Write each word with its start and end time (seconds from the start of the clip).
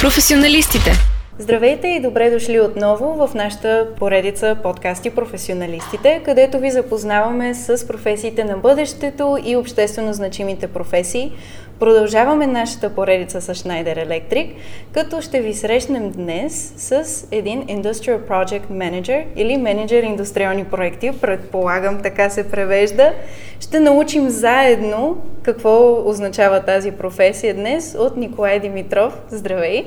Професионалистите. 0.00 0.94
Здравейте 1.40 1.88
и 1.88 2.00
добре 2.00 2.30
дошли 2.30 2.60
отново 2.60 3.26
в 3.26 3.34
нашата 3.34 3.88
поредица 3.98 4.56
подкасти 4.62 5.10
Професионалистите, 5.10 6.20
където 6.24 6.58
ви 6.58 6.70
запознаваме 6.70 7.54
с 7.54 7.88
професиите 7.88 8.44
на 8.44 8.56
бъдещето 8.56 9.38
и 9.44 9.56
обществено 9.56 10.12
значимите 10.12 10.66
професии. 10.66 11.32
Продължаваме 11.78 12.46
нашата 12.46 12.94
поредица 12.94 13.40
с 13.40 13.54
Schneider 13.54 14.06
Electric, 14.06 14.52
като 14.92 15.20
ще 15.20 15.40
ви 15.40 15.54
срещнем 15.54 16.10
днес 16.10 16.72
с 16.76 17.26
един 17.30 17.62
Industrial 17.66 18.18
Project 18.18 18.66
Manager 18.70 19.24
или 19.36 19.56
менеджер 19.56 20.02
индустриални 20.02 20.64
проекти, 20.64 21.12
предполагам 21.20 22.02
така 22.02 22.30
се 22.30 22.50
превежда. 22.50 23.12
Ще 23.60 23.80
научим 23.80 24.28
заедно 24.28 25.22
какво 25.42 26.02
означава 26.08 26.60
тази 26.60 26.92
професия 26.92 27.54
днес 27.54 27.96
от 27.98 28.16
Николай 28.16 28.60
Димитров. 28.60 29.20
Здравей! 29.30 29.84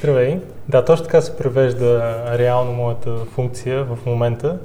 Здравей! 0.00 0.38
Да, 0.68 0.84
точно 0.84 1.04
така 1.04 1.20
се 1.20 1.36
превежда 1.36 2.22
реално 2.38 2.72
моята 2.72 3.16
функция 3.16 3.84
в 3.84 3.98
момента, 4.06 4.58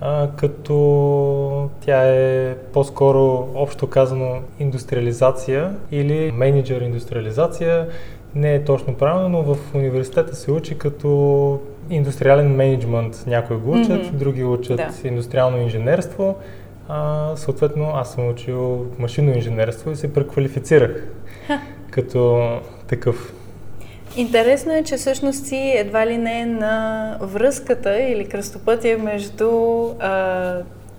а, 0.00 0.28
като 0.36 1.70
тя 1.80 2.02
е 2.08 2.54
по-скоро 2.72 3.48
общо 3.54 3.86
казано 3.86 4.38
индустриализация 4.60 5.74
или 5.92 6.32
менеджер 6.32 6.80
индустриализация. 6.80 7.88
Не 8.34 8.54
е 8.54 8.64
точно 8.64 8.94
правилно, 8.94 9.28
но 9.28 9.54
в 9.54 9.74
университета 9.74 10.36
се 10.36 10.52
учи 10.52 10.78
като 10.78 11.60
индустриален 11.90 12.56
менеджмент. 12.56 13.24
Някои 13.26 13.56
го 13.56 13.72
учат, 13.72 13.88
mm-hmm. 13.88 14.12
други 14.12 14.44
учат 14.44 14.76
да. 14.76 15.08
индустриално 15.08 15.58
инженерство. 15.58 16.36
А, 16.88 17.30
съответно, 17.36 17.92
аз 17.94 18.12
съм 18.12 18.28
учил 18.28 18.86
машинно 18.98 19.32
инженерство 19.34 19.90
и 19.90 19.96
се 19.96 20.12
преквалифицирах 20.12 21.06
като 21.90 22.48
такъв. 22.86 23.34
Интересно 24.16 24.72
е, 24.72 24.82
че 24.82 24.96
всъщност 24.96 25.46
си 25.46 25.72
едва 25.76 26.06
ли 26.06 26.18
не 26.18 26.46
на 26.46 27.16
връзката 27.20 28.00
или 28.00 28.28
кръстопътя 28.28 28.98
между, 28.98 29.50
а, 30.00 30.54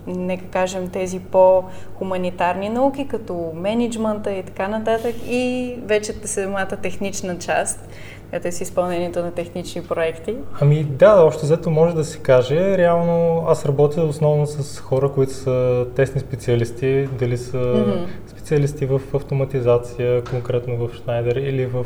нека 0.07 0.45
кажем, 0.45 0.89
тези 0.89 1.19
по-хуманитарни 1.19 2.69
науки, 2.69 3.07
като 3.07 3.51
менеджмента 3.55 4.31
и 4.31 4.43
така 4.43 4.67
нататък, 4.67 5.15
и 5.27 5.75
вече 5.83 6.13
самата 6.23 6.77
технична 6.81 7.39
част 7.39 7.89
като 8.31 8.47
е 8.47 8.51
с 8.51 8.61
изпълнението 8.61 9.19
на 9.19 9.31
технични 9.31 9.81
проекти? 9.83 10.35
Ами 10.61 10.83
да, 10.83 11.23
още 11.23 11.45
взето 11.45 11.69
може 11.69 11.95
да 11.95 12.03
се 12.03 12.19
каже. 12.19 12.77
Реално 12.77 13.43
аз 13.47 13.65
работя 13.65 14.03
основно 14.03 14.47
с 14.47 14.79
хора, 14.79 15.11
които 15.11 15.33
са 15.33 15.85
тесни 15.95 16.21
специалисти, 16.21 17.07
дали 17.19 17.37
са 17.37 17.57
mm-hmm. 17.57 18.05
специалисти 18.27 18.85
в 18.85 19.01
автоматизация, 19.13 20.23
конкретно 20.23 20.77
в 20.77 20.99
Schneider, 20.99 21.37
или 21.39 21.65
в 21.65 21.85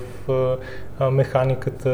а, 1.00 1.12
механиката, 1.12 1.90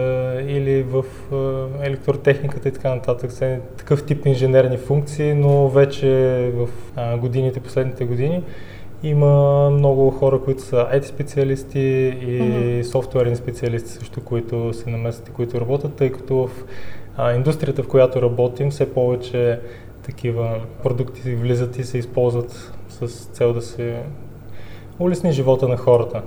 или 0.48 0.84
в 0.84 1.06
а, 1.32 1.68
електротехниката 1.86 2.70
и 2.70 2.72
така 2.72 2.96
нататък. 2.96 3.32
Са 3.32 3.58
такъв 3.78 4.06
тип 4.06 4.26
инженерни 4.26 4.78
функции, 4.78 5.34
но 5.34 5.68
вече 5.68 6.08
в 6.56 6.70
а, 6.96 7.18
годините, 7.18 7.60
последните 7.60 8.06
години, 8.06 8.44
има 9.04 9.70
много 9.70 10.12
хора, 10.12 10.40
които 10.40 10.62
са 10.62 10.76
IT 10.76 11.04
специалисти 11.04 11.80
и 11.80 12.42
mm-hmm. 12.42 12.82
софтуерни 12.84 13.36
специалисти 13.36 13.90
също, 13.90 14.22
които 14.22 14.74
се 14.74 14.90
намесват 14.90 15.28
и 15.30 15.32
които 15.32 15.62
работят, 15.62 15.94
тъй 15.94 16.12
като 16.12 16.48
в 16.48 16.50
а, 17.18 17.34
индустрията, 17.34 17.84
в 17.84 17.88
която 17.88 18.22
работим, 18.22 18.72
все 18.72 18.94
повече 18.94 19.60
такива 20.04 20.60
продукти 20.84 21.36
влизат 21.36 21.78
и 21.78 21.84
се 21.84 21.98
използват 21.98 22.74
с 22.90 23.08
цел 23.08 23.54
да 23.54 23.62
се 23.62 24.02
улесни 25.00 25.32
живота 25.32 25.68
на 25.68 25.78
хората. 25.78 26.22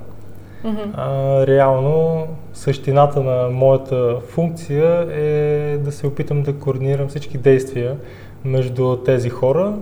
Mm-hmm. 0.65 0.91
А, 0.95 1.47
реално 1.47 2.27
същината 2.53 3.23
на 3.23 3.49
моята 3.51 4.21
функция 4.29 5.07
е 5.13 5.79
да 5.79 5.93
се 5.93 6.07
опитам 6.07 6.43
да 6.43 6.53
координирам 6.53 7.09
всички 7.09 7.39
действия 7.39 7.97
между 8.45 8.97
тези 8.97 9.31
хора, 9.31 9.75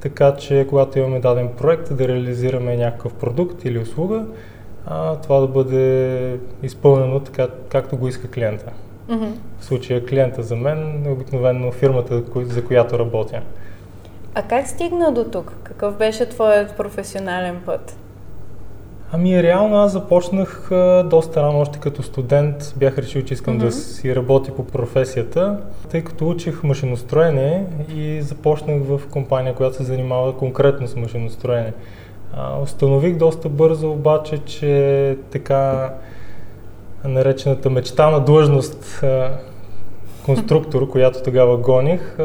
така 0.00 0.36
че 0.36 0.66
когато 0.68 0.98
имаме 0.98 1.20
даден 1.20 1.48
проект 1.58 1.96
да 1.96 2.08
реализираме 2.08 2.76
някакъв 2.76 3.14
продукт 3.14 3.64
или 3.64 3.78
услуга, 3.78 4.24
а, 4.86 5.16
това 5.16 5.40
да 5.40 5.46
бъде 5.46 6.38
изпълнено 6.62 7.20
така, 7.20 7.48
както 7.68 7.96
го 7.96 8.08
иска 8.08 8.30
клиента. 8.30 8.72
Mm-hmm. 9.08 9.32
В 9.58 9.64
случая 9.64 10.06
клиента 10.06 10.42
за 10.42 10.56
мен 10.56 11.06
е 11.06 11.10
обикновено 11.10 11.72
фирмата, 11.72 12.22
за 12.36 12.64
която 12.64 12.98
работя. 12.98 13.40
А 14.34 14.42
как 14.42 14.66
стигна 14.66 15.12
до 15.12 15.24
тук? 15.24 15.52
Какъв 15.62 15.96
беше 15.96 16.28
твоят 16.28 16.76
професионален 16.76 17.60
път? 17.66 17.96
Ами 19.12 19.42
реално 19.42 19.76
аз 19.76 19.92
започнах 19.92 20.72
а, 20.72 21.02
доста 21.02 21.42
рано, 21.42 21.60
още 21.60 21.78
като 21.78 22.02
студент 22.02 22.74
бях 22.76 22.98
решил, 22.98 23.22
че 23.22 23.34
искам 23.34 23.54
mm-hmm. 23.54 23.64
да 23.64 23.72
си 23.72 24.16
работя 24.16 24.54
по 24.54 24.64
професията, 24.64 25.58
тъй 25.90 26.04
като 26.04 26.28
учих 26.28 26.62
машиностроене 26.62 27.66
и 27.94 28.22
започнах 28.22 28.82
в 28.82 29.00
компания, 29.10 29.54
която 29.54 29.76
се 29.76 29.82
занимава 29.82 30.36
конкретно 30.36 30.86
с 30.86 30.96
машиностроене. 30.96 31.72
А, 32.32 32.60
установих 32.60 33.16
доста 33.16 33.48
бързо 33.48 33.90
обаче, 33.90 34.38
че 34.38 35.16
така 35.30 35.92
наречената 37.04 37.70
мечта 37.70 38.10
на 38.10 38.20
длъжност 38.20 39.00
а, 39.02 39.30
конструктор, 40.24 40.88
която 40.88 41.22
тогава 41.22 41.56
гоних, 41.56 42.18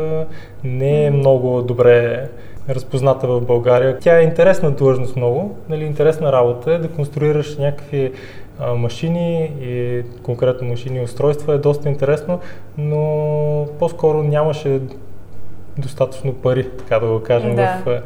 не 0.64 1.06
е 1.06 1.12
много 1.12 1.62
добре 1.62 2.30
разпозната 2.70 3.28
в 3.28 3.42
България. 3.42 4.00
Тя 4.00 4.20
е 4.20 4.24
интересна 4.24 4.72
длъжност 4.72 5.16
много, 5.16 5.58
нали, 5.70 5.84
интересна 5.84 6.32
работа 6.32 6.74
е 6.74 6.78
да 6.78 6.88
конструираш 6.88 7.58
някакви 7.58 8.12
а, 8.60 8.74
машини 8.74 9.52
и 9.62 10.02
конкретно 10.24 10.68
машини 10.68 11.00
и 11.00 11.04
устройства 11.04 11.54
е 11.54 11.58
доста 11.58 11.90
интересно, 11.90 12.40
но 12.78 13.68
по-скоро 13.80 14.24
нямаше 14.24 14.80
достатъчно 15.78 16.34
пари, 16.34 16.70
така 16.78 17.00
да 17.00 17.08
го 17.08 17.24
кажем, 17.24 17.56
да. 17.56 17.82
в 17.86 18.02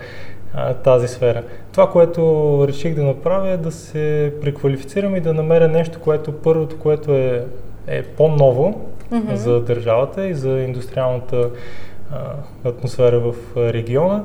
а, 0.53 0.73
тази 0.73 1.07
сфера. 1.07 1.44
Това, 1.72 1.90
което 1.90 2.66
реших 2.67 2.96
да 2.96 3.03
направя 3.03 3.50
е 3.50 3.57
да 3.57 3.72
се 3.72 4.34
преквалифицирам 4.41 5.16
и 5.16 5.22
да 5.22 5.34
намеря 5.34 5.67
нещо, 5.67 6.00
което 6.00 6.31
първото, 6.31 6.79
което 6.79 7.12
е, 7.12 7.46
е 7.88 8.03
по-ново 8.03 8.81
mm-hmm. 9.12 9.34
за 9.34 9.62
държавата 9.62 10.28
и 10.28 10.34
за 10.34 10.50
индустриалната 10.50 11.50
атмосфера 12.66 13.19
в 13.19 13.34
региона 13.57 14.23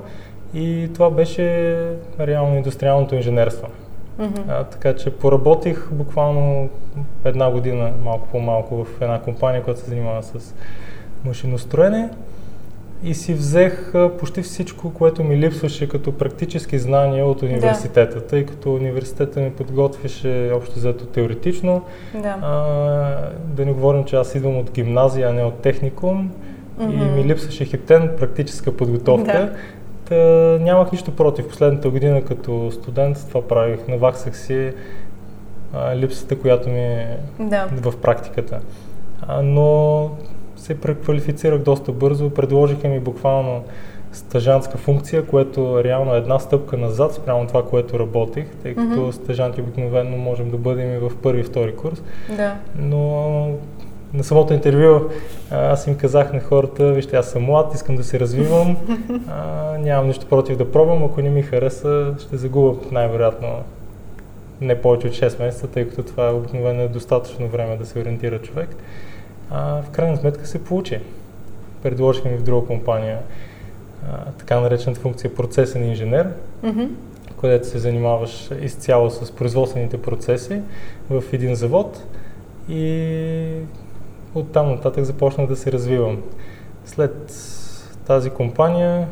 и 0.55 0.91
това 0.95 1.11
беше 1.11 1.77
реално 2.21 2.57
индустриалното 2.57 3.15
инженерство. 3.15 3.67
Mm-hmm. 4.21 4.43
А, 4.49 4.65
така 4.65 4.97
че 4.97 5.11
поработих 5.11 5.89
буквално 5.93 6.69
една 7.25 7.51
година, 7.51 7.93
малко 8.05 8.29
по-малко, 8.29 8.85
в 8.85 9.03
една 9.03 9.21
компания, 9.21 9.63
която 9.63 9.81
се 9.81 9.91
занимава 9.91 10.23
с 10.23 10.55
машиностроене 11.25 12.11
и 13.05 13.15
си 13.15 13.35
взех 13.35 13.93
почти 14.19 14.43
всичко, 14.43 14.95
което 14.95 15.25
ми 15.25 15.37
липсваше 15.37 15.89
като 15.89 16.13
практически 16.13 16.79
знания 16.79 17.27
от 17.27 17.43
университета, 17.43 18.15
да. 18.15 18.27
тъй 18.27 18.47
като 18.47 18.75
университета 18.75 19.41
ми 19.41 19.51
подготвяше 19.51 20.51
общо 20.55 20.75
взето 20.75 21.07
теоретично. 21.07 21.83
Да. 22.15 22.37
А, 22.43 22.53
да 23.45 23.67
не 23.67 23.73
говорим, 23.73 24.05
че 24.05 24.17
аз 24.17 24.35
идвам 24.35 24.59
от 24.59 24.71
гимназия, 24.71 25.29
а 25.29 25.33
не 25.33 25.45
от 25.45 25.55
техникум 25.55 26.31
mm-hmm. 26.81 26.93
и 26.93 27.21
ми 27.21 27.25
липсваше 27.25 27.65
хептен 27.65 28.11
практическа 28.19 28.77
подготовка. 28.77 29.33
Да. 29.33 29.53
Та, 30.13 30.59
нямах 30.65 30.93
нищо 30.93 31.17
против. 31.17 31.49
Последната 31.49 31.91
година 31.91 32.23
като 32.23 32.71
студент 32.71 33.27
това 33.29 33.49
правих. 33.49 33.89
Наваксах 33.89 34.37
си 34.37 34.73
а, 35.75 35.97
липсата, 35.97 36.39
която 36.39 36.69
ми 36.69 36.81
е 36.81 37.19
да. 37.41 37.69
в 37.73 37.97
практиката. 37.97 38.61
А, 39.27 39.43
но 39.43 40.11
се 40.57 40.81
преквалифицирах 40.81 41.63
доста 41.63 41.93
бързо. 41.93 42.31
Предложиха 42.31 42.89
ми 42.89 43.01
буквално 43.01 43.65
стъжантска 44.13 44.79
функция, 44.79 45.27
което 45.27 45.85
реално 45.85 46.15
е 46.15 46.19
една 46.19 46.39
стъпка 46.39 46.77
назад 46.77 47.15
спрямо 47.15 47.47
това, 47.47 47.65
което 47.65 47.99
работих, 47.99 48.47
тъй 48.63 48.75
като 48.75 48.89
mm-hmm. 48.89 49.11
стъжанти 49.11 49.61
обикновено 49.61 50.17
можем 50.17 50.51
да 50.51 50.57
бъдем 50.57 50.95
и 50.95 50.99
в 50.99 51.13
първи 51.23 51.41
и 51.41 51.45
втори 51.45 51.77
курс. 51.77 52.03
Да. 52.37 52.55
Но 52.79 53.51
на 54.15 54.25
самото 54.25 54.55
интервю 54.55 55.11
аз 55.51 55.87
им 55.87 55.97
казах 55.97 56.33
на 56.33 56.41
хората, 56.41 56.93
вижте, 56.93 57.17
аз 57.17 57.31
съм 57.31 57.43
млад, 57.43 57.75
искам 57.75 57.97
да 57.97 58.05
се 58.05 58.21
развивам, 58.21 58.77
а, 59.29 59.79
нямам 59.79 60.07
нищо 60.07 60.27
против 60.27 60.57
да 60.57 60.73
пробвам, 60.73 61.05
ако 61.05 61.23
не 61.23 61.31
ми 61.31 61.43
хареса, 61.43 62.15
ще 62.19 62.37
загубя 62.37 62.77
най-вероятно 62.91 63.49
не 64.61 64.81
повече 64.81 65.07
от 65.07 65.13
6 65.13 65.45
месеца, 65.45 65.67
тъй 65.67 65.89
като 65.89 66.03
това 66.03 66.29
е 66.29 66.33
обикновено 66.33 66.89
достатъчно 66.89 67.49
време 67.49 67.77
да 67.77 67.87
се 67.87 67.99
ориентира 67.99 68.39
човек. 68.39 68.69
А, 69.51 69.83
в 69.83 69.91
крайна 69.91 70.17
сметка 70.17 70.47
се 70.47 70.65
получи. 70.65 70.99
Предложиха 71.83 72.29
ми 72.29 72.37
в 72.37 72.43
друга 72.43 72.67
компания 72.67 73.19
а, 74.11 74.25
така 74.39 74.61
наречената 74.61 75.01
функция 75.01 75.35
процесен 75.35 75.89
инженер, 75.89 76.29
mm-hmm. 76.65 76.89
където 77.41 77.67
се 77.67 77.79
занимаваш 77.79 78.51
изцяло 78.61 79.11
с 79.11 79.33
производствените 79.33 80.03
процеси 80.03 80.61
в 81.11 81.25
един 81.33 81.55
завод 81.55 82.03
и 82.69 83.49
оттам 84.35 84.71
нататък 84.71 85.05
започнах 85.05 85.47
да 85.49 85.57
се 85.57 85.73
развивам. 85.73 86.23
След 86.85 87.33
тази 88.07 88.31
компания, 88.31 89.09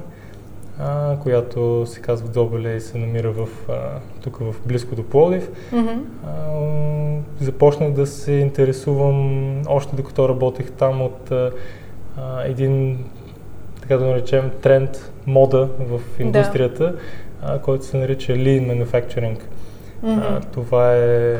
а, 0.79 1.17
която 1.23 1.87
се 1.87 2.01
казва 2.01 2.29
Добеле 2.29 2.77
и 2.77 2.81
се 2.81 2.99
намира 2.99 3.31
в, 3.33 3.49
а, 3.69 3.75
тук 4.23 4.39
в 4.39 4.55
близко 4.67 4.95
до 4.95 5.03
Плодив, 5.03 5.51
mm-hmm. 5.73 5.99
а, 6.27 7.45
започнах 7.45 7.93
да 7.93 8.07
се 8.07 8.33
интересувам 8.33 9.63
още 9.69 9.97
докато 9.97 10.29
работех 10.29 10.73
там 10.73 11.03
от 11.03 11.31
а, 11.31 11.53
един, 12.45 13.05
така 13.81 13.97
да 13.97 14.05
наречем, 14.05 14.51
тренд, 14.63 15.13
мода 15.27 15.69
в 15.79 16.01
индустрията, 16.21 16.85
да. 16.85 16.99
а, 17.43 17.59
който 17.59 17.85
се 17.85 17.97
нарича 17.97 18.33
Lean 18.33 18.85
Manufacturing. 18.85 19.39
Mm-hmm. 20.05 20.39
А, 20.39 20.41
това 20.41 20.95
е 20.97 21.37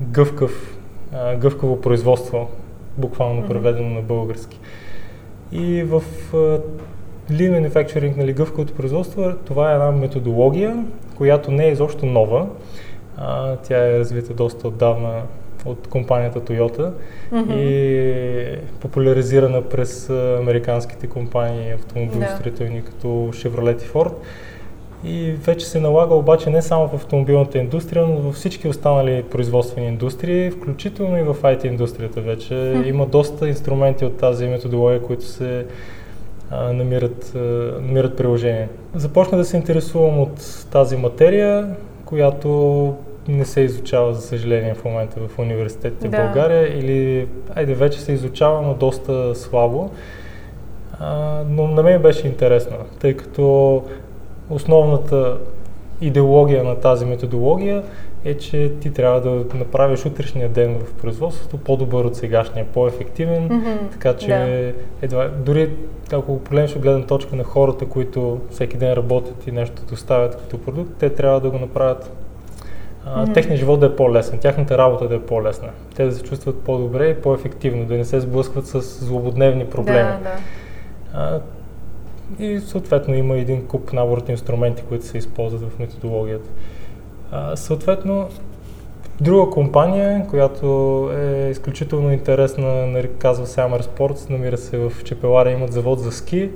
гъвкав, 0.00 0.78
а, 1.12 1.36
гъвкаво 1.36 1.80
производство, 1.80 2.48
буквално 2.98 3.48
преведено 3.48 3.88
на 3.88 4.02
български. 4.02 4.60
И 5.52 5.82
в 5.82 6.02
Lean 7.30 7.70
Manufacturing, 7.70 8.16
нали, 8.16 8.32
гъвкавото 8.32 8.74
производство, 8.74 9.32
това 9.44 9.70
е 9.70 9.74
една 9.74 9.92
методология, 9.92 10.84
която 11.16 11.50
не 11.50 11.66
е 11.66 11.70
изобщо 11.72 12.06
нова. 12.06 12.46
А, 13.16 13.56
тя 13.56 13.86
е 13.86 13.98
развита 13.98 14.34
доста 14.34 14.68
отдавна 14.68 15.22
от 15.64 15.88
компанията 15.88 16.40
Toyota 16.40 16.92
mm-hmm. 17.32 17.54
и 17.54 18.58
популяризирана 18.80 19.62
през 19.62 20.10
американските 20.10 21.06
компании 21.06 21.70
автомобилостроителни 21.72 22.80
да. 22.80 22.86
като 22.86 23.06
Chevrolet 23.08 23.82
и 23.84 23.88
Ford. 23.88 24.12
И 25.04 25.30
вече 25.30 25.66
се 25.66 25.80
налага 25.80 26.14
обаче 26.14 26.50
не 26.50 26.62
само 26.62 26.88
в 26.88 26.94
автомобилната 26.94 27.58
индустрия, 27.58 28.06
но 28.06 28.16
във 28.16 28.34
всички 28.34 28.68
останали 28.68 29.22
производствени 29.22 29.86
индустрии, 29.86 30.50
включително 30.50 31.18
и 31.18 31.22
в 31.22 31.34
IT 31.42 31.64
индустрията 31.64 32.20
вече. 32.20 32.82
Има 32.86 33.06
доста 33.06 33.48
инструменти 33.48 34.04
от 34.04 34.16
тази 34.16 34.46
методология, 34.46 35.02
които 35.02 35.24
се 35.24 35.66
а, 36.50 36.72
намират, 36.72 37.32
а, 37.34 37.38
намират 37.80 38.16
приложение. 38.16 38.68
Започна 38.94 39.38
да 39.38 39.44
се 39.44 39.56
интересувам 39.56 40.20
от 40.20 40.66
тази 40.70 40.96
материя, 40.96 41.76
която 42.04 42.94
не 43.28 43.44
се 43.44 43.60
изучава, 43.60 44.14
за 44.14 44.20
съжаление, 44.20 44.74
в 44.74 44.84
момента 44.84 45.20
в 45.28 45.38
университетите 45.38 46.08
да. 46.08 46.16
в 46.16 46.20
България 46.20 46.78
или, 46.78 47.28
айде, 47.54 47.74
вече 47.74 48.00
се 48.00 48.12
изучава, 48.12 48.62
но 48.62 48.74
доста 48.74 49.34
слабо. 49.34 49.90
А, 51.00 51.42
но 51.48 51.66
на 51.66 51.82
мен 51.82 52.02
беше 52.02 52.26
интересно, 52.26 52.76
тъй 53.00 53.16
като 53.16 53.82
основната 54.50 55.38
идеология 56.00 56.64
на 56.64 56.80
тази 56.80 57.04
методология 57.04 57.82
е, 58.24 58.36
че 58.36 58.72
ти 58.80 58.92
трябва 58.92 59.20
да 59.20 59.58
направиш 59.58 60.06
утрешния 60.06 60.48
ден 60.48 60.78
в 60.78 60.94
производството 60.94 61.56
по-добър 61.56 62.04
от 62.04 62.16
сегашния, 62.16 62.66
по-ефективен, 62.74 63.48
mm-hmm, 63.48 63.92
така 63.92 64.16
че 64.16 64.28
да. 64.28 64.72
едва, 65.02 65.28
дори 65.28 65.70
ако 66.12 66.38
погледнеш 66.38 66.76
от 66.76 66.82
гледна 66.82 67.06
точка 67.06 67.36
на 67.36 67.44
хората, 67.44 67.86
които 67.86 68.40
всеки 68.50 68.76
ден 68.76 68.92
работят 68.92 69.46
и 69.46 69.52
нещо 69.52 69.82
доставят 69.88 70.36
като 70.36 70.58
продукт, 70.58 70.90
те 70.98 71.10
трябва 71.10 71.40
да 71.40 71.50
го 71.50 71.58
направят 71.58 72.10
mm-hmm. 73.06 73.34
техният 73.34 73.60
живот 73.60 73.80
да 73.80 73.86
е 73.86 73.96
по-лесен, 73.96 74.38
тяхната 74.38 74.78
работа 74.78 75.08
да 75.08 75.14
е 75.14 75.20
по-лесна, 75.20 75.68
те 75.96 76.04
да 76.04 76.12
се 76.12 76.22
чувстват 76.22 76.60
по-добре 76.60 77.08
и 77.08 77.14
по-ефективно, 77.14 77.84
да 77.84 77.94
не 77.94 78.04
се 78.04 78.20
сблъскват 78.20 78.66
с 78.66 78.80
злободневни 78.80 79.66
проблеми. 79.66 80.10
Да, 80.22 80.30
да. 80.30 80.36
А, 81.14 81.40
и 82.38 82.60
съответно 82.60 83.14
има 83.14 83.36
един 83.36 83.66
куп 83.66 83.92
набор 83.92 84.18
от 84.18 84.28
инструменти, 84.28 84.82
които 84.88 85.06
се 85.06 85.18
използват 85.18 85.62
в 85.62 85.78
методологията. 85.78 86.48
А, 87.30 87.56
съответно, 87.56 88.28
друга 89.20 89.50
компания, 89.50 90.26
която 90.30 91.10
е 91.18 91.48
изключително 91.50 92.12
интересна, 92.12 92.86
нали, 92.86 93.10
казва 93.18 93.46
се 93.46 93.60
Amar 93.60 93.82
Sports, 93.82 94.30
намира 94.30 94.56
се 94.56 94.78
в 94.78 94.92
Чепеларе, 95.04 95.52
имат 95.52 95.72
завод 95.72 96.00
за 96.00 96.12
ски. 96.12 96.50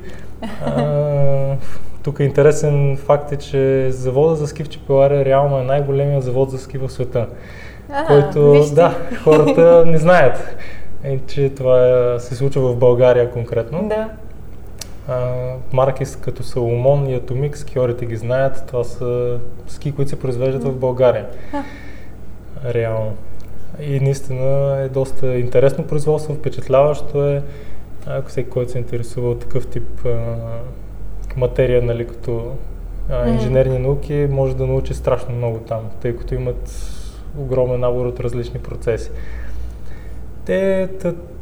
А, 0.66 1.56
тук 2.02 2.20
е 2.20 2.24
интересен 2.24 2.96
факт 2.96 3.32
е, 3.32 3.36
че 3.36 3.90
завода 3.90 4.36
за 4.36 4.46
ски 4.46 4.64
в 4.64 4.68
Чепеларе 4.68 5.24
реално 5.24 5.58
е 5.58 5.64
най-големият 5.64 6.24
завод 6.24 6.50
за 6.50 6.58
ски 6.58 6.78
в 6.78 6.88
света. 6.88 7.26
А, 7.92 8.06
който, 8.06 8.50
вижте. 8.50 8.74
да, 8.74 8.94
хората 9.24 9.84
не 9.86 9.98
знаят, 9.98 10.56
е, 11.04 11.18
че 11.26 11.50
това 11.50 12.16
се 12.18 12.34
случва 12.34 12.72
в 12.72 12.76
България 12.76 13.30
конкретно. 13.30 13.88
Да. 13.88 14.08
Марки 15.72 16.04
като 16.20 16.42
Саломон 16.42 17.08
и 17.08 17.14
Атомик, 17.14 17.58
скиорите 17.58 18.06
ги 18.06 18.16
знаят, 18.16 18.64
това 18.66 18.84
са 18.84 19.38
ски, 19.66 19.92
които 19.92 20.08
се 20.08 20.20
произвеждат 20.20 20.64
в 20.64 20.72
България. 20.72 21.26
Реално. 22.64 23.12
И 23.80 24.00
наистина 24.00 24.76
е 24.80 24.88
доста 24.88 25.38
интересно 25.38 25.86
производство, 25.86 26.34
впечатляващо 26.34 27.26
е, 27.26 27.42
ако 28.06 28.28
всеки, 28.28 28.50
който 28.50 28.72
се 28.72 28.78
интересува 28.78 29.30
от 29.30 29.40
такъв 29.40 29.66
тип 29.66 30.06
а, 30.06 30.36
материя, 31.36 31.82
нали, 31.82 32.06
като 32.06 32.52
а, 33.10 33.28
инженерни 33.28 33.78
науки, 33.78 34.26
може 34.30 34.56
да 34.56 34.66
научи 34.66 34.94
страшно 34.94 35.34
много 35.34 35.58
там, 35.58 35.80
тъй 36.00 36.16
като 36.16 36.34
имат 36.34 36.70
огромен 37.38 37.80
набор 37.80 38.06
от 38.06 38.20
различни 38.20 38.60
процеси. 38.60 39.10
Те, 40.44 40.88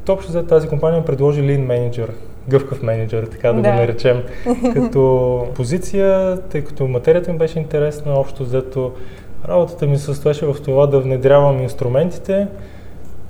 общо 0.09 0.33
за 0.33 0.47
тази 0.47 0.69
компания 0.69 1.05
предложи 1.05 1.43
Lean 1.43 1.67
Manager, 1.67 2.11
гъвкав 2.49 2.83
менеджер, 2.83 3.27
така 3.27 3.53
да, 3.53 3.63
да. 3.63 3.71
го 3.71 3.77
наречем, 3.77 4.23
като 4.75 5.47
позиция, 5.55 6.39
тъй 6.41 6.65
като 6.65 6.89
материята 6.89 7.33
ми 7.33 7.39
беше 7.39 7.59
интересна, 7.59 8.13
общо 8.15 8.45
взето 8.45 8.93
работата 9.49 9.87
ми 9.87 9.99
се 9.99 10.05
състоеше 10.05 10.47
в 10.47 10.57
това 10.65 10.87
да 10.87 11.01
внедрявам 11.01 11.63
инструментите, 11.63 12.47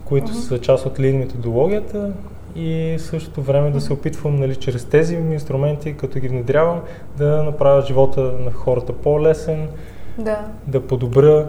които 0.05 0.29
uh-huh. 0.29 0.49
са 0.49 0.61
част 0.61 0.87
от 0.87 0.99
Lean 0.99 1.19
методологията 1.19 2.13
и 2.57 2.97
в 2.99 3.03
същото 3.03 3.43
време 3.43 3.71
да 3.71 3.81
се 3.81 3.93
опитвам 3.93 4.37
нали, 4.37 4.57
чрез 4.57 4.85
тези 4.85 5.15
инструменти, 5.15 5.97
като 5.97 6.19
ги 6.19 6.29
внедрявам, 6.29 6.81
да 7.17 7.43
направя 7.43 7.83
живота 7.83 8.21
на 8.21 8.53
хората 8.53 8.93
по-лесен, 8.93 9.69
да, 10.19 10.39
да 10.67 10.81
подобря 10.81 11.47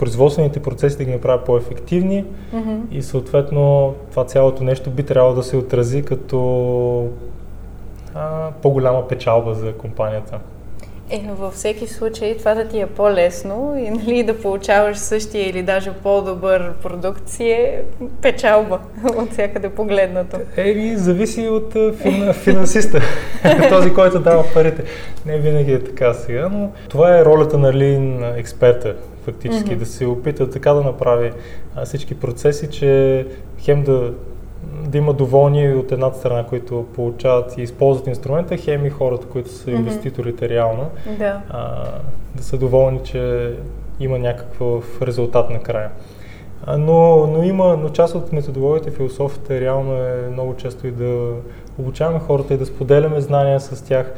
производствените 0.00 0.62
процеси 0.62 0.98
да 0.98 1.04
ги 1.04 1.10
направя 1.10 1.44
по-ефективни 1.44 2.24
mm-hmm. 2.54 2.80
и 2.90 3.02
съответно 3.02 3.94
това 4.10 4.24
цялото 4.24 4.64
нещо 4.64 4.90
би 4.90 5.02
трябвало 5.02 5.34
да 5.34 5.42
се 5.42 5.56
отрази 5.56 6.02
като 6.02 7.08
а, 8.14 8.50
по-голяма 8.62 9.08
печалба 9.08 9.54
за 9.54 9.72
компанията. 9.72 10.38
Е, 11.10 11.22
но 11.26 11.34
във 11.34 11.54
всеки 11.54 11.86
случай 11.86 12.36
това 12.36 12.54
да 12.54 12.68
ти 12.68 12.80
е 12.80 12.86
по-лесно 12.86 13.74
и 13.78 13.90
нали, 13.90 14.22
да 14.22 14.38
получаваш 14.38 14.98
същия 14.98 15.48
или 15.48 15.62
даже 15.62 15.92
по-добър 15.92 16.72
продукт 16.82 17.28
си 17.28 17.50
е 17.50 17.82
печалба 18.22 18.78
от 19.16 19.32
всякъде 19.32 19.68
погледнато. 19.68 20.36
Еми, 20.56 20.96
зависи 20.96 21.48
от 21.48 21.72
фин, 21.96 22.32
финансиста, 22.32 23.00
този, 23.68 23.92
който 23.92 24.20
дава 24.20 24.44
парите. 24.54 24.84
Не 25.26 25.38
винаги 25.38 25.72
е 25.72 25.84
така 25.84 26.14
сега, 26.14 26.48
но 26.52 26.70
това 26.88 27.18
е 27.18 27.24
ролята 27.24 27.58
на 27.58 27.72
Лин 27.72 28.24
експерта 28.36 28.94
фактически, 29.24 29.70
mm-hmm. 29.70 29.78
да 29.78 29.86
се 29.86 30.06
опита 30.06 30.50
така 30.50 30.72
да 30.72 30.82
направи 30.82 31.32
а, 31.76 31.84
всички 31.84 32.14
процеси, 32.14 32.70
че 32.70 33.26
хем 33.58 33.82
да, 33.82 34.12
да 34.86 34.98
има 34.98 35.12
доволни 35.12 35.74
от 35.74 35.92
едната 35.92 36.18
страна, 36.18 36.44
които 36.46 36.86
получават 36.94 37.58
и 37.58 37.62
използват 37.62 38.06
инструмента, 38.06 38.56
хем 38.56 38.86
и 38.86 38.90
хората, 38.90 39.26
които 39.26 39.50
са 39.50 39.70
инвеститорите 39.70 40.44
mm-hmm. 40.44 40.50
реално, 40.50 40.90
да. 41.18 41.40
А, 41.50 41.84
да 42.34 42.42
са 42.42 42.58
доволни, 42.58 43.00
че 43.04 43.52
има 44.00 44.18
някакъв 44.18 45.02
резултат 45.02 45.50
накрая. 45.50 45.90
Но, 46.78 47.26
но 47.26 47.42
има, 47.42 47.76
но 47.76 47.88
част 47.88 48.14
от 48.14 48.32
методологията, 48.32 48.90
философията 48.90 49.60
реално 49.60 49.94
е 49.94 50.28
много 50.32 50.56
често 50.56 50.86
и 50.86 50.90
да 50.90 51.32
обучаваме 51.78 52.18
хората 52.18 52.54
и 52.54 52.56
да 52.56 52.66
споделяме 52.66 53.20
знания 53.20 53.60
с 53.60 53.84
тях, 53.84 54.12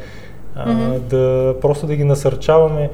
а, 0.55 0.69
mm-hmm. 0.69 0.99
да 0.99 1.57
просто 1.61 1.87
да 1.87 1.97
ги 1.97 2.05
насърчаваме 2.05 2.91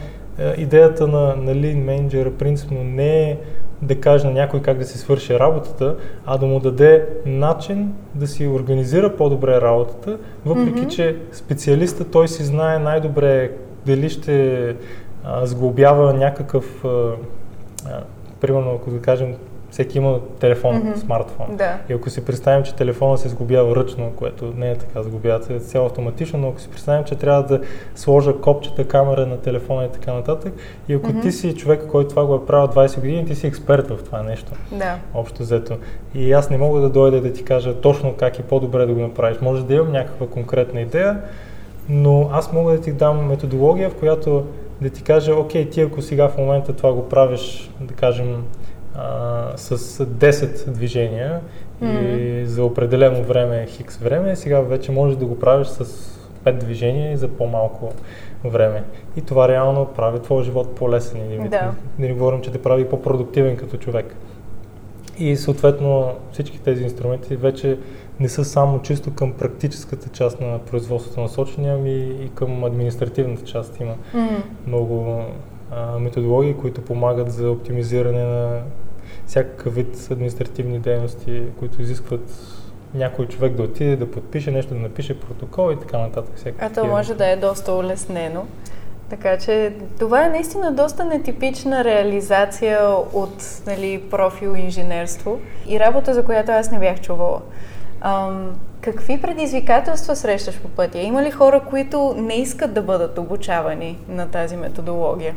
идеята 0.57 1.07
на, 1.07 1.37
на 1.37 1.55
Lean 1.55 1.85
Manager 1.85 2.31
принципно 2.31 2.85
не 2.85 3.31
е 3.31 3.39
да 3.83 4.01
каже 4.01 4.27
на 4.27 4.33
някой 4.33 4.63
как 4.63 4.79
да 4.79 4.85
си 4.85 4.99
свърши 4.99 5.39
работата, 5.39 5.97
а 6.27 6.39
да 6.39 6.47
му 6.47 6.61
даде 6.61 7.07
начин 7.27 7.95
да 8.15 8.27
си 8.27 8.47
организира 8.47 9.17
по-добре 9.17 9.61
работата, 9.61 10.19
въпреки 10.45 10.81
mm-hmm. 10.81 10.89
че 10.89 11.17
специалиста 11.33 12.05
той 12.05 12.29
си 12.29 12.45
знае 12.45 12.79
най-добре 12.79 13.51
дали 13.87 14.11
ще 14.11 14.75
а, 15.25 15.47
сглобява 15.47 16.13
някакъв, 16.15 16.85
а, 16.85 16.89
а, 16.89 18.03
примерно 18.41 18.75
ако 18.75 18.91
да 18.91 19.01
кажем 19.01 19.35
всеки 19.71 19.99
има 19.99 20.21
телефон, 20.41 20.75
mm-hmm. 20.75 20.97
смартфон. 20.97 21.57
Да. 21.57 21.79
И 21.89 21.93
ако 21.93 22.11
си 22.11 22.25
представим, 22.25 22.65
че 22.65 22.75
телефона 22.75 23.19
се 23.19 23.29
сглобява 23.29 23.77
ръчно, 23.77 24.13
което 24.17 24.53
не 24.57 24.71
е 24.71 24.75
така, 24.75 25.03
сглобява 25.03 25.45
се 25.45 25.59
цяло 25.59 25.87
автоматично, 25.87 26.39
но 26.39 26.49
ако 26.49 26.61
си 26.61 26.71
представим, 26.71 27.05
че 27.05 27.15
трябва 27.15 27.43
да 27.43 27.61
сложа 27.95 28.33
копчета, 28.37 28.89
камера 28.89 29.27
на 29.27 29.37
телефона 29.37 29.85
и 29.85 29.89
така 29.89 30.13
нататък, 30.13 30.53
и 30.89 30.95
ако 30.95 31.07
mm-hmm. 31.07 31.23
ти 31.23 31.33
си 31.33 31.57
човек, 31.57 31.87
който 31.91 32.11
това 32.11 32.27
го 32.27 32.35
е 32.35 32.47
правил 32.47 32.69
20 32.69 33.01
години, 33.01 33.27
ти 33.27 33.35
си 33.35 33.47
експерт 33.47 33.89
в 33.89 34.05
това 34.05 34.23
нещо. 34.23 34.53
Да. 34.73 34.99
Общо 35.15 35.43
взето. 35.43 35.77
И 36.15 36.33
аз 36.33 36.51
не 36.51 36.59
мога 36.59 36.81
да 36.81 36.89
дойда 36.89 37.21
да 37.21 37.33
ти 37.33 37.45
кажа 37.45 37.75
точно 37.75 38.15
как 38.19 38.39
е 38.39 38.43
по-добре 38.43 38.87
да 38.87 38.93
го 38.93 39.01
направиш. 39.01 39.41
Може 39.41 39.65
да 39.65 39.75
имам 39.75 39.93
някаква 39.93 40.27
конкретна 40.27 40.81
идея, 40.81 41.21
но 41.89 42.31
аз 42.33 42.53
мога 42.53 42.73
да 42.73 42.81
ти 42.81 42.93
дам 42.93 43.27
методология, 43.27 43.91
в 43.91 43.95
която 43.95 44.45
да 44.81 44.91
ти 44.91 45.03
кажа, 45.03 45.35
окей, 45.35 45.71
ти 45.71 45.81
ако 45.81 46.03
сега 46.03 46.29
в 46.29 46.39
момента 46.39 46.73
това 46.73 46.93
го 46.93 47.09
правиш, 47.09 47.71
да 47.81 47.95
кажем, 47.95 48.45
а, 48.99 49.53
с 49.57 49.79
10 50.07 50.71
движения 50.71 51.41
mm-hmm. 51.83 52.17
и 52.17 52.47
за 52.47 52.65
определено 52.65 53.23
време, 53.23 53.67
хикс 53.67 53.97
време, 53.97 54.37
сега 54.37 54.61
вече 54.61 54.93
можеш 54.93 55.17
да 55.17 55.27
го 55.27 55.39
правиш 55.39 55.67
с 55.67 56.19
пет 56.45 56.59
движения 56.59 57.19
за 57.19 57.29
по-малко 57.29 57.93
време. 58.45 58.85
И 59.17 59.23
това 59.23 59.49
реално 59.49 59.87
прави 59.87 60.19
твоя 60.19 60.45
живот 60.45 60.75
по-лесен. 60.75 61.21
Да. 61.43 61.49
Да 61.49 61.75
не 61.99 62.13
говорим, 62.13 62.41
че 62.41 62.51
те 62.51 62.63
прави 62.63 62.89
по-продуктивен 62.89 63.57
като 63.57 63.77
човек. 63.77 64.17
И 65.19 65.37
съответно 65.37 66.13
всички 66.33 66.61
тези 66.61 66.83
инструменти 66.83 67.37
вече 67.37 67.79
не 68.21 68.29
са 68.29 68.45
само 68.45 68.83
чисто 68.83 69.15
към 69.15 69.33
практическата 69.33 70.09
част 70.09 70.41
на 70.41 70.59
производството 70.59 71.21
на 71.21 71.29
сочения, 71.29 71.75
ами 71.75 71.93
и 72.25 72.31
към 72.35 72.65
административната 72.65 73.45
част. 73.45 73.81
Има 73.81 73.95
mm. 74.15 74.29
много 74.67 75.25
а, 75.71 75.99
методологии, 75.99 76.55
които 76.55 76.83
помагат 76.83 77.33
за 77.33 77.51
оптимизиране 77.51 78.25
на 78.25 78.61
всякакъв 79.29 79.75
вид 79.75 80.09
административни 80.11 80.79
дейности, 80.79 81.43
които 81.59 81.83
изискват 81.83 82.31
някой 82.95 83.27
човек 83.27 83.53
да 83.53 83.63
отиде, 83.63 83.97
да 83.97 84.11
подпише 84.11 84.51
нещо, 84.51 84.75
да 84.75 84.81
напише 84.81 85.21
протокол 85.21 85.73
и 85.73 85.81
така 85.81 85.99
нататък. 85.99 86.55
А 86.61 86.71
то 86.71 86.87
може 86.87 87.15
да 87.15 87.31
е 87.31 87.37
доста 87.37 87.73
улеснено. 87.73 88.47
Така 89.11 89.39
че 89.39 89.73
това 89.99 90.27
е 90.27 90.31
наистина 90.31 90.73
доста 90.73 91.05
нетипична 91.05 91.85
реализация 91.85 92.79
от 93.13 93.63
нали, 93.67 94.03
профил 94.11 94.55
инженерство 94.57 95.41
и 95.69 95.81
работа, 95.81 96.15
за 96.15 96.25
която 96.25 96.53
аз 96.53 96.71
не 96.71 96.79
бях 96.79 97.01
чувала. 97.01 97.41
Ам, 98.01 98.61
какви 98.81 99.21
предизвикателства 99.21 100.17
срещаш 100.17 100.61
по 100.61 100.69
пътя? 100.69 100.99
Има 100.99 101.23
ли 101.23 101.31
хора, 101.31 101.61
които 101.71 102.15
не 102.19 102.35
искат 102.35 102.73
да 102.75 102.83
бъдат 102.83 103.19
обучавани 103.19 103.99
на 104.09 104.29
тази 104.29 104.57
методология? 104.57 105.35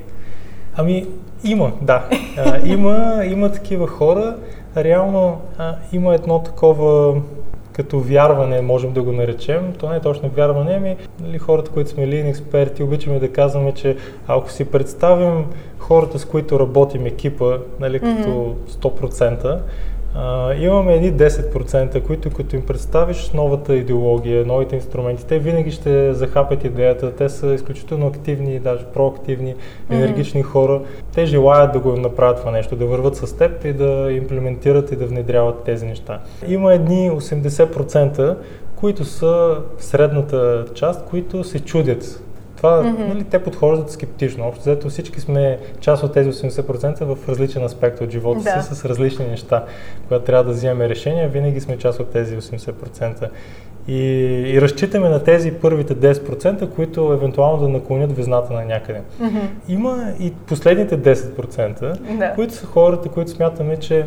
Ами, 0.76 1.08
има, 1.44 1.72
да. 1.82 2.06
А, 2.38 2.60
има, 2.66 3.22
има 3.26 3.52
такива 3.52 3.88
хора. 3.88 4.36
Реално 4.78 5.42
а, 5.58 5.76
има 5.94 6.16
едно 6.16 6.40
такова 6.40 7.22
като 7.74 8.00
вярване, 8.00 8.62
можем 8.62 8.94
да 8.94 9.02
го 9.02 9.12
наречем. 9.12 9.74
То 9.80 9.90
не 9.90 9.96
е 9.96 10.00
точно 10.00 10.30
вярване, 10.30 10.74
ами 10.74 10.96
нали, 11.20 11.38
хората, 11.38 11.72
които 11.72 11.90
сме 11.90 12.08
лин 12.08 12.28
експерти, 12.28 12.84
обичаме 12.84 13.20
да 13.20 13.34
казваме, 13.34 13.72
че 13.72 13.98
ако 14.28 14.52
си 14.52 14.66
представим 14.66 15.46
хората, 15.80 16.20
с 16.20 16.26
които 16.26 16.60
работим 16.60 17.06
екипа, 17.06 17.58
нали, 17.80 18.00
като 18.00 18.56
100%, 18.70 19.60
а, 20.16 20.54
имаме 20.54 20.96
едни 20.96 21.14
10%, 21.14 22.04
които 22.04 22.30
като 22.30 22.56
им 22.56 22.66
представиш 22.66 23.32
новата 23.34 23.76
идеология, 23.76 24.46
новите 24.46 24.76
инструменти, 24.76 25.26
те 25.26 25.40
винаги 25.40 25.72
ще 25.72 26.14
захапят 26.14 26.64
идеята. 26.64 27.16
Те 27.16 27.30
са 27.30 27.54
изключително 27.54 28.08
активни, 28.08 28.60
даже 28.60 28.86
проактивни, 28.86 29.56
енергични 29.90 30.44
mm-hmm. 30.44 30.48
хора. 30.48 30.82
Те 31.14 31.26
желаят 31.26 31.74
да 31.74 31.80
го 31.80 31.98
направят 31.98 32.38
това 32.38 32.52
нещо, 32.52 32.76
да 32.76 32.86
върват 32.86 33.16
с 33.16 33.38
теб 33.38 33.66
и 33.66 33.74
да 33.74 34.12
имплементират 34.12 34.92
и 34.92 34.96
да 34.96 35.06
внедряват 35.06 35.64
тези 35.64 35.86
неща. 35.86 36.20
Има 36.48 36.74
едни 36.74 37.12
80%, 37.12 38.36
които 38.76 39.06
са 39.06 39.58
средната 39.78 40.66
част, 40.74 41.06
които 41.06 41.44
се 41.44 41.60
чудят 41.60 42.24
това, 42.62 42.84
mm-hmm. 42.84 43.08
нали, 43.08 43.24
те 43.24 43.44
подхождат 43.44 43.92
скептично. 43.92 44.48
Общо 44.48 44.62
взето 44.62 44.90
всички 44.90 45.22
сме 45.22 45.60
част 45.80 46.04
от 46.04 46.14
тези 46.14 46.32
80% 46.32 47.04
в 47.04 47.30
различен 47.30 47.64
аспект 47.64 48.02
от 48.02 48.10
живота 48.12 48.42
да. 48.44 48.62
си, 48.62 48.76
с 48.76 48.86
различни 48.86 49.28
неща. 49.28 49.66
Когато 50.04 50.26
трябва 50.26 50.44
да 50.44 50.52
вземем 50.52 50.88
решения, 50.88 51.30
винаги 51.30 51.62
сме 51.62 51.78
част 51.78 52.00
от 52.00 52.10
тези 52.10 52.38
80%. 52.38 53.30
И, 53.88 53.98
и 54.54 54.62
разчитаме 54.62 55.10
на 55.10 55.24
тези 55.24 55.52
първите 55.52 55.96
10%, 55.96 56.70
които 56.70 57.14
евентуално 57.14 57.58
да 57.58 57.70
наклонят 57.70 58.16
везната 58.16 58.54
на 58.54 58.66
някъде. 58.66 59.02
Mm-hmm. 59.22 59.48
Има 59.68 60.14
и 60.20 60.34
последните 60.48 60.98
10%, 60.98 62.18
да. 62.18 62.34
които 62.36 62.54
са 62.54 62.66
хората, 62.66 63.10
които 63.10 63.32
смятаме, 63.32 63.78
че 63.78 64.06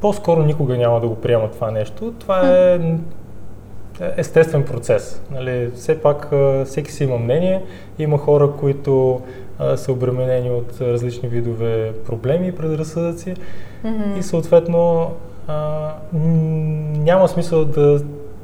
по-скоро 0.00 0.42
никога 0.42 0.76
няма 0.76 1.00
да 1.00 1.08
го 1.08 1.14
приемат 1.14 1.52
това 1.52 1.70
нещо. 1.70 2.12
Това 2.18 2.48
е 2.48 2.80
естествен 4.16 4.64
процес. 4.64 5.22
Нали, 5.30 5.70
все 5.74 6.00
пак 6.00 6.30
всеки 6.64 6.92
си 6.92 7.04
има 7.04 7.18
мнение. 7.18 7.62
Има 7.98 8.18
хора, 8.18 8.50
които 8.60 9.20
а, 9.58 9.76
са 9.76 9.92
обременени 9.92 10.50
от 10.50 10.80
различни 10.80 11.28
видове 11.28 11.92
проблеми 12.06 12.46
и 12.48 12.52
предразсъдъци 12.52 13.34
mm-hmm. 13.84 14.18
и 14.18 14.22
съответно 14.22 15.10
а, 15.48 15.88
няма 16.98 17.28
смисъл 17.28 17.64
да 17.64 18.00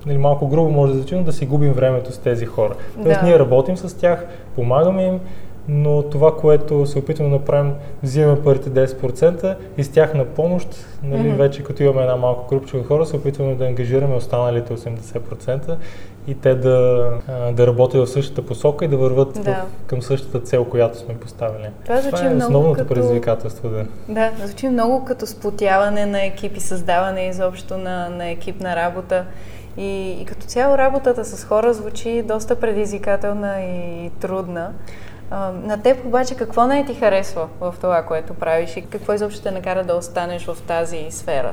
нали, 0.06 0.18
малко 0.18 0.48
грубо 0.48 0.70
може 0.70 0.92
да 0.92 0.98
звучи, 0.98 1.16
да 1.16 1.32
си 1.32 1.46
губим 1.46 1.72
времето 1.72 2.12
с 2.12 2.18
тези 2.18 2.46
хора. 2.46 2.74
Тоест 3.02 3.20
да. 3.20 3.26
ние 3.26 3.38
работим 3.38 3.76
с 3.76 3.96
тях, 3.96 4.26
помагаме 4.54 5.04
им, 5.04 5.20
но 5.68 6.02
това, 6.02 6.36
което 6.36 6.86
се 6.86 6.98
опитваме 6.98 7.30
да 7.30 7.36
направим, 7.36 7.74
взимаме 8.02 8.42
първите 8.42 8.70
10% 8.70 9.56
и 9.78 9.84
с 9.84 9.88
тях 9.88 10.14
на 10.14 10.24
помощ, 10.24 10.68
нали, 11.02 11.28
mm-hmm. 11.28 11.36
вече 11.36 11.64
като 11.64 11.82
имаме 11.82 12.02
една 12.02 12.16
малко 12.16 12.48
групча 12.48 12.76
от 12.76 12.86
хора, 12.86 13.06
се 13.06 13.16
опитваме 13.16 13.54
да 13.54 13.66
ангажираме 13.66 14.14
останалите 14.14 14.76
80% 14.76 15.76
и 16.26 16.34
те 16.34 16.54
да, 16.54 17.10
да 17.52 17.66
работят 17.66 18.08
в 18.08 18.10
същата 18.10 18.46
посока 18.46 18.84
и 18.84 18.88
да 18.88 18.96
върват 18.96 19.32
да. 19.32 19.52
В, 19.52 19.86
към 19.86 20.02
същата 20.02 20.40
цел, 20.40 20.64
която 20.64 20.98
сме 20.98 21.14
поставили. 21.14 21.68
Това, 21.84 22.00
звучи 22.00 22.16
това 22.16 22.30
е 22.30 22.36
основното 22.36 22.74
като... 22.74 22.88
предизвикателство. 22.88 23.68
Да. 23.68 23.84
да, 24.08 24.46
звучи 24.46 24.68
много 24.68 25.04
като 25.04 25.26
сплотяване 25.26 26.06
на 26.06 26.24
екипи, 26.24 26.60
създаване 26.60 27.28
изобщо 27.28 27.78
на, 27.78 28.08
на 28.08 28.28
екипна 28.28 28.76
работа. 28.76 29.24
И, 29.76 30.10
и 30.20 30.24
като 30.24 30.46
цяло 30.46 30.78
работата 30.78 31.24
с 31.24 31.44
хора 31.44 31.74
звучи 31.74 32.22
доста 32.22 32.56
предизвикателна 32.56 33.60
и 33.60 34.10
трудна. 34.20 34.72
А, 35.30 35.52
на 35.52 35.82
теб 35.82 36.04
обаче 36.04 36.34
какво 36.34 36.66
не 36.66 36.86
ти 36.86 36.94
харесва 36.94 37.48
в 37.60 37.74
това, 37.80 38.02
което 38.02 38.34
правиш 38.34 38.76
и 38.76 38.86
какво 38.86 39.12
изобщо 39.12 39.42
те 39.42 39.50
накара 39.50 39.84
да 39.84 39.94
останеш 39.94 40.46
в 40.46 40.56
тази 40.66 41.06
сфера 41.10 41.52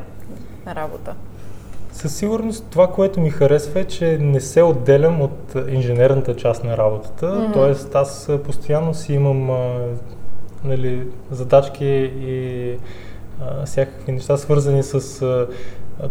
на 0.65 0.75
работа? 0.75 1.15
Със 1.91 2.15
сигурност 2.15 2.65
това, 2.69 2.87
което 2.87 3.19
ми 3.19 3.29
харесва 3.29 3.79
е, 3.79 3.83
че 3.85 4.17
не 4.21 4.39
се 4.39 4.63
отделям 4.63 5.21
от 5.21 5.55
инженерната 5.69 6.35
част 6.35 6.63
на 6.63 6.77
работата. 6.77 7.25
Mm-hmm. 7.25 7.53
Тоест 7.53 7.95
аз 7.95 8.29
постоянно 8.45 8.93
си 8.93 9.13
имам 9.13 9.49
а, 9.49 9.79
нали, 10.63 11.07
задачки 11.31 11.85
и 12.19 12.77
а, 13.41 13.65
всякакви 13.65 14.11
неща 14.11 14.37
свързани 14.37 14.83
с 14.83 15.21
а, 15.21 15.47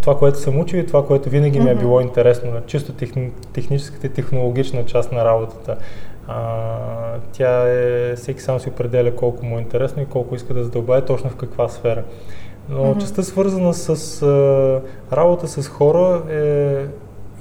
това, 0.01 0.19
което 0.19 0.39
съм 0.39 0.61
учил 0.61 0.79
и 0.79 0.87
това, 0.87 1.07
което 1.07 1.31
винаги 1.31 1.61
ми 1.61 1.71
е 1.71 1.75
било 1.75 2.01
интересно, 2.01 2.51
чисто 2.67 2.93
техни, 2.93 3.33
техническата 3.53 4.07
и 4.07 4.11
технологична 4.11 4.85
част 4.85 5.13
на 5.13 5.25
работата. 5.25 5.77
А, 6.29 7.19
тя 7.33 7.69
е, 7.69 8.15
всеки 8.17 8.41
сам 8.41 8.61
си 8.61 8.69
определя 8.69 9.17
колко 9.17 9.47
му 9.47 9.59
е 9.59 9.61
интересно 9.61 10.03
и 10.03 10.07
колко 10.07 10.35
иска 10.35 10.55
да 10.55 10.65
задълбае 10.65 11.05
точно 11.05 11.31
в 11.31 11.37
каква 11.37 11.69
сфера. 11.69 12.05
Но 12.69 12.79
mm-hmm. 12.79 13.01
частта 13.01 13.23
свързана 13.23 13.75
с 13.75 14.23
а, 14.23 14.81
работа 15.17 15.49
с 15.49 15.69
хора 15.69 16.23
е 16.31 16.87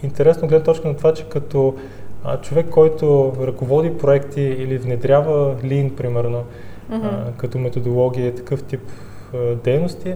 интересно 0.04 0.48
гледна 0.48 0.66
точка 0.66 0.88
на 0.88 0.96
това, 0.96 1.14
че 1.14 1.24
като 1.24 1.76
а, 2.24 2.38
човек, 2.38 2.70
който 2.70 3.34
ръководи 3.42 3.98
проекти 3.98 4.42
или 4.42 4.78
внедрява 4.78 5.56
Lean, 5.64 5.96
примерно, 5.96 6.44
mm-hmm. 6.92 7.30
а, 7.30 7.32
като 7.38 7.58
методология, 7.58 8.36
такъв 8.36 8.64
тип 8.64 8.82
а, 9.34 9.38
дейности, 9.56 10.16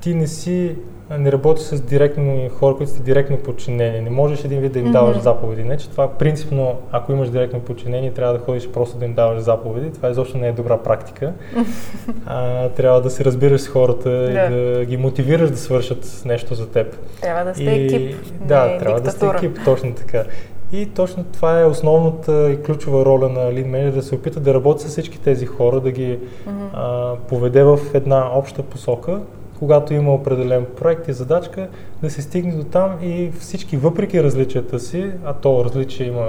ти 0.00 0.14
не 0.14 0.26
си 0.26 0.76
не 1.10 1.32
работиш 1.32 1.64
с 1.64 1.80
директно 1.80 2.48
хора, 2.48 2.76
които 2.76 2.92
са 2.92 3.02
директно 3.02 3.36
подчинени. 3.36 4.00
Не 4.00 4.10
можеш 4.10 4.44
един 4.44 4.60
вид 4.60 4.72
да 4.72 4.78
им 4.78 4.86
mm-hmm. 4.86 4.92
даваш 4.92 5.18
заповеди. 5.18 5.64
Не, 5.64 5.76
че 5.76 5.90
това 5.90 6.08
принципно, 6.08 6.78
ако 6.92 7.12
имаш 7.12 7.28
директно 7.28 7.60
подчинение, 7.60 8.12
трябва 8.12 8.32
да 8.32 8.44
ходиш 8.44 8.68
просто 8.68 8.98
да 8.98 9.04
им 9.04 9.14
даваш 9.14 9.38
заповеди. 9.38 9.92
Това 9.92 10.10
изобщо 10.10 10.38
не 10.38 10.48
е 10.48 10.52
добра 10.52 10.78
практика. 10.78 11.32
а, 12.26 12.68
трябва 12.68 13.00
да 13.00 13.10
се 13.10 13.24
разбираш 13.24 13.60
с 13.60 13.68
хората 13.68 14.08
yeah. 14.08 14.46
и 14.46 14.78
да 14.78 14.84
ги 14.84 14.96
мотивираш 14.96 15.50
да 15.50 15.56
свършат 15.56 16.22
нещо 16.24 16.54
за 16.54 16.68
теб. 16.68 16.96
Трябва 17.20 17.44
да 17.44 17.54
сте 17.54 17.62
и, 17.62 17.86
екип. 17.86 18.16
Да, 18.40 18.66
не 18.66 18.78
трябва 18.78 19.00
диктатура. 19.00 19.32
да 19.32 19.38
сте 19.38 19.46
екип, 19.46 19.58
точно 19.64 19.94
така. 19.94 20.24
И 20.72 20.86
точно 20.86 21.24
това 21.24 21.60
е 21.60 21.64
основната 21.64 22.52
и 22.52 22.62
ключова 22.62 23.04
роля 23.04 23.28
на 23.28 23.40
Lean 23.40 23.66
Manager, 23.66 23.90
да 23.90 24.02
се 24.02 24.14
опита 24.14 24.40
да 24.40 24.54
работи 24.54 24.82
с 24.82 24.88
всички 24.88 25.20
тези 25.20 25.46
хора, 25.46 25.80
да 25.80 25.90
ги 25.90 26.18
mm-hmm. 26.18 26.68
а, 26.72 27.14
поведе 27.28 27.62
в 27.62 27.78
една 27.94 28.38
обща 28.38 28.62
посока, 28.62 29.20
когато 29.62 29.94
има 29.94 30.14
определен 30.14 30.66
проект 30.76 31.08
и 31.08 31.12
задачка, 31.12 31.68
да 32.02 32.10
се 32.10 32.22
стигне 32.22 32.52
до 32.52 32.64
там 32.64 32.98
и 33.02 33.30
всички, 33.38 33.76
въпреки 33.76 34.22
различията 34.22 34.80
си, 34.80 35.10
а 35.24 35.32
то 35.32 35.64
различие 35.64 36.06
има 36.06 36.26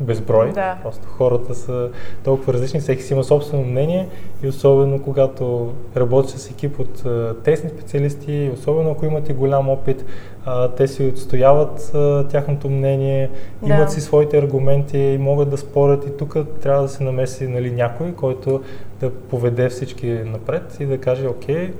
безброй, 0.00 0.52
да. 0.52 0.78
просто 0.82 1.06
хората 1.06 1.54
са 1.54 1.88
толкова 2.24 2.52
различни, 2.52 2.80
всеки 2.80 3.02
си 3.02 3.12
има 3.12 3.24
собствено 3.24 3.64
мнение 3.64 4.08
и 4.42 4.48
особено 4.48 5.02
когато 5.02 5.72
работиш 5.96 6.30
с 6.30 6.50
екип 6.50 6.80
от 6.80 7.04
тесни 7.42 7.70
специалисти, 7.70 8.50
особено 8.54 8.90
ако 8.90 9.06
имате 9.06 9.32
голям 9.32 9.68
опит, 9.68 10.04
а, 10.44 10.68
те 10.68 10.88
си 10.88 11.02
отстояват 11.04 11.94
а, 11.94 12.28
тяхното 12.28 12.70
мнение, 12.70 13.30
да. 13.62 13.74
имат 13.74 13.92
си 13.92 14.00
своите 14.00 14.38
аргументи 14.38 14.98
и 14.98 15.18
могат 15.18 15.50
да 15.50 15.56
спорят 15.56 16.06
и 16.06 16.16
тук 16.16 16.36
трябва 16.62 16.82
да 16.82 16.88
се 16.88 17.04
намеси 17.04 17.48
нали, 17.48 17.70
някой, 17.70 18.12
който 18.12 18.62
да 19.00 19.10
поведе 19.10 19.68
всички 19.68 20.06
напред 20.06 20.76
и 20.80 20.86
да 20.86 20.98
каже, 20.98 21.26
окей, 21.26 21.72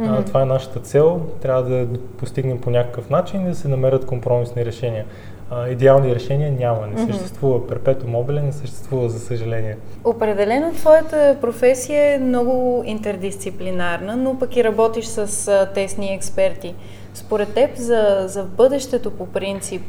Mm-hmm. 0.00 0.20
А, 0.20 0.24
това 0.24 0.42
е 0.42 0.44
нашата 0.44 0.80
цел. 0.80 1.20
Трябва 1.42 1.62
да 1.62 1.98
постигнем 2.18 2.60
по 2.60 2.70
някакъв 2.70 3.10
начин 3.10 3.40
и 3.40 3.48
да 3.48 3.54
се 3.54 3.68
намерят 3.68 4.06
компромисни 4.06 4.64
решения. 4.64 5.04
А, 5.50 5.68
идеални 5.68 6.14
решения 6.14 6.52
няма, 6.52 6.86
не 6.86 7.12
съществува. 7.12 7.60
Mm-hmm. 7.60 7.68
Перпето 7.68 8.08
мобиле 8.08 8.42
не 8.42 8.52
съществува, 8.52 9.08
за 9.08 9.20
съжаление. 9.20 9.76
Определено 10.04 10.72
твоята 10.72 11.36
професия 11.40 12.14
е 12.14 12.18
много 12.18 12.82
интердисциплинарна, 12.86 14.16
но 14.16 14.38
пък 14.38 14.56
и 14.56 14.64
работиш 14.64 15.04
с 15.04 15.48
а, 15.48 15.72
тесни 15.72 16.14
експерти. 16.14 16.74
Според 17.14 17.54
теб 17.54 17.76
за, 17.76 18.24
за 18.26 18.44
бъдещето 18.44 19.10
по 19.10 19.26
принцип, 19.26 19.82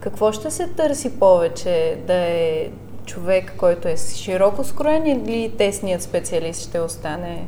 какво 0.00 0.32
ще 0.32 0.50
се 0.50 0.68
търси 0.68 1.18
повече? 1.18 1.98
Да 2.06 2.14
е 2.14 2.68
човек, 3.06 3.54
който 3.56 3.88
е 3.88 3.96
широко 3.96 4.64
скроен 4.64 5.06
или 5.06 5.52
тесният 5.58 6.02
специалист 6.02 6.62
ще 6.62 6.80
остане 6.80 7.46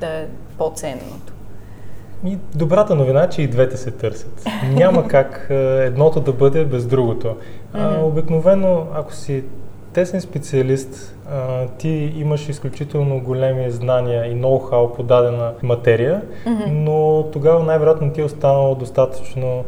да 0.00 0.06
е 0.06 0.26
по-ценното? 0.58 1.32
И 2.24 2.38
добрата 2.54 2.94
новина 2.94 3.22
е, 3.22 3.28
че 3.28 3.42
и 3.42 3.48
двете 3.48 3.76
се 3.76 3.90
търсят. 3.90 4.44
Няма 4.72 5.06
как 5.08 5.46
едното 5.80 6.20
да 6.20 6.32
бъде 6.32 6.64
без 6.64 6.86
другото. 6.86 7.36
Mm-hmm. 7.74 8.02
обикновено, 8.02 8.86
ако 8.94 9.14
си 9.14 9.44
тесен 9.92 10.20
специалист, 10.20 11.16
а, 11.30 11.66
ти 11.78 12.12
имаш 12.16 12.48
изключително 12.48 13.20
големи 13.20 13.70
знания 13.70 14.26
и 14.26 14.34
ноу-хау 14.34 14.96
по 14.96 15.02
дадена 15.02 15.52
материя, 15.62 16.22
mm-hmm. 16.46 16.66
но 16.70 17.26
тогава 17.32 17.64
най-вероятно 17.64 18.12
ти 18.12 18.20
е 18.20 18.24
останало 18.24 18.74
достатъчно 18.74 19.64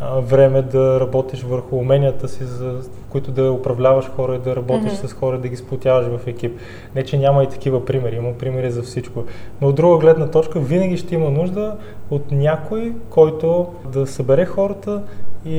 а, 0.00 0.20
време 0.20 0.62
да 0.62 1.00
работиш 1.00 1.42
върху 1.42 1.76
уменията 1.76 2.28
си, 2.28 2.44
за 2.44 2.82
които 3.10 3.30
да 3.30 3.52
управляваш 3.52 4.10
хора 4.16 4.38
да 4.38 4.56
работиш 4.56 4.92
mm-hmm. 4.92 5.06
с 5.06 5.12
хора, 5.12 5.38
да 5.38 5.48
ги 5.48 5.56
сплотяваш 5.56 6.06
в 6.06 6.26
екип. 6.26 6.58
Не, 6.94 7.04
че 7.04 7.18
няма 7.18 7.44
и 7.44 7.48
такива 7.48 7.84
примери, 7.84 8.16
има 8.16 8.32
примери 8.32 8.70
за 8.70 8.82
всичко. 8.82 9.24
Но 9.60 9.68
от 9.68 9.74
друга 9.74 9.98
гледна 9.98 10.30
точка, 10.30 10.60
винаги 10.60 10.96
ще 10.96 11.14
има 11.14 11.30
нужда 11.30 11.76
от 12.10 12.32
някой, 12.32 12.92
който 13.10 13.66
да 13.92 14.06
събере 14.06 14.44
хората 14.44 15.02
и, 15.44 15.58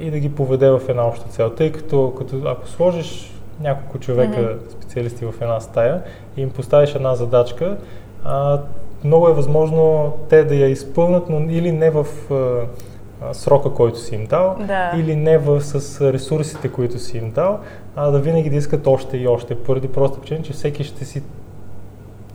и 0.00 0.10
да 0.10 0.18
ги 0.18 0.34
поведе 0.34 0.70
в 0.70 0.80
една 0.88 1.06
обща 1.06 1.28
цел. 1.28 1.50
Тъй 1.50 1.72
като, 1.72 2.14
като 2.18 2.36
ако 2.46 2.68
сложиш 2.68 3.32
няколко 3.60 3.98
човека, 3.98 4.40
mm-hmm. 4.40 4.72
специалисти 4.72 5.24
в 5.24 5.34
една 5.40 5.60
стая 5.60 6.02
и 6.36 6.42
им 6.42 6.50
поставиш 6.50 6.94
една 6.94 7.14
задачка, 7.14 7.76
а, 8.24 8.60
много 9.04 9.28
е 9.28 9.32
възможно 9.32 10.12
те 10.28 10.44
да 10.44 10.54
я 10.54 10.68
изпълнят, 10.68 11.28
но 11.28 11.40
или 11.50 11.72
не 11.72 11.90
в 11.90 12.06
а, 12.30 12.66
срока, 13.32 13.70
който 13.70 13.98
си 13.98 14.14
им 14.14 14.26
дал, 14.26 14.56
да. 14.66 14.92
или 14.96 15.16
не 15.16 15.38
в, 15.38 15.60
с 15.60 16.12
ресурсите, 16.12 16.68
които 16.68 16.98
си 16.98 17.18
им 17.18 17.30
дал, 17.30 17.60
а 17.96 18.10
да 18.10 18.18
винаги 18.18 18.50
да 18.50 18.56
искат 18.56 18.86
още 18.86 19.16
и 19.16 19.28
още, 19.28 19.54
поради 19.54 19.88
просто 19.88 20.20
причина, 20.20 20.42
че 20.42 20.52
всеки 20.52 20.84
ще 20.84 21.04
си 21.04 21.22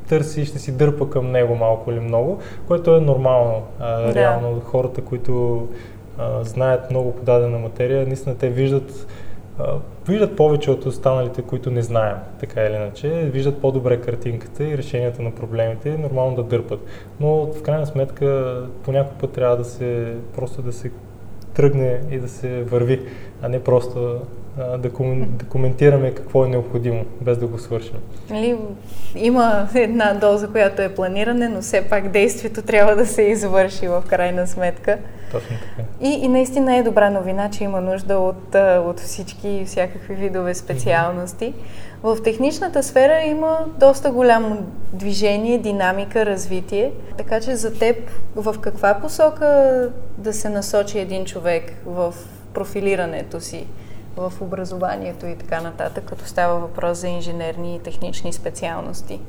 търси, 0.10 0.46
ще 0.46 0.60
си 0.60 0.72
дърпа 0.72 1.10
към 1.10 1.32
него 1.32 1.56
малко 1.56 1.92
или 1.92 2.00
много, 2.00 2.40
което 2.68 2.96
е 2.96 3.00
нормално. 3.00 3.64
А, 3.80 4.02
да. 4.02 4.16
Реално 4.16 4.62
хората, 4.66 5.02
които 5.02 5.68
а, 6.18 6.44
знаят 6.44 6.92
много 6.92 7.16
подадена 7.16 7.60
материя, 7.60 8.08
наистина 8.08 8.38
те 8.38 8.50
виждат 8.50 9.08
виждат 10.08 10.36
повече 10.36 10.72
от 10.72 10.86
останалите, 10.86 11.42
които 11.42 11.72
не 11.72 11.82
знаем, 11.82 12.16
така 12.40 12.62
или 12.62 12.76
иначе, 12.76 13.10
виждат 13.10 13.62
по-добре 13.62 14.02
картинката 14.02 14.64
и 14.64 14.78
решенията 14.78 15.22
на 15.22 15.36
проблемите, 15.36 15.98
нормално 15.98 16.36
да 16.36 16.44
дърпат. 16.44 16.80
Но 17.20 17.54
в 17.54 17.62
крайна 17.62 17.86
сметка 17.86 18.62
по 18.84 18.92
някой 18.92 19.18
път 19.18 19.32
трябва 19.32 19.58
да 19.58 19.66
се, 19.66 20.16
просто 20.36 20.62
да 20.62 20.74
се 20.74 20.92
тръгне 21.54 22.02
и 22.12 22.20
да 22.20 22.30
се 22.30 22.64
върви, 22.64 23.02
а 23.42 23.50
не 23.50 23.64
просто 23.64 24.22
а, 24.60 24.78
да, 24.78 24.90
ком, 24.90 25.26
да 25.30 25.46
коментираме 25.46 26.12
какво 26.12 26.46
е 26.46 26.50
необходимо, 26.50 27.06
без 27.22 27.38
да 27.38 27.48
го 27.48 27.58
свършим. 27.60 27.98
Нали, 28.30 28.58
има 29.16 29.68
една 29.76 30.14
доза, 30.14 30.48
която 30.48 30.82
е 30.82 30.96
планиране, 30.96 31.50
но 31.50 31.62
все 31.62 31.82
пак 31.82 32.10
действието 32.10 32.62
трябва 32.62 32.96
да 32.96 33.06
се 33.06 33.22
извърши 33.22 33.88
в 33.88 34.04
крайна 34.08 34.48
сметка. 34.48 34.98
Точно 35.32 35.50
така. 35.50 35.90
И, 36.02 36.10
и 36.10 36.28
наистина 36.28 36.76
е 36.76 36.84
добра 36.84 37.10
новина, 37.10 37.50
че 37.50 37.64
има 37.64 37.82
нужда 37.82 38.18
от, 38.18 38.56
от 38.86 39.00
всички 39.00 39.64
всякакви 39.66 40.16
видове 40.16 40.56
специалности. 40.56 41.54
В 42.04 42.18
техничната 42.24 42.84
сфера 42.84 43.22
има 43.22 43.58
доста 43.80 44.12
голямо 44.12 44.66
движение, 44.94 45.58
динамика, 45.58 46.26
развитие. 46.26 46.92
Така 47.18 47.42
че 47.42 47.56
за 47.56 47.74
теб 47.74 47.98
в 48.36 48.56
каква 48.62 48.94
посока 48.94 49.90
да 50.18 50.34
се 50.34 50.50
насочи 50.50 51.00
един 51.00 51.26
човек 51.26 51.74
в 51.86 52.14
профилирането 52.54 53.42
си, 53.42 53.66
в 54.18 54.34
образованието 54.42 55.26
и 55.26 55.36
така 55.36 55.62
нататък, 55.62 56.04
като 56.06 56.26
става 56.26 56.60
въпрос 56.60 56.98
за 56.98 57.08
инженерни 57.08 57.76
и 57.76 57.80
технични 57.80 58.34
специалности? 58.34 59.20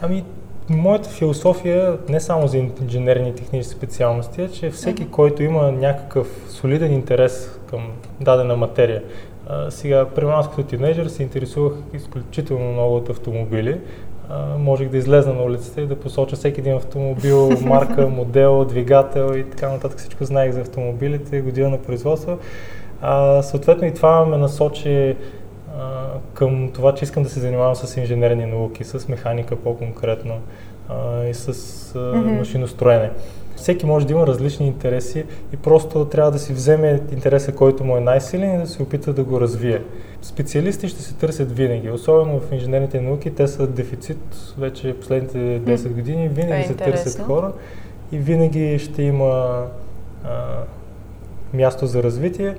Ами, 0.00 0.24
моята 0.70 1.08
философия, 1.08 1.98
не 2.08 2.20
само 2.20 2.48
за 2.48 2.58
инженерни 2.58 3.28
и 3.28 3.34
технически 3.34 3.76
специалности, 3.76 4.42
е, 4.42 4.48
че 4.48 4.70
всеки, 4.70 5.06
mm-hmm. 5.06 5.10
който 5.10 5.42
има 5.42 5.72
някакъв 5.72 6.46
солиден 6.48 6.92
интерес 6.92 7.58
към 7.70 7.92
дадена 8.20 8.56
материя, 8.56 9.02
а, 9.46 9.70
сега, 9.70 10.06
при 10.14 10.24
нас 10.24 10.50
като 10.50 10.62
тинейджър 10.62 11.06
се 11.06 11.22
интересувах 11.22 11.72
изключително 11.92 12.72
много 12.72 12.96
от 12.96 13.10
автомобили. 13.10 13.80
А, 14.28 14.58
можех 14.58 14.88
да 14.88 14.96
излезна 14.96 15.34
на 15.34 15.42
улицата 15.42 15.80
и 15.80 15.86
да 15.86 16.00
посоча 16.00 16.36
всеки 16.36 16.60
един 16.60 16.76
автомобил, 16.76 17.50
марка, 17.62 18.08
модел, 18.08 18.64
двигател 18.64 19.36
и 19.36 19.50
така 19.50 19.68
нататък. 19.68 19.98
Всичко 19.98 20.24
знаех 20.24 20.52
за 20.52 20.60
автомобилите, 20.60 21.40
година 21.40 21.68
на 21.68 21.78
производство. 21.78 22.38
А, 23.00 23.42
съответно 23.42 23.86
и 23.86 23.94
това 23.94 24.26
ме 24.26 24.36
насочи 24.36 25.16
към 26.34 26.70
това, 26.74 26.94
че 26.94 27.04
искам 27.04 27.22
да 27.22 27.28
се 27.28 27.40
занимавам 27.40 27.76
с 27.76 27.96
инженерни 27.96 28.46
науки, 28.46 28.84
с 28.84 29.08
механика 29.08 29.56
по-конкретно 29.56 30.34
а, 30.88 31.24
и 31.24 31.34
с 31.34 31.48
а, 31.48 31.52
mm-hmm. 31.98 32.38
машиностроене. 32.38 33.10
Всеки 33.56 33.86
може 33.86 34.06
да 34.06 34.12
има 34.12 34.26
различни 34.26 34.66
интереси 34.66 35.24
и 35.52 35.56
просто 35.56 36.04
трябва 36.04 36.30
да 36.30 36.38
си 36.38 36.52
вземе 36.52 37.02
интереса, 37.12 37.54
който 37.54 37.84
му 37.84 37.96
е 37.96 38.00
най-силен 38.00 38.54
и 38.54 38.58
да 38.58 38.66
се 38.66 38.82
опита 38.82 39.12
да 39.12 39.24
го 39.24 39.40
развие. 39.40 39.82
Специалисти 40.22 40.88
ще 40.88 41.02
се 41.02 41.14
търсят 41.14 41.52
винаги, 41.52 41.90
особено 41.90 42.40
в 42.40 42.52
инженерните 42.52 43.00
науки. 43.00 43.34
Те 43.34 43.48
са 43.48 43.66
дефицит 43.66 44.54
вече 44.58 44.94
последните 45.00 45.38
10 45.38 45.88
години. 45.88 46.28
Винаги 46.28 46.60
е 46.60 46.64
се 46.64 46.72
интересно. 46.72 47.02
търсят 47.02 47.26
хора 47.26 47.52
и 48.12 48.18
винаги 48.18 48.78
ще 48.78 49.02
има 49.02 49.64
а, 50.24 50.28
място 51.54 51.86
за 51.86 52.02
развитие 52.02 52.56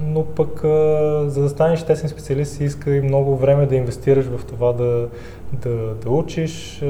но 0.00 0.24
пък 0.24 0.64
а, 0.64 1.24
за 1.28 1.42
да 1.42 1.48
станеш 1.48 1.82
тесен 1.82 2.08
специалист 2.08 2.56
си 2.56 2.64
иска 2.64 2.94
и 2.94 3.00
много 3.00 3.36
време 3.36 3.66
да 3.66 3.76
инвестираш 3.76 4.26
в 4.26 4.44
това 4.44 4.72
да, 4.72 5.08
да, 5.52 5.94
да 5.94 6.10
учиш 6.10 6.82
а, 6.82 6.86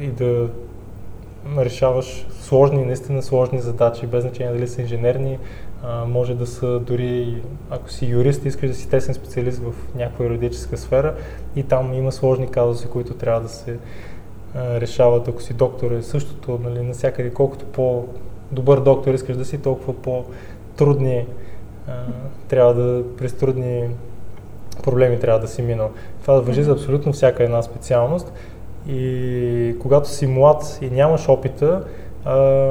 и 0.00 0.06
да 0.06 0.48
решаваш 1.58 2.26
сложни, 2.40 2.84
наистина 2.84 3.22
сложни 3.22 3.58
задачи, 3.58 4.06
без 4.06 4.22
значение 4.22 4.52
дали 4.52 4.68
са 4.68 4.80
инженерни, 4.80 5.38
а, 5.82 6.04
може 6.04 6.34
да 6.34 6.46
са 6.46 6.80
дори, 6.80 7.42
ако 7.70 7.90
си 7.90 8.06
юрист, 8.06 8.44
искаш 8.44 8.68
да 8.68 8.76
си 8.76 8.88
тесен 8.88 9.14
специалист 9.14 9.58
в 9.58 9.94
някаква 9.94 10.24
юридическа 10.24 10.76
сфера 10.76 11.14
и 11.56 11.62
там 11.62 11.94
има 11.94 12.12
сложни 12.12 12.48
казуси, 12.50 12.88
които 12.88 13.14
трябва 13.14 13.40
да 13.40 13.48
се 13.48 13.78
а, 14.54 14.80
решават. 14.80 15.28
Ако 15.28 15.42
си 15.42 15.54
доктор 15.54 15.90
е 15.90 16.02
същото, 16.02 16.60
нали, 16.64 16.82
насякъде, 16.82 17.30
колкото 17.30 17.64
по-добър 17.64 18.80
доктор 18.80 19.14
искаш 19.14 19.36
да 19.36 19.44
си, 19.44 19.58
толкова 19.58 19.94
по-трудни 19.94 21.26
трябва 22.48 22.74
да 22.74 23.02
през 23.16 23.32
трудни 23.32 23.88
проблеми 24.82 25.20
трябва 25.20 25.40
да 25.40 25.48
си 25.48 25.62
минал. 25.62 25.90
Това 26.22 26.34
да 26.34 26.40
въжи 26.40 26.62
за 26.62 26.72
абсолютно 26.72 27.12
всяка 27.12 27.44
една 27.44 27.62
специалност. 27.62 28.32
И 28.88 29.76
когато 29.80 30.08
си 30.08 30.26
млад 30.26 30.78
и 30.82 30.90
нямаш 30.90 31.28
опита, 31.28 31.84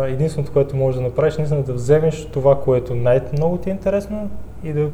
единственото, 0.07 0.53
което 0.53 0.75
можеш 0.75 0.97
да 0.97 1.03
направиш, 1.03 1.37
наистина 1.37 1.63
да 1.63 1.73
вземеш 1.73 2.25
това, 2.25 2.61
което 2.61 2.95
най-много 2.95 3.57
ти 3.57 3.69
е 3.69 3.73
интересно 3.73 4.29
и 4.63 4.73
да 4.73 4.89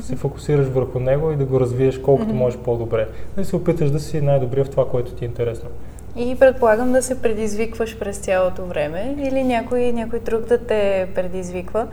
се 0.00 0.16
фокусираш 0.16 0.66
върху 0.66 1.00
него 1.00 1.30
и 1.30 1.36
да 1.36 1.44
го 1.44 1.60
развиеш 1.60 1.98
колкото 1.98 2.30
mm-hmm. 2.30 2.32
можеш 2.32 2.58
по-добре. 2.58 3.08
Да 3.36 3.44
се 3.44 3.56
опиташ 3.56 3.90
да 3.90 4.00
си 4.00 4.20
най-добрия 4.20 4.64
в 4.64 4.70
това, 4.70 4.88
което 4.88 5.12
ти 5.12 5.24
е 5.24 5.28
интересно. 5.28 5.68
И 6.16 6.36
предполагам 6.38 6.92
да 6.92 7.02
се 7.02 7.22
предизвикваш 7.22 7.98
през 7.98 8.18
цялото 8.18 8.64
време 8.64 9.16
или 9.18 9.44
някой, 9.44 9.92
някой 9.92 10.18
друг 10.18 10.40
да 10.40 10.58
те 10.58 11.08
предизвиква. 11.14 11.86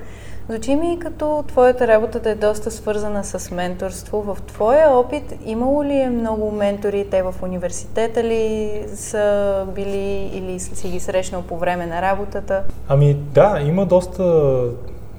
Звучи 0.52 0.76
ми 0.76 1.00
като 1.00 1.44
твоята 1.48 1.88
работа 1.88 2.20
да 2.20 2.30
е 2.30 2.36
доста 2.36 2.72
свързана 2.72 3.24
с 3.24 3.52
менторство. 3.52 4.22
В 4.22 4.38
твоя 4.48 4.90
опит 4.90 5.36
имало 5.46 5.84
ли 5.84 5.94
е 5.94 6.10
много 6.10 6.52
ментори? 6.52 7.08
Те 7.12 7.24
в 7.24 7.36
университета 7.44 8.24
ли 8.24 8.72
са 8.88 9.66
били 9.76 10.32
или 10.34 10.60
си 10.60 10.90
ги 10.90 11.00
срещнал 11.00 11.42
по 11.42 11.58
време 11.58 11.86
на 11.86 12.02
работата? 12.02 12.64
Ами 12.88 13.14
да, 13.14 13.60
има 13.66 13.86
доста 13.86 14.54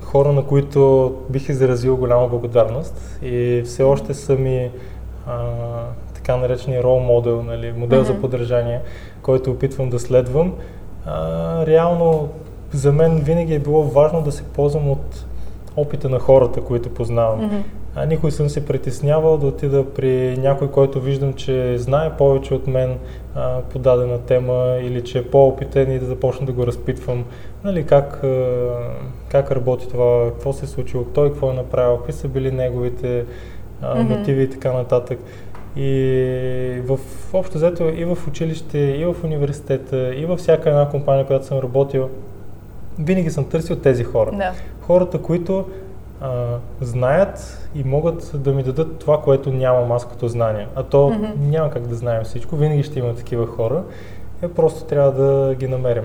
хора, 0.00 0.32
на 0.32 0.46
които 0.46 1.12
бих 1.30 1.48
изразил 1.48 1.96
голяма 1.96 2.28
благодарност 2.28 3.18
и 3.22 3.62
все 3.66 3.82
още 3.82 4.14
са 4.14 4.34
ми 4.34 4.70
а, 5.26 5.38
така 6.14 6.36
наречения 6.36 6.82
рол 6.82 7.00
модел, 7.00 7.42
нали, 7.42 7.72
модел 7.72 8.00
mm-hmm. 8.00 8.06
за 8.06 8.20
поддържание, 8.20 8.80
който 9.22 9.50
опитвам 9.50 9.90
да 9.90 9.98
следвам. 9.98 10.54
А, 11.06 11.66
реално 11.66 12.28
за 12.72 12.92
мен 12.92 13.20
винаги 13.20 13.54
е 13.54 13.58
било 13.58 13.82
важно 13.82 14.22
да 14.22 14.32
се 14.32 14.42
ползвам 14.42 14.90
от 14.90 15.24
опита 15.76 16.08
на 16.08 16.18
хората, 16.18 16.60
които 16.60 16.90
познавам. 16.90 17.40
Mm-hmm. 17.40 17.62
А 17.94 18.06
никой 18.06 18.30
съм 18.30 18.48
се 18.48 18.66
притеснявал 18.66 19.38
да 19.38 19.46
отида 19.46 19.84
при 19.94 20.36
някой, 20.38 20.70
който 20.70 21.00
виждам, 21.00 21.32
че 21.32 21.78
знае 21.78 22.16
повече 22.16 22.54
от 22.54 22.66
мен 22.66 22.98
а, 23.34 23.60
по 23.60 23.78
дадена 23.78 24.18
тема 24.18 24.78
или 24.82 25.04
че 25.04 25.18
е 25.18 25.24
по-опитен 25.24 25.92
и 25.92 25.98
да 25.98 26.06
започна 26.06 26.46
да 26.46 26.52
го 26.52 26.66
разпитвам 26.66 27.24
нали, 27.64 27.86
как, 27.86 28.24
а, 28.24 28.66
как 29.28 29.50
работи 29.50 29.88
това, 29.88 30.28
какво 30.28 30.52
се 30.52 30.64
е 30.64 30.68
случило, 30.68 31.04
той 31.04 31.30
какво 31.30 31.50
е 31.50 31.54
направил, 31.54 31.96
какви 31.96 32.12
са 32.12 32.28
били 32.28 32.50
неговите 32.50 33.24
а, 33.82 33.96
mm-hmm. 33.96 34.18
мотиви 34.18 34.42
и 34.42 34.50
така 34.50 34.72
нататък. 34.72 35.18
И 35.76 36.82
в 36.86 36.98
общо 37.32 37.58
взето 37.58 37.88
и 37.88 38.04
в 38.04 38.18
училище, 38.28 38.78
и 38.78 39.04
в 39.04 39.16
университета, 39.24 40.14
и 40.14 40.26
във 40.26 40.38
всяка 40.38 40.68
една 40.68 40.88
компания, 40.88 41.26
която 41.26 41.46
съм 41.46 41.58
работил, 41.58 42.08
винаги 43.04 43.30
съм 43.30 43.44
търсил 43.44 43.76
тези 43.76 44.04
хора. 44.04 44.30
Да. 44.30 44.52
Хората, 44.80 45.18
които 45.18 45.64
а, 46.20 46.58
знаят 46.80 47.68
и 47.74 47.84
могат 47.84 48.30
да 48.34 48.52
ми 48.52 48.62
дадат 48.62 48.98
това, 48.98 49.20
което 49.20 49.52
нямам 49.52 49.92
аз 49.92 50.08
като 50.08 50.28
знание. 50.28 50.68
А 50.74 50.82
то 50.82 51.10
mm-hmm. 51.10 51.34
няма 51.38 51.70
как 51.70 51.86
да 51.86 51.94
знаем 51.94 52.24
всичко, 52.24 52.56
винаги 52.56 52.82
ще 52.82 52.98
има 52.98 53.14
такива 53.14 53.46
хора. 53.46 53.82
Е, 54.42 54.48
просто 54.48 54.84
трябва 54.84 55.12
да 55.12 55.54
ги 55.54 55.68
намерим. 55.68 56.04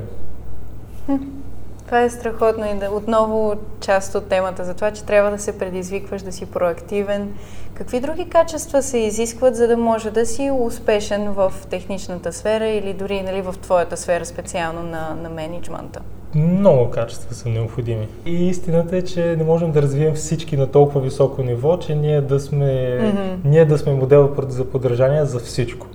Това 1.86 2.02
е 2.02 2.10
страхотно 2.10 2.66
и 2.66 2.80
да, 2.80 2.90
отново 2.92 3.56
част 3.82 4.16
от 4.16 4.30
темата 4.30 4.64
за 4.64 4.74
това, 4.74 4.92
че 4.92 5.04
трябва 5.04 5.32
да 5.32 5.40
се 5.40 5.60
предизвикваш, 5.60 6.22
да 6.22 6.32
си 6.32 6.46
проактивен. 6.46 7.34
Какви 7.74 8.00
други 8.00 8.30
качества 8.30 8.84
се 8.84 8.98
изискват, 8.98 9.56
за 9.56 9.68
да 9.68 9.78
може 9.78 10.12
да 10.12 10.26
си 10.26 10.52
успешен 10.60 11.32
в 11.32 11.54
техничната 11.70 12.34
сфера 12.34 12.68
или 12.68 12.94
дори 12.94 13.22
нали, 13.22 13.42
в 13.42 13.56
твоята 13.62 13.98
сфера 13.98 14.26
специално 14.26 14.84
на, 14.84 15.16
на 15.24 15.30
менеджмента? 15.30 16.02
Много 16.38 16.90
качества 16.90 17.36
са 17.36 17.50
необходими. 17.50 18.08
И 18.26 18.48
истината 18.48 18.98
е, 18.98 19.02
че 19.02 19.36
не 19.36 19.44
можем 19.44 19.72
да 19.72 19.82
развием 19.82 20.14
всички 20.14 20.58
на 20.58 20.68
толкова 20.68 21.02
високо 21.02 21.44
ниво, 21.44 21.78
че 21.78 21.96
ние 21.96 22.22
да 22.22 22.40
сме, 22.40 22.66
mm-hmm. 22.66 23.36
ние 23.46 23.66
да 23.66 23.78
сме 23.78 23.94
модел 23.94 24.36
за 24.48 24.66
подражание 24.66 25.26
за 25.26 25.40
всичко. 25.40 25.88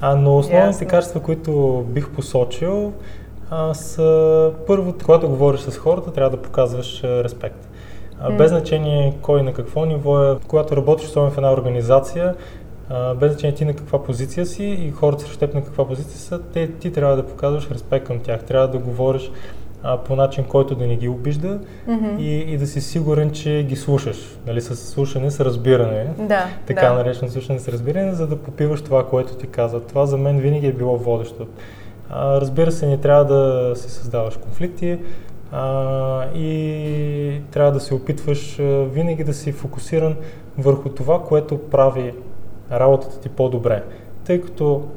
А, 0.00 0.14
но 0.14 0.38
основните 0.38 0.84
Ясно. 0.84 0.88
качества, 0.88 1.20
които 1.20 1.84
бих 1.88 2.10
посочил, 2.10 2.92
а, 3.50 3.74
са 3.74 4.50
първо, 4.66 4.94
когато 5.04 5.28
говориш 5.28 5.60
с 5.60 5.76
хората, 5.76 6.12
трябва 6.12 6.36
да 6.36 6.42
показваш 6.42 7.04
а, 7.04 7.24
респект. 7.24 7.68
А, 8.20 8.30
без 8.30 8.50
значение 8.50 9.14
кой 9.22 9.42
на 9.42 9.52
какво 9.52 9.84
ниво 9.84 10.24
е, 10.24 10.36
когато 10.48 10.76
работиш 10.76 11.06
особено 11.06 11.30
в 11.30 11.36
една 11.36 11.52
организация, 11.52 12.34
а, 12.90 13.14
без 13.14 13.32
значение 13.32 13.54
ти 13.54 13.64
на 13.64 13.74
каква 13.74 14.02
позиция 14.02 14.46
си 14.46 14.64
и 14.64 14.90
хората 14.90 15.22
срещу 15.22 15.38
теб 15.38 15.54
на 15.54 15.64
каква 15.64 15.86
позиция 15.86 16.18
са, 16.18 16.40
те, 16.42 16.72
ти 16.72 16.92
трябва 16.92 17.16
да 17.16 17.26
показваш 17.26 17.70
респект 17.70 18.06
към 18.06 18.18
тях. 18.18 18.44
Трябва 18.44 18.68
да 18.68 18.78
говориш 18.78 19.30
а, 19.82 19.98
по 19.98 20.16
начин, 20.16 20.44
който 20.44 20.74
да 20.74 20.86
не 20.86 20.96
ги 20.96 21.08
обижда 21.08 21.60
mm-hmm. 21.88 22.18
и, 22.18 22.52
и 22.52 22.56
да 22.56 22.66
си 22.66 22.80
сигурен, 22.80 23.30
че 23.30 23.62
ги 23.68 23.76
слушаш. 23.76 24.38
Нали, 24.46 24.60
с 24.60 24.76
слушане, 24.76 25.30
с 25.30 25.40
разбиране. 25.40 26.06
Да, 26.18 26.46
така 26.66 26.88
да. 26.88 26.94
наречено 26.94 27.30
слушане 27.30 27.58
с 27.58 27.68
разбиране, 27.68 28.12
за 28.12 28.26
да 28.26 28.36
попиваш 28.36 28.82
това, 28.82 29.06
което 29.06 29.34
ти 29.34 29.46
казват. 29.46 29.86
Това 29.86 30.06
за 30.06 30.16
мен 30.16 30.38
винаги 30.38 30.66
е 30.66 30.72
било 30.72 30.96
водещо. 30.96 31.46
А, 32.10 32.40
разбира 32.40 32.72
се, 32.72 32.86
не 32.86 32.98
трябва 32.98 33.24
да 33.24 33.72
си 33.76 33.90
създаваш 33.90 34.36
конфликти 34.36 34.98
а, 35.52 36.24
и 36.34 37.40
трябва 37.50 37.72
да 37.72 37.80
се 37.80 37.94
опитваш 37.94 38.58
а, 38.58 38.62
винаги 38.84 39.24
да 39.24 39.34
си 39.34 39.52
фокусиран 39.52 40.16
върху 40.58 40.88
това, 40.88 41.22
което 41.22 41.58
прави 41.58 42.14
работата 42.72 43.20
ти 43.20 43.28
по-добре. 43.28 43.82
Тъй 44.24 44.40
като 44.40 44.88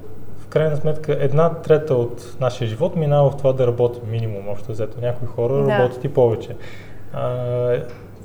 крайна 0.52 0.78
сметка 0.78 1.18
една 1.20 1.54
трета 1.54 1.96
от 1.96 2.36
нашия 2.40 2.68
живот 2.68 2.96
минава 2.96 3.32
в 3.32 3.38
това 3.38 3.54
да 3.54 3.68
работим 3.68 4.04
минимум, 4.12 4.50
общо 4.50 4.72
взето. 4.72 4.98
Някои 5.02 5.28
хора 5.28 5.54
да. 5.54 5.70
работят 5.70 6.04
и 6.04 6.08
повече. 6.08 6.56
А, 7.14 7.74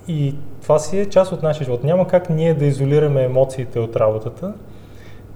и 0.08 0.34
това 0.62 0.78
си 0.78 0.98
е 0.98 1.06
част 1.06 1.32
от 1.32 1.42
нашия 1.42 1.64
живот. 1.64 1.84
Няма 1.84 2.08
как 2.08 2.30
ние 2.30 2.54
да 2.54 2.64
изолираме 2.64 3.22
емоциите 3.22 3.78
от 3.78 3.96
работата, 3.96 4.52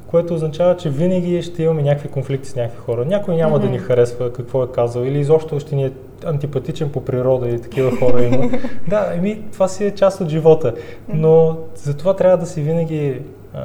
което 0.07 0.35
означава, 0.35 0.77
че 0.77 0.91
винаги 0.91 1.43
ще 1.43 1.63
имаме 1.63 1.83
някакви 1.83 2.09
конфликти 2.09 2.49
с 2.49 2.57
някакви 2.57 2.79
хора. 2.79 3.05
Някой 3.05 3.37
няма 3.37 3.59
mm-hmm. 3.59 3.63
да 3.63 3.69
ни 3.69 3.79
харесва 3.79 4.33
какво 4.33 4.63
е 4.63 4.73
казал 4.73 5.03
или 5.03 5.19
изобщо 5.19 5.61
ще 5.61 5.77
ни 5.77 5.85
е 5.85 5.93
антипатичен 6.25 6.93
по 6.93 7.05
природа 7.05 7.49
и 7.49 7.63
такива 7.63 7.97
хора 7.97 8.25
има. 8.25 8.51
да, 8.89 9.13
еми, 9.15 9.43
това 9.53 9.69
си 9.69 9.85
е 9.85 9.95
част 9.95 10.21
от 10.21 10.29
живота. 10.29 10.75
Но 11.09 11.59
за 11.75 11.97
това 11.97 12.17
трябва 12.17 12.37
да 12.37 12.47
си 12.47 12.63
винаги 12.63 13.23
а, 13.55 13.61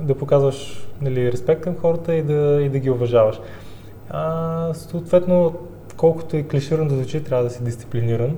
да 0.00 0.14
показваш 0.14 0.88
нали, 1.02 1.32
респект 1.32 1.60
към 1.60 1.76
хората 1.76 2.14
и 2.14 2.22
да, 2.22 2.62
и 2.62 2.68
да 2.68 2.78
ги 2.78 2.90
уважаваш. 2.90 3.40
А, 4.10 4.74
съответно, 4.74 5.54
колкото 5.96 6.36
и 6.36 6.48
клиширано 6.48 6.88
да 6.88 6.94
звучи, 6.94 7.24
трябва 7.24 7.44
да 7.44 7.50
си 7.50 7.64
дисциплиниран. 7.64 8.36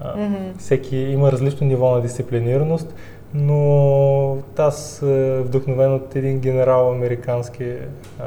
А, 0.00 0.16
mm-hmm. 0.16 0.58
Всеки 0.58 0.96
има 0.96 1.32
различно 1.32 1.66
ниво 1.66 1.90
на 1.90 2.00
дисциплинираност 2.00 2.94
но 3.34 4.38
аз 4.58 5.02
е 5.02 5.40
вдъхновен 5.40 5.94
от 5.94 6.16
един 6.16 6.38
генерал 6.38 6.92
американски, 6.92 7.72
а, 8.20 8.24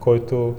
който 0.00 0.54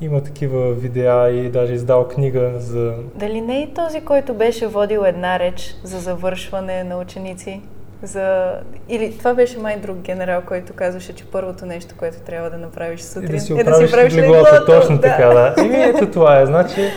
има 0.00 0.20
такива 0.20 0.72
видеа 0.72 1.30
и 1.30 1.48
даже 1.48 1.72
издал 1.72 2.08
книга 2.08 2.52
за... 2.56 2.94
Дали 3.14 3.40
не 3.40 3.62
е 3.62 3.72
този, 3.74 4.00
който 4.00 4.34
беше 4.34 4.66
водил 4.66 5.00
една 5.00 5.38
реч 5.38 5.76
за 5.82 5.98
завършване 5.98 6.84
на 6.84 6.98
ученици? 6.98 7.60
За... 8.04 8.52
Или 8.88 9.18
това 9.18 9.34
беше 9.34 9.58
май 9.58 9.76
друг 9.80 9.96
генерал, 9.96 10.42
който 10.46 10.72
казваше, 10.72 11.14
че 11.14 11.24
първото 11.24 11.66
нещо, 11.66 11.94
което 11.98 12.16
трябва 12.20 12.50
да 12.50 12.58
направиш 12.58 13.00
сутрин 13.00 13.30
да 13.30 13.40
си 13.40 13.52
е 13.52 13.64
да 13.64 13.74
си 13.74 13.84
оправиш 13.84 14.14
леглото. 14.14 14.66
Точно 14.66 14.96
да. 14.96 15.02
така, 15.02 15.28
да. 15.28 15.54
И 15.64 15.82
ето 15.82 16.10
това 16.10 16.40
е. 16.40 16.46
Значи, 16.46 16.90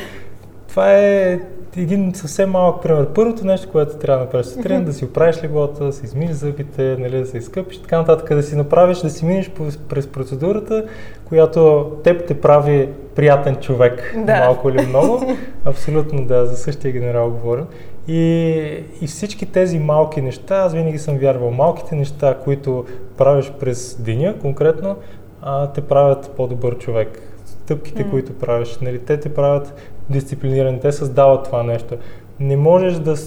това 0.67 0.93
е 0.93 1.39
един 1.77 2.11
съвсем 2.15 2.49
малък 2.49 2.81
пример. 2.81 3.07
Първото 3.15 3.45
нещо, 3.45 3.69
което 3.71 3.97
трябва 3.97 4.19
да 4.19 4.25
направиш 4.25 4.45
сутрин, 4.45 4.83
да 4.83 4.93
си 4.93 5.05
оправиш 5.05 5.43
леглото, 5.43 5.85
да 5.85 5.93
си 5.93 6.05
измиш 6.05 6.31
зъбите, 6.31 6.95
нали, 6.99 7.19
да 7.19 7.25
се 7.25 7.37
изкъпиш, 7.37 7.81
така 7.81 7.97
нататък, 7.97 8.35
да 8.35 8.43
си 8.43 8.55
направиш, 8.55 8.97
да 8.97 9.09
си 9.09 9.25
минеш 9.25 9.51
през 9.89 10.07
процедурата, 10.07 10.85
която 11.25 11.91
теб 12.03 12.27
те 12.27 12.41
прави 12.41 12.89
приятен 13.15 13.55
човек, 13.55 14.15
да. 14.17 14.39
малко 14.39 14.69
или 14.69 14.85
много. 14.85 15.21
Абсолютно 15.65 16.25
да, 16.25 16.45
за 16.45 16.57
същия 16.57 16.91
генерал 16.91 17.29
говоря. 17.29 17.65
И, 18.07 18.83
и 19.01 19.07
всички 19.07 19.45
тези 19.45 19.79
малки 19.79 20.21
неща, 20.21 20.55
аз 20.55 20.73
винаги 20.73 20.99
съм 20.99 21.17
вярвал, 21.17 21.51
малките 21.51 21.95
неща, 21.95 22.37
които 22.43 22.85
правиш 23.17 23.51
през 23.59 24.01
деня 24.01 24.39
конкретно, 24.41 24.95
а, 25.41 25.67
те 25.67 25.81
правят 25.81 26.33
по-добър 26.37 26.77
човек. 26.77 27.21
Стъпките, 27.45 28.05
mm. 28.05 28.09
които 28.09 28.33
правиш, 28.33 28.77
нали, 28.81 28.99
те 28.99 29.19
те 29.19 29.33
правят 29.33 29.73
дисциплиниран, 30.09 30.79
те 30.79 30.91
създават 30.91 31.45
това 31.45 31.63
нещо. 31.63 31.95
Не 32.39 32.57
можеш 32.57 32.93
да 32.93 33.17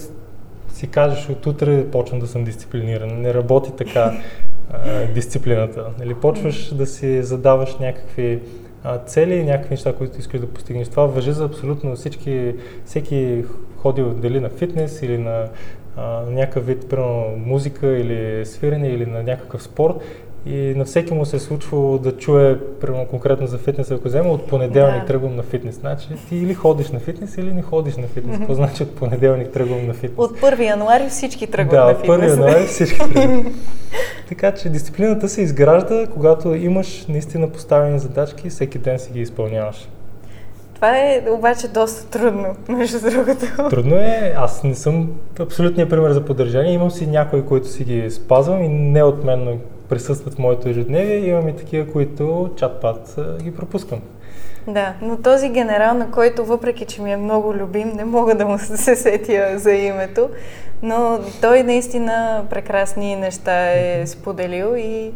си 0.69 0.87
кажеш 0.91 1.29
от 1.29 1.45
утре 1.45 1.87
почвам 1.91 2.19
да 2.19 2.27
съм 2.27 2.43
дисциплиниран. 2.43 3.21
Не 3.21 3.33
работи 3.33 3.71
така 3.77 4.13
а, 4.73 5.07
дисциплината. 5.13 5.85
Нали, 5.99 6.13
почваш 6.13 6.73
да 6.73 6.85
си 6.85 7.23
задаваш 7.23 7.77
някакви 7.79 8.39
а, 8.83 8.97
цели 8.97 9.43
някакви 9.43 9.69
неща, 9.73 9.93
които 9.93 10.19
искаш 10.19 10.39
да 10.39 10.47
постигнеш. 10.47 10.87
Това 10.87 11.05
въжи 11.05 11.31
за 11.31 11.45
абсолютно 11.45 11.95
всички, 11.95 12.55
всеки 12.85 13.43
ходи 13.81 14.03
дали 14.15 14.39
на 14.39 14.49
фитнес 14.49 15.01
или 15.01 15.17
на 15.17 15.47
а, 15.97 16.21
някакъв 16.29 16.65
вид, 16.65 16.89
примерно, 16.89 17.25
музика 17.45 17.87
или 17.87 18.45
свирене 18.45 18.89
или 18.89 19.05
на 19.05 19.23
някакъв 19.23 19.63
спорт 19.63 19.95
и 20.45 20.73
на 20.75 20.85
всеки 20.85 21.13
му 21.13 21.25
се 21.25 21.35
е 21.35 21.39
случвало 21.39 21.97
да 21.97 22.17
чуе, 22.17 22.59
примерно 22.81 23.05
конкретно 23.05 23.47
за 23.47 23.57
фитнес, 23.57 23.91
ако 23.91 24.07
взема 24.07 24.29
от 24.29 24.47
понеделник 24.47 25.01
да. 25.01 25.07
тръгвам 25.07 25.35
на 25.35 25.43
фитнес. 25.43 25.75
Значи 25.75 26.07
ти 26.29 26.35
или 26.35 26.53
ходиш 26.53 26.89
на 26.89 26.99
фитнес, 26.99 27.37
или 27.37 27.53
не 27.53 27.61
ходиш 27.61 27.97
на 27.97 28.07
фитнес. 28.07 28.37
Какво 28.37 28.53
значи 28.53 28.83
от 28.83 28.95
понеделник 28.95 29.51
тръгвам 29.51 29.87
на 29.87 29.93
фитнес? 29.93 30.17
От 30.17 30.39
1 30.39 30.59
януари 30.59 31.09
всички 31.09 31.47
тръгват 31.47 31.71
да, 31.71 31.85
на 31.85 31.95
фитнес. 31.95 32.37
Да, 32.37 32.43
от 32.43 32.49
1 32.49 32.49
януари 32.49 32.67
всички 32.67 32.99
тръгват. 33.13 33.45
така 34.29 34.51
че 34.51 34.69
дисциплината 34.69 35.29
се 35.29 35.41
изгражда, 35.41 36.07
когато 36.13 36.55
имаш 36.55 37.05
наистина 37.09 37.49
поставени 37.49 37.99
задачки 37.99 38.47
и 38.47 38.49
всеки 38.49 38.77
ден 38.77 38.99
си 38.99 39.11
ги 39.13 39.21
изпълняваш. 39.21 39.87
Това 40.81 40.97
е 40.97 41.23
обаче 41.29 41.67
доста 41.67 42.05
трудно, 42.19 42.55
между 42.69 42.99
другото. 43.09 43.69
Трудно 43.69 43.95
е. 43.95 44.33
Аз 44.37 44.63
не 44.63 44.75
съм 44.75 45.09
абсолютният 45.39 45.89
пример 45.89 46.11
за 46.11 46.25
поддържание. 46.25 46.73
Имам 46.73 46.91
си 46.91 47.07
някои, 47.07 47.45
които 47.45 47.67
си 47.67 47.83
ги 47.83 48.11
спазвам 48.11 48.63
и 48.63 48.67
не 48.67 49.03
от 49.03 49.23
мен 49.23 49.59
присъстват 49.89 50.33
в 50.33 50.39
моето 50.39 50.69
ежедневие. 50.69 51.17
Имам 51.17 51.47
и 51.47 51.55
такива, 51.55 51.91
които 51.91 52.49
чат-пат 52.55 53.17
ги 53.43 53.55
пропускам. 53.55 53.99
Да, 54.67 54.93
но 55.01 55.17
този 55.17 55.49
генерал, 55.49 55.93
на 55.93 56.11
който 56.11 56.45
въпреки, 56.45 56.85
че 56.85 57.01
ми 57.01 57.13
е 57.13 57.17
много 57.17 57.53
любим, 57.53 57.91
не 57.95 58.05
мога 58.05 58.35
да 58.35 58.45
му 58.45 58.59
се 58.59 58.95
сетя 58.95 59.59
за 59.59 59.71
името, 59.71 60.29
но 60.81 61.19
той 61.41 61.63
наистина 61.63 62.45
прекрасни 62.49 63.15
неща 63.15 63.71
е 63.71 64.07
споделил 64.07 64.75
и 64.77 65.11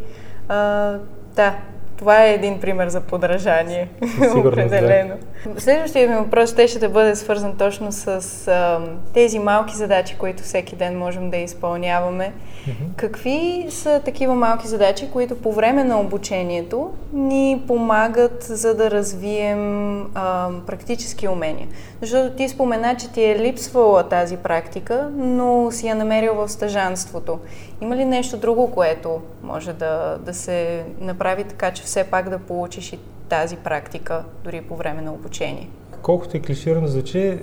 а, 0.50 0.94
да, 1.36 1.56
това 1.98 2.26
е 2.26 2.34
един 2.34 2.60
пример 2.60 2.88
за 2.88 3.02
подражание. 3.02 3.90
Определено. 4.38 5.16
Да. 5.46 5.62
Следващия 5.62 6.10
ми 6.10 6.16
въпрос 6.16 6.50
ще 6.52 6.80
да 6.80 6.90
бъде 6.90 7.16
свързан 7.16 7.58
точно 7.58 7.92
с 7.92 8.08
а, 8.48 8.80
тези 9.14 9.40
малки 9.40 9.76
задачи, 9.76 10.16
които 10.18 10.44
всеки 10.44 10.76
ден 10.76 10.98
можем 10.98 11.30
да 11.30 11.38
изпълняваме. 11.38 12.34
Mm-hmm. 12.34 12.96
Какви 12.96 13.68
са 13.70 14.02
такива 14.06 14.36
малки 14.36 14.68
задачи, 14.68 15.10
които 15.14 15.42
по 15.42 15.52
време 15.52 15.84
на 15.84 16.00
обучението 16.00 16.92
ни 17.14 17.64
помагат 17.68 18.44
за 18.44 18.76
да 18.76 18.92
развием 18.92 20.02
а, 20.16 20.50
практически 20.68 21.28
умения? 21.28 21.68
Защото 22.02 22.36
ти 22.36 22.50
спомена, 22.50 22.96
че 22.96 23.12
ти 23.12 23.24
е 23.24 23.40
липсвала 23.40 24.10
тази 24.10 24.38
практика, 24.38 25.10
но 25.16 25.72
си 25.72 25.88
я 25.88 25.96
намерил 25.96 26.34
в 26.34 26.50
стъжанството. 26.50 27.40
Има 27.82 27.96
ли 27.96 28.06
нещо 28.06 28.38
друго, 28.38 28.72
което 28.72 29.22
може 29.44 29.74
да, 29.74 30.18
да 30.20 30.34
се 30.34 30.84
направи 31.00 31.44
така, 31.44 31.72
че 31.72 31.85
все 31.86 32.04
пак 32.04 32.30
да 32.30 32.40
получиш 32.40 32.94
и 32.94 33.00
тази 33.30 33.56
практика 33.56 34.24
дори 34.44 34.62
по 34.62 34.76
време 34.76 35.02
на 35.02 35.14
обучение? 35.14 35.70
Колкото 36.02 36.38
е 36.38 36.40
клиширано 36.40 36.88
звучи, 36.88 37.40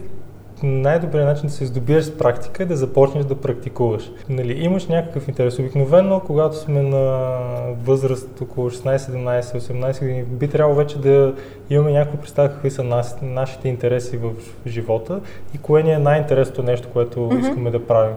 най-добрият 0.62 1.28
начин 1.28 1.46
да 1.46 1.52
се 1.52 1.66
здобиеш 1.66 2.04
с 2.04 2.18
практика 2.18 2.62
е 2.62 2.66
да 2.66 2.76
започнеш 2.76 3.24
да 3.24 3.34
практикуваш. 3.34 4.10
Нали, 4.28 4.64
имаш 4.64 4.86
някакъв 4.86 5.28
интерес. 5.28 5.58
Обикновено, 5.58 6.20
когато 6.20 6.56
сме 6.56 6.82
на 6.82 7.28
възраст 7.84 8.40
около 8.40 8.70
16, 8.70 8.96
17, 8.96 9.42
18 9.42 10.00
години, 10.00 10.22
би 10.22 10.48
трябвало 10.48 10.76
вече 10.76 10.98
да 10.98 11.34
имаме 11.70 11.92
някаква 11.92 12.20
представа 12.20 12.48
какви 12.48 12.70
са 12.70 12.84
нас, 12.84 13.18
нашите 13.22 13.68
интереси 13.68 14.16
в 14.16 14.30
живота 14.66 15.20
и 15.54 15.58
кое 15.58 15.82
ни 15.82 15.92
е 15.92 15.98
най-интересното 15.98 16.62
нещо, 16.62 16.88
което 16.92 17.18
mm-hmm. 17.18 17.40
искаме 17.40 17.70
да 17.70 17.86
правим. 17.86 18.14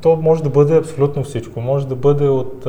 То 0.00 0.16
може 0.16 0.42
да 0.42 0.50
бъде 0.50 0.76
абсолютно 0.76 1.22
всичко. 1.22 1.60
Може 1.60 1.86
да 1.86 1.96
бъде 1.96 2.28
от 2.28 2.66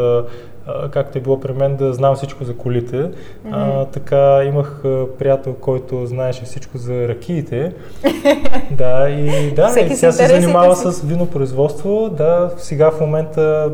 както 0.92 1.18
е 1.18 1.22
било 1.22 1.40
при 1.40 1.54
мен, 1.54 1.76
да 1.76 1.94
знам 1.94 2.16
всичко 2.16 2.44
за 2.44 2.58
колите. 2.58 2.96
Mm-hmm. 2.96 3.12
А, 3.52 3.86
така 3.86 4.44
имах 4.44 4.82
приятел, 5.20 5.54
който 5.54 6.06
знаеше 6.06 6.46
всичко 6.46 6.78
за 6.78 7.08
ракиите. 7.08 7.74
да, 8.72 9.10
и 9.10 9.52
да, 9.52 9.80
и 9.80 9.96
сега 9.96 10.12
се 10.12 10.28
занимава 10.28 10.76
с 10.76 11.02
винопроизводство. 11.02 12.10
Да, 12.10 12.52
сега 12.58 12.92
в 12.92 13.02
момента 13.02 13.72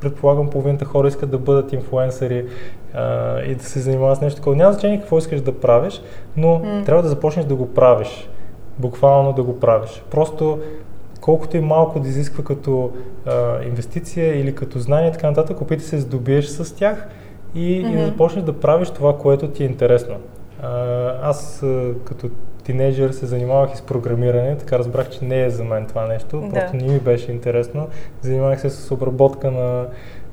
предполагам 0.00 0.50
половината 0.50 0.84
хора 0.84 1.08
искат 1.08 1.30
да 1.30 1.38
бъдат 1.38 1.72
инфлуенсъри 1.72 2.46
а, 2.94 3.40
и 3.40 3.54
да 3.54 3.64
се 3.64 3.80
занимават 3.80 4.18
с 4.18 4.20
нещо 4.20 4.36
такова. 4.36 4.56
Няма 4.56 4.72
значение 4.72 5.00
какво 5.00 5.18
искаш 5.18 5.40
да 5.40 5.60
правиш, 5.60 6.02
но 6.36 6.48
mm. 6.48 6.84
трябва 6.84 7.02
да 7.02 7.08
започнеш 7.08 7.46
да 7.46 7.54
го 7.54 7.74
правиш. 7.74 8.28
Буквално 8.78 9.32
да 9.32 9.42
го 9.42 9.60
правиш. 9.60 10.02
Просто 10.10 10.58
колкото 11.24 11.56
и 11.56 11.60
малко 11.60 12.00
да 12.00 12.08
изисква 12.08 12.44
като 12.44 12.90
а, 13.26 13.62
инвестиция 13.62 14.40
или 14.40 14.54
като 14.54 14.78
знание 14.78 15.08
и 15.08 15.12
така 15.12 15.28
нататък, 15.28 15.60
опитай 15.60 15.84
се 15.84 15.98
здобиеш 15.98 16.46
с 16.46 16.76
тях 16.76 17.06
и, 17.54 17.58
mm-hmm. 17.58 17.92
и 17.92 17.96
да 17.96 18.06
започнеш 18.06 18.44
да 18.44 18.60
правиш 18.60 18.90
това, 18.90 19.18
което 19.18 19.48
ти 19.48 19.62
е 19.62 19.66
интересно. 19.66 20.14
А, 20.62 20.70
аз 21.22 21.62
а, 21.62 21.92
като 22.04 22.30
тинейджър 22.64 23.10
се 23.10 23.26
занимавах 23.26 23.74
и 23.74 23.76
с 23.76 23.82
програмиране, 23.82 24.56
така 24.56 24.78
разбрах, 24.78 25.10
че 25.10 25.24
не 25.24 25.44
е 25.44 25.50
за 25.50 25.64
мен 25.64 25.86
това 25.86 26.06
нещо, 26.06 26.40
да. 26.40 26.48
просто 26.50 26.76
не 26.76 26.92
ми 26.92 26.98
беше 26.98 27.32
интересно. 27.32 27.88
Занимавах 28.22 28.60
се 28.60 28.70
с 28.70 28.90
обработка 28.90 29.50
на 29.50 29.86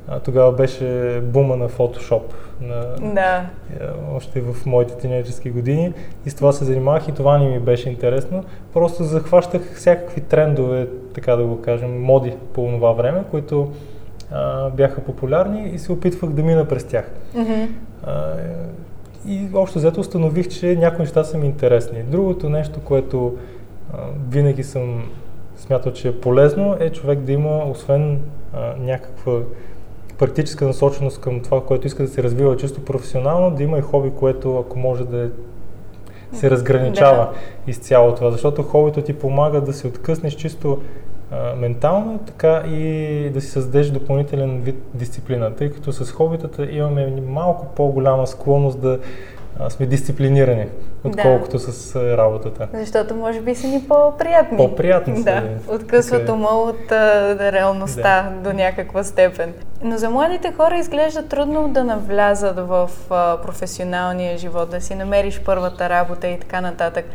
а, 0.07 0.19
тогава 0.19 0.51
беше 0.51 1.19
бума 1.23 1.57
на 1.57 1.69
Photoshop, 1.69 2.21
на, 2.61 2.95
да. 3.13 3.45
Е, 3.79 3.85
още 4.15 4.41
в 4.41 4.65
моите 4.65 4.97
тинейджерски 4.97 5.49
години 5.49 5.93
и 6.25 6.29
с 6.29 6.35
това 6.35 6.51
се 6.51 6.65
занимавах 6.65 7.07
и 7.07 7.11
това 7.11 7.37
не 7.37 7.47
ми 7.47 7.59
беше 7.59 7.89
интересно. 7.89 8.43
Просто 8.73 9.03
захващах 9.03 9.75
всякакви 9.75 10.21
трендове, 10.21 10.87
така 11.13 11.35
да 11.35 11.43
го 11.43 11.61
кажем, 11.61 12.01
моди 12.01 12.33
по 12.53 12.61
това 12.61 12.91
време, 12.91 13.23
които 13.31 13.71
а, 14.31 14.69
бяха 14.69 15.01
популярни 15.01 15.69
и 15.69 15.79
се 15.79 15.91
опитвах 15.91 16.31
да 16.31 16.43
мина 16.43 16.67
през 16.67 16.83
тях. 16.83 17.11
Mm-hmm. 17.35 17.67
А, 18.03 18.33
и 19.27 19.47
общо 19.53 19.79
взето 19.79 19.99
установих, 19.99 20.47
че 20.47 20.75
някои 20.75 20.99
неща 20.99 21.23
са 21.23 21.37
ми 21.37 21.45
интересни. 21.45 22.03
Другото 22.03 22.49
нещо, 22.49 22.79
което 22.79 23.37
а, 23.93 23.97
винаги 24.29 24.63
съм 24.63 25.03
смятал, 25.57 25.93
че 25.93 26.07
е 26.07 26.19
полезно, 26.19 26.75
е 26.79 26.89
човек 26.89 27.19
да 27.19 27.31
има, 27.31 27.65
освен 27.65 28.19
а, 28.53 28.73
някаква 28.79 29.33
практическа 30.21 30.65
насоченост 30.65 31.21
към 31.21 31.39
това, 31.39 31.65
което 31.65 31.87
иска 31.87 32.03
да 32.03 32.09
се 32.09 32.23
развива 32.23 32.57
чисто 32.57 32.85
професионално, 32.85 33.51
да 33.51 33.63
има 33.63 33.77
и 33.77 33.81
хоби, 33.81 34.11
което 34.19 34.59
ако 34.59 34.79
може 34.79 35.05
да 35.05 35.29
се 36.33 36.49
разграничава 36.49 37.29
да. 37.65 37.71
изцяло 37.71 38.15
това, 38.15 38.31
защото 38.31 38.63
хобито 38.63 39.01
ти 39.01 39.13
помага 39.13 39.61
да 39.61 39.73
се 39.73 39.87
откъснеш 39.87 40.33
чисто 40.33 40.81
а, 41.31 41.55
ментално, 41.55 42.19
така 42.27 42.63
и 42.67 43.29
да 43.33 43.41
си 43.41 43.47
създадеш 43.47 43.89
допълнителен 43.89 44.61
вид 44.61 44.75
дисциплина, 44.93 45.55
тъй 45.55 45.71
като 45.71 45.93
с 45.93 46.11
хобитата 46.11 46.71
имаме 46.71 47.21
малко 47.27 47.65
по-голяма 47.75 48.27
склонност 48.27 48.81
да 48.81 48.99
сме 49.69 49.85
дисциплинирани, 49.85 50.65
отколкото 51.03 51.51
да. 51.51 51.59
с 51.59 51.95
работата. 51.95 52.67
Защото 52.73 53.15
може 53.15 53.41
би 53.41 53.55
са 53.55 53.67
ни 53.67 53.83
по-приятни. 53.87 54.57
По-приятни 54.57 55.17
са. 55.17 55.23
Да, 55.23 55.43
откъсват 55.67 56.29
ума 56.29 56.49
от 56.49 56.91
а, 56.91 57.51
реалността 57.51 58.33
да. 58.35 58.49
до 58.49 58.55
някаква 58.55 59.03
степен. 59.03 59.53
Но 59.83 59.97
за 59.97 60.09
младите 60.09 60.51
хора 60.51 60.77
изглежда 60.77 61.23
трудно 61.23 61.67
да 61.67 61.83
навлязат 61.83 62.59
в 62.59 62.89
а, 63.09 63.37
професионалния 63.41 64.37
живот, 64.37 64.69
да 64.69 64.81
си 64.81 64.95
намериш 64.95 65.41
първата 65.45 65.89
работа 65.89 66.27
и 66.27 66.39
така 66.39 66.61
нататък. 66.61 67.05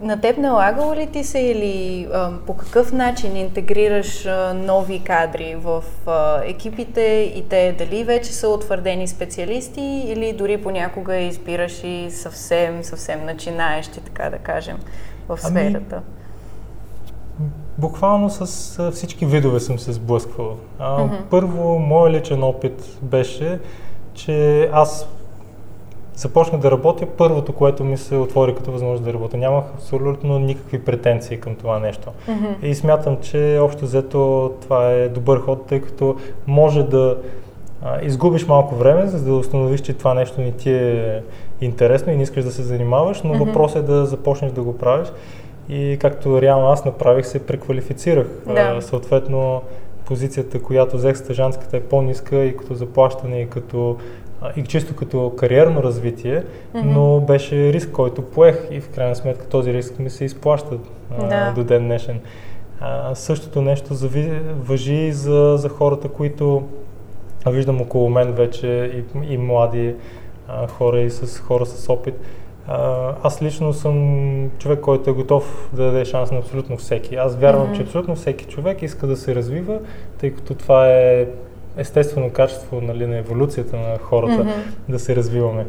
На 0.00 0.20
теб 0.20 0.38
налагало 0.38 0.94
ли 0.94 1.06
ти 1.06 1.24
се 1.24 1.38
или 1.38 2.08
а, 2.12 2.30
по 2.46 2.56
какъв 2.56 2.92
начин 2.92 3.36
интегрираш 3.36 4.26
а, 4.26 4.54
нови 4.54 5.00
кадри 5.00 5.56
в 5.62 5.84
а, 6.06 6.40
екипите 6.44 7.32
и 7.36 7.48
те 7.48 7.74
дали 7.78 8.04
вече 8.04 8.32
са 8.32 8.48
утвърдени 8.48 9.08
специалисти 9.08 9.80
или 10.06 10.32
дори 10.32 10.62
понякога 10.62 11.16
избираш 11.16 11.80
и 11.84 12.10
съвсем, 12.10 12.84
съвсем 12.84 13.24
начинаещи, 13.24 14.00
така 14.00 14.30
да 14.30 14.38
кажем, 14.38 14.76
в 15.28 15.38
ами, 15.44 15.60
сферата? 15.60 16.02
Ами, 17.40 17.50
буквално 17.78 18.30
с 18.30 18.92
всички 18.92 19.26
видове 19.26 19.60
съм 19.60 19.78
се 19.78 19.92
сблъсквал. 19.92 20.56
А, 20.78 20.98
mm-hmm. 20.98 21.22
Първо, 21.30 21.78
моят 21.78 22.14
личен 22.14 22.42
опит 22.42 22.98
беше, 23.02 23.60
че 24.14 24.68
аз 24.72 25.08
започнах 26.16 26.60
да 26.60 26.70
работя, 26.70 27.06
първото, 27.06 27.52
което 27.52 27.84
ми 27.84 27.96
се 27.96 28.16
отвори 28.16 28.54
като 28.54 28.72
възможност 28.72 29.04
да 29.04 29.12
работя. 29.12 29.36
Нямах 29.36 29.64
абсолютно 29.74 30.38
никакви 30.38 30.84
претенции 30.84 31.40
към 31.40 31.54
това 31.54 31.78
нещо. 31.78 32.10
Mm-hmm. 32.28 32.64
И 32.64 32.74
смятам, 32.74 33.16
че 33.22 33.58
общо 33.62 33.84
взето 33.84 34.52
това 34.62 34.90
е 34.90 35.08
добър 35.08 35.40
ход, 35.40 35.66
тъй 35.66 35.80
като 35.80 36.16
може 36.46 36.82
да 36.82 37.16
а, 37.82 38.04
изгубиш 38.04 38.46
малко 38.46 38.74
време, 38.74 39.06
за 39.06 39.24
да 39.24 39.34
установиш, 39.34 39.80
че 39.80 39.92
това 39.92 40.14
нещо 40.14 40.40
не 40.40 40.52
ти 40.52 40.70
е 40.70 41.22
интересно 41.60 42.12
и 42.12 42.16
не 42.16 42.22
искаш 42.22 42.44
да 42.44 42.52
се 42.52 42.62
занимаваш, 42.62 43.22
но 43.22 43.34
mm-hmm. 43.34 43.46
въпросът 43.46 43.84
е 43.84 43.92
да 43.92 44.06
започнеш 44.06 44.52
да 44.52 44.62
го 44.62 44.78
правиш. 44.78 45.08
И 45.68 45.98
както 46.00 46.42
реално 46.42 46.66
аз 46.66 46.84
направих, 46.84 47.26
се 47.26 47.46
преквалифицирах. 47.46 48.26
Да. 48.46 48.74
А, 48.76 48.82
съответно, 48.82 49.62
позицията, 50.06 50.62
която 50.62 50.96
взех 50.96 51.16
стъжанската 51.16 51.76
е 51.76 51.80
по-ниска 51.80 52.44
и 52.44 52.56
като 52.56 52.74
заплащане, 52.74 53.40
и 53.40 53.50
като 53.50 53.96
и 54.56 54.62
чисто 54.62 54.96
като 54.96 55.32
кариерно 55.38 55.82
развитие, 55.82 56.42
mm-hmm. 56.42 56.82
но 56.82 57.20
беше 57.20 57.72
риск, 57.72 57.92
който 57.92 58.22
поех 58.22 58.68
и 58.70 58.80
в 58.80 58.88
крайна 58.88 59.16
сметка 59.16 59.48
този 59.48 59.72
риск 59.72 59.98
ми 59.98 60.10
се 60.10 60.24
изплаща 60.24 60.76
да. 61.20 61.52
до 61.56 61.64
ден 61.64 61.84
днешен. 61.84 62.20
А, 62.80 63.14
същото 63.14 63.62
нещо 63.62 63.94
зави, 63.94 64.40
въжи 64.58 64.94
и 64.94 65.12
за, 65.12 65.54
за 65.58 65.68
хората, 65.68 66.08
които 66.08 66.62
виждам 67.46 67.80
около 67.80 68.10
мен 68.10 68.32
вече 68.32 68.66
и, 68.66 69.32
и 69.32 69.38
млади 69.38 69.94
а, 70.48 70.66
хора 70.66 71.00
и 71.00 71.10
с 71.10 71.40
хора 71.40 71.66
с 71.66 71.88
опит. 71.88 72.14
А, 72.68 73.12
аз 73.22 73.42
лично 73.42 73.72
съм 73.72 74.50
човек, 74.58 74.80
който 74.80 75.10
е 75.10 75.12
готов 75.12 75.68
да 75.72 75.84
даде 75.84 76.04
шанс 76.04 76.30
на 76.30 76.38
абсолютно 76.38 76.76
всеки. 76.76 77.16
Аз 77.16 77.36
вярвам, 77.36 77.68
mm-hmm. 77.68 77.76
че 77.76 77.82
абсолютно 77.82 78.14
всеки 78.16 78.44
човек 78.44 78.82
иска 78.82 79.06
да 79.06 79.16
се 79.16 79.34
развива, 79.34 79.78
тъй 80.18 80.30
като 80.30 80.54
това 80.54 80.88
е 80.88 81.26
естествено 81.76 82.30
качество 82.30 82.80
нали, 82.80 83.06
на 83.06 83.16
еволюцията 83.16 83.76
на 83.76 83.98
хората 83.98 84.44
mm-hmm. 84.44 84.88
да 84.88 84.98
се 84.98 85.16
развиваме. 85.16 85.66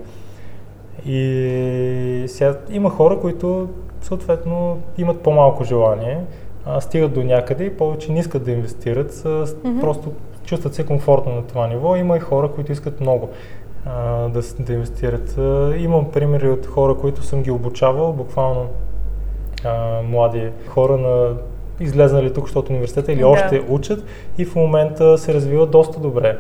И 1.05 2.23
сега 2.27 2.57
има 2.69 2.89
хора, 2.89 3.19
които 3.19 3.69
съответно 4.01 4.81
имат 4.97 5.21
по-малко 5.21 5.63
желание, 5.63 6.19
а, 6.65 6.81
стигат 6.81 7.13
до 7.13 7.23
някъде 7.23 7.63
и 7.63 7.77
повече 7.77 8.11
не 8.11 8.19
искат 8.19 8.43
да 8.43 8.51
инвестират, 8.51 9.13
с, 9.13 9.23
mm-hmm. 9.23 9.81
просто 9.81 10.13
чувстват 10.45 10.73
се 10.73 10.85
комфортно 10.85 11.35
на 11.35 11.43
това 11.43 11.67
ниво. 11.67 11.95
Има 11.95 12.17
и 12.17 12.19
хора, 12.19 12.51
които 12.51 12.71
искат 12.71 13.01
много 13.01 13.29
а, 13.85 14.27
да, 14.27 14.41
да 14.59 14.73
инвестират. 14.73 15.37
А, 15.37 15.73
имам 15.77 16.11
примери 16.11 16.49
от 16.49 16.65
хора, 16.65 16.95
които 16.95 17.23
съм 17.23 17.43
ги 17.43 17.51
обучавал, 17.51 18.13
буквално 18.13 18.67
а, 19.65 20.01
млади 20.01 20.49
хора 20.67 20.97
на 20.97 21.35
излезнали 21.79 22.33
тук, 22.33 22.45
защото 22.45 22.71
университета 22.71 23.13
или 23.13 23.19
да. 23.19 23.27
още 23.27 23.63
учат 23.69 24.03
и 24.37 24.45
в 24.45 24.55
момента 24.55 25.17
се 25.17 25.33
развиват 25.33 25.71
доста 25.71 25.99
добре. 25.99 26.37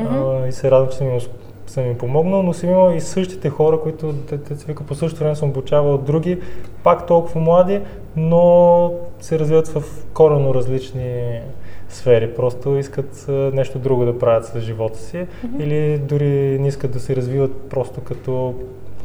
Mm-hmm. 0.00 0.44
А, 0.44 0.48
и 0.48 0.52
се 0.52 0.70
радвам, 0.70 0.88
че 0.90 0.96
съм 0.96 1.06
им, 1.08 1.20
съм 1.66 1.86
им 1.86 1.98
помогнал, 1.98 2.42
но 2.42 2.52
съм 2.52 2.70
имал 2.70 2.92
и 2.94 3.00
същите 3.00 3.48
хора, 3.48 3.80
които 3.80 4.14
се 4.54 4.66
вика 4.66 4.84
по 4.84 4.94
същото 4.94 5.22
време 5.22 5.36
съм 5.36 5.48
обучавал 5.48 5.98
други, 5.98 6.38
пак 6.82 7.06
толкова 7.06 7.40
млади, 7.40 7.80
но 8.16 8.92
се 9.20 9.38
развиват 9.38 9.68
в 9.68 9.82
корено 10.14 10.54
различни 10.54 11.40
сфери. 11.88 12.34
Просто 12.34 12.76
искат 12.76 13.26
нещо 13.28 13.78
друго 13.78 14.04
да 14.04 14.18
правят 14.18 14.46
с 14.46 14.60
живота 14.60 14.98
си 14.98 15.16
mm-hmm. 15.16 15.62
или 15.62 15.98
дори 15.98 16.58
не 16.60 16.68
искат 16.68 16.90
да 16.90 17.00
се 17.00 17.16
развиват 17.16 17.68
просто 17.70 18.00
като 18.00 18.54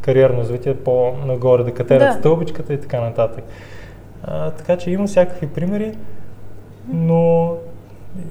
кариерно 0.01 0.39
развитие 0.39 0.73
по-нагоре, 0.73 1.63
да 1.63 1.73
катерят 1.73 2.13
да. 2.13 2.19
стълбичката 2.19 2.73
и 2.73 2.82
така 2.82 3.01
нататък. 3.01 3.43
А, 4.27 4.51
така 4.51 4.77
че 4.77 4.91
има 4.91 5.07
всякакви 5.07 5.47
примери, 5.47 5.93
но 6.93 7.53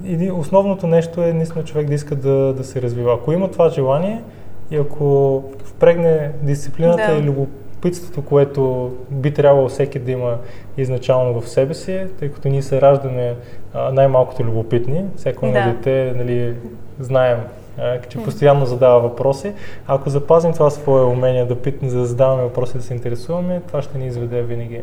и 0.04 0.30
основното 0.30 0.86
нещо 0.86 1.22
е 1.22 1.32
наистина 1.32 1.64
човек 1.64 1.88
да 1.88 1.94
иска 1.94 2.16
да, 2.16 2.52
да 2.52 2.64
се 2.64 2.82
развива. 2.82 3.14
Ако 3.14 3.32
има 3.32 3.50
това 3.50 3.68
желание 3.68 4.22
и 4.70 4.76
ако 4.76 5.42
впрегне 5.64 6.30
дисциплината 6.42 7.12
да. 7.12 7.18
и 7.18 7.22
любопитството, 7.22 8.22
което 8.22 8.92
би 9.10 9.34
трябвало 9.34 9.68
всеки 9.68 9.98
да 9.98 10.10
има 10.12 10.36
изначално 10.76 11.40
в 11.40 11.48
себе 11.48 11.74
си, 11.74 12.04
тъй 12.18 12.32
като 12.32 12.48
ние 12.48 12.62
се 12.62 12.80
раждаме 12.80 13.34
най-малкото 13.92 14.44
любопитни, 14.44 15.04
всяко 15.16 15.46
да. 15.46 15.52
дете, 15.52 16.14
нали, 16.16 16.54
знаем, 17.00 17.38
а, 17.78 17.98
че 18.08 18.18
постоянно 18.18 18.66
задава 18.66 19.00
въпроси. 19.00 19.52
Ако 19.86 20.10
запазим 20.10 20.52
това 20.52 20.70
свое 20.70 21.02
умение 21.04 21.44
да, 21.44 21.62
пит, 21.62 21.78
да 21.82 22.06
задаваме 22.06 22.42
въпроси, 22.42 22.76
да 22.76 22.82
се 22.82 22.94
интересуваме, 22.94 23.60
това 23.66 23.82
ще 23.82 23.98
ни 23.98 24.06
изведе 24.06 24.42
винаги 24.42 24.82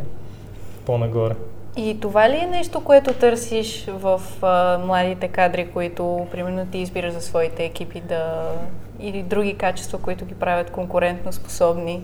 по-нагоре. 0.86 1.34
И 1.78 2.00
това 2.00 2.30
ли 2.30 2.38
е 2.38 2.48
нещо, 2.48 2.84
което 2.84 3.14
търсиш 3.14 3.86
в 3.90 4.22
а, 4.42 4.78
младите 4.86 5.28
кадри, 5.28 5.68
които, 5.74 6.28
примерно, 6.32 6.66
ти 6.66 6.78
избираш 6.78 7.14
за 7.14 7.22
своите 7.22 7.64
екипи 7.66 8.02
да... 8.02 8.52
или 9.00 9.24
други 9.24 9.54
качества, 9.54 9.98
които 9.98 10.26
ги 10.26 10.34
правят 10.34 10.70
конкурентно 10.72 11.34
способни? 11.34 12.04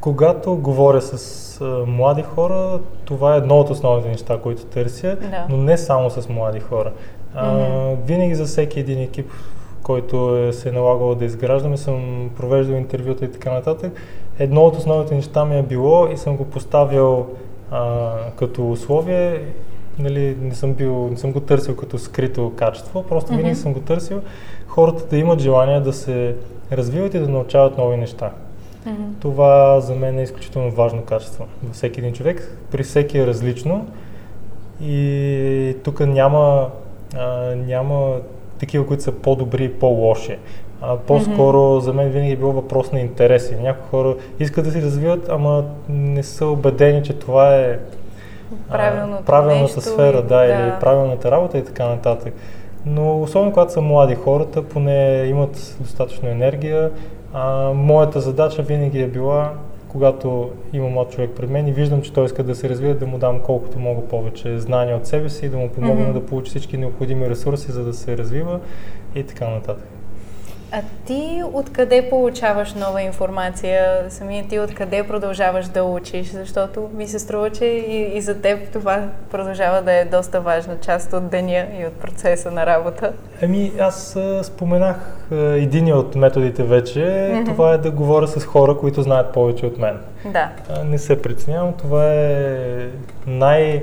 Когато 0.00 0.56
говоря 0.56 1.00
с 1.02 1.60
а, 1.60 1.84
млади 1.86 2.22
хора, 2.22 2.80
това 3.04 3.34
е 3.34 3.38
едно 3.38 3.58
от 3.58 3.70
основните 3.70 4.08
неща, 4.08 4.38
които 4.42 4.64
търся, 4.64 5.16
Да. 5.16 5.46
но 5.48 5.56
не 5.56 5.78
само 5.78 6.10
с 6.10 6.28
млади 6.28 6.60
хора. 6.60 6.92
А, 7.34 7.52
Мгм. 7.52 7.96
Винаги 8.04 8.34
за 8.34 8.44
всеки 8.44 8.80
един 8.80 9.02
екип, 9.02 9.30
който 9.82 10.36
е, 10.36 10.52
се 10.52 10.68
е 10.68 10.72
налагало 10.72 11.14
да 11.14 11.24
изграждаме, 11.24 11.76
съм 11.76 12.30
провеждал 12.36 12.76
интервюта 12.76 13.24
и 13.24 13.32
така 13.32 13.52
нататък. 13.52 13.92
Едно 14.38 14.64
от 14.64 14.76
основните 14.76 15.14
неща 15.14 15.44
ми 15.44 15.58
е 15.58 15.62
било 15.62 16.06
и 16.06 16.16
съм 16.16 16.36
го 16.36 16.44
поставил 16.44 17.26
а, 17.70 18.12
като 18.36 18.70
условие, 18.70 19.42
нали, 19.98 20.36
не, 20.40 20.54
съм 20.54 20.74
бил, 20.74 21.08
не 21.10 21.16
съм 21.16 21.32
го 21.32 21.40
търсил 21.40 21.76
като 21.76 21.98
скрито 21.98 22.52
качество, 22.56 23.02
просто 23.02 23.30
винаги 23.30 23.48
Мгм. 23.48 23.58
съм 23.58 23.72
го 23.72 23.80
търсил 23.80 24.20
хората 24.66 25.06
да 25.10 25.16
имат 25.16 25.40
желание 25.40 25.80
да 25.80 25.92
се 25.92 26.36
развиват 26.72 27.14
и 27.14 27.18
да 27.18 27.28
научават 27.28 27.78
нови 27.78 27.96
неща. 27.96 28.30
Мгм. 28.86 29.02
Това 29.20 29.80
за 29.80 29.94
мен 29.94 30.18
е 30.18 30.22
изключително 30.22 30.70
важно 30.70 31.02
качество 31.02 31.46
във 31.62 31.74
всеки 31.74 32.00
един 32.00 32.12
човек. 32.12 32.58
При 32.70 32.82
всеки 32.82 33.18
е 33.18 33.26
различно 33.26 33.86
и 34.82 35.76
тук 35.84 36.00
няма, 36.00 36.70
а, 37.16 37.54
няма 37.54 38.16
такива, 38.58 38.86
които 38.86 39.02
са 39.02 39.12
по-добри 39.12 39.64
и 39.64 39.72
по-лоши. 39.72 40.38
А, 40.82 40.96
по-скоро 40.96 41.80
за 41.80 41.92
мен 41.92 42.08
винаги 42.08 42.32
е 42.32 42.36
било 42.36 42.52
въпрос 42.52 42.92
на 42.92 43.00
интереси. 43.00 43.56
Някои 43.62 43.88
хора 43.90 44.14
искат 44.40 44.64
да 44.64 44.70
се 44.70 44.82
развиват, 44.82 45.28
ама 45.28 45.64
не 45.88 46.22
са 46.22 46.46
убедени, 46.46 47.02
че 47.02 47.12
това 47.12 47.56
е 47.56 47.78
а, 48.70 48.72
Правилното 48.72 49.24
правилната 49.24 49.62
нещо 49.62 49.80
сфера, 49.80 50.22
да, 50.22 50.36
да. 50.36 50.44
или 50.44 50.72
правилната 50.80 51.30
работа 51.30 51.58
и 51.58 51.64
така 51.64 51.88
нататък. 51.88 52.34
Но 52.86 53.22
особено 53.22 53.52
когато 53.52 53.72
са 53.72 53.80
млади 53.80 54.14
хората, 54.14 54.62
поне 54.62 55.24
имат 55.26 55.76
достатъчно 55.80 56.28
енергия. 56.28 56.90
А, 57.32 57.72
моята 57.74 58.20
задача 58.20 58.62
винаги 58.62 59.02
е 59.02 59.06
била, 59.06 59.52
когато 59.88 60.50
има 60.72 60.88
млад 60.88 61.10
човек 61.10 61.30
пред 61.36 61.50
мен 61.50 61.68
и 61.68 61.72
виждам, 61.72 62.02
че 62.02 62.12
той 62.12 62.24
иска 62.24 62.42
да 62.42 62.54
се 62.54 62.68
развие, 62.68 62.94
да 62.94 63.06
му 63.06 63.18
дам 63.18 63.40
колкото 63.40 63.78
мога 63.78 64.02
повече 64.02 64.58
знания 64.58 64.96
от 64.96 65.06
себе 65.06 65.28
си 65.28 65.46
и 65.46 65.48
да 65.48 65.56
му 65.56 65.68
помогна 65.68 66.04
Мгм. 66.04 66.12
да 66.12 66.26
получи 66.26 66.50
всички 66.50 66.78
необходими 66.78 67.30
ресурси, 67.30 67.72
за 67.72 67.84
да 67.84 67.92
се 67.92 68.18
развива 68.18 68.60
и 69.14 69.22
така 69.22 69.48
нататък. 69.48 69.95
А 70.72 70.80
ти 71.06 71.42
откъде 71.52 72.08
получаваш 72.10 72.74
нова 72.74 73.02
информация? 73.02 74.04
Самия 74.08 74.48
ти 74.48 74.58
откъде 74.58 75.02
продължаваш 75.02 75.66
да 75.68 75.84
учиш? 75.84 76.26
Защото 76.26 76.88
ми 76.94 77.06
се 77.08 77.18
струва, 77.18 77.50
че 77.50 77.64
и, 77.64 78.16
и 78.18 78.20
за 78.20 78.40
теб 78.40 78.68
това 78.72 79.02
продължава 79.30 79.82
да 79.82 79.92
е 79.92 80.04
доста 80.04 80.40
важна 80.40 80.76
част 80.80 81.12
от 81.12 81.28
деня 81.28 81.66
и 81.80 81.86
от 81.86 81.92
процеса 81.92 82.50
на 82.50 82.66
работа. 82.66 83.12
Еми, 83.40 83.72
аз 83.80 84.16
а, 84.16 84.44
споменах 84.44 84.96
един 85.32 85.92
от 85.92 86.14
методите 86.14 86.62
вече. 86.62 87.30
Мгм. 87.34 87.44
Това 87.44 87.72
е 87.72 87.78
да 87.78 87.90
говоря 87.90 88.28
с 88.28 88.44
хора, 88.44 88.76
които 88.78 89.02
знаят 89.02 89.32
повече 89.32 89.66
от 89.66 89.78
мен. 89.78 89.98
Да. 90.32 90.48
А, 90.70 90.84
Не 90.84 90.98
се 90.98 91.22
притеснявам. 91.22 91.72
Това 91.72 92.04
е 92.14 92.88
най... 93.26 93.82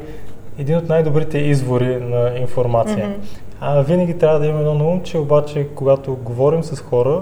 един 0.60 0.78
от 0.78 0.90
най-добрите 0.90 1.38
извори 1.38 1.96
на 2.02 2.32
информация. 2.38 3.08
Мгм. 3.08 3.20
А, 3.60 3.82
винаги 3.82 4.18
трябва 4.18 4.40
да 4.40 4.46
имаме 4.46 4.60
едно 4.60 4.74
на 4.74 4.84
ум, 4.84 5.02
че 5.04 5.18
обаче 5.18 5.68
когато 5.76 6.16
говорим 6.16 6.64
с 6.64 6.82
хора 6.82 7.22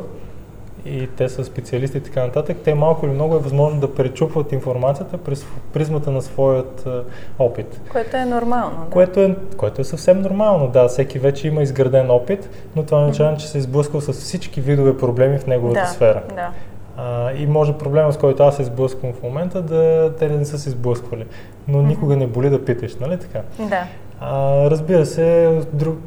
и 0.85 1.07
те 1.17 1.29
са 1.29 1.45
специалисти 1.45 1.97
и 1.97 2.01
така 2.01 2.25
нататък, 2.25 2.57
те 2.63 2.73
малко 2.73 3.05
или 3.05 3.13
много 3.13 3.35
е 3.35 3.39
възможно 3.39 3.79
да 3.79 3.95
пречупват 3.95 4.51
информацията 4.51 5.17
през 5.17 5.45
призмата 5.73 6.11
на 6.11 6.21
своят 6.21 6.83
а, 6.87 7.03
опит. 7.39 7.81
Което 7.91 8.17
е 8.17 8.25
нормално. 8.25 8.77
Да. 8.85 8.91
Което 8.91 9.19
е, 9.19 9.35
което 9.57 9.81
е 9.81 9.83
съвсем 9.83 10.21
нормално, 10.21 10.67
да, 10.67 10.87
всеки 10.87 11.19
вече 11.19 11.47
има 11.47 11.61
изграден 11.61 12.11
опит, 12.11 12.49
но 12.75 12.83
това 12.83 12.97
не 12.97 13.03
означава, 13.03 13.37
че 13.37 13.47
се 13.47 13.57
е 13.57 13.61
сблъскал 13.61 14.01
с 14.01 14.13
всички 14.13 14.61
видове 14.61 14.97
проблеми 14.97 15.37
в 15.37 15.47
неговата 15.47 15.79
да, 15.79 15.87
сфера. 15.87 16.21
Да. 16.35 16.49
А, 16.97 17.31
и 17.33 17.47
може 17.47 17.73
проблема, 17.73 18.13
с 18.13 18.17
който 18.17 18.43
аз 18.43 18.55
се 18.55 18.63
сблъсквам 18.63 19.13
в 19.13 19.23
момента, 19.23 19.61
да 19.61 20.13
те 20.19 20.29
не 20.29 20.45
са 20.45 20.59
се 20.59 20.69
сблъсквали. 20.69 21.25
Но 21.67 21.81
никога 21.81 22.15
не 22.15 22.27
боли 22.27 22.49
да 22.49 22.65
питаш, 22.65 22.95
нали 22.95 23.17
така? 23.17 23.41
Да. 23.59 23.83
А, 24.19 24.69
разбира 24.69 25.05
се, 25.05 25.59
друг, 25.73 25.97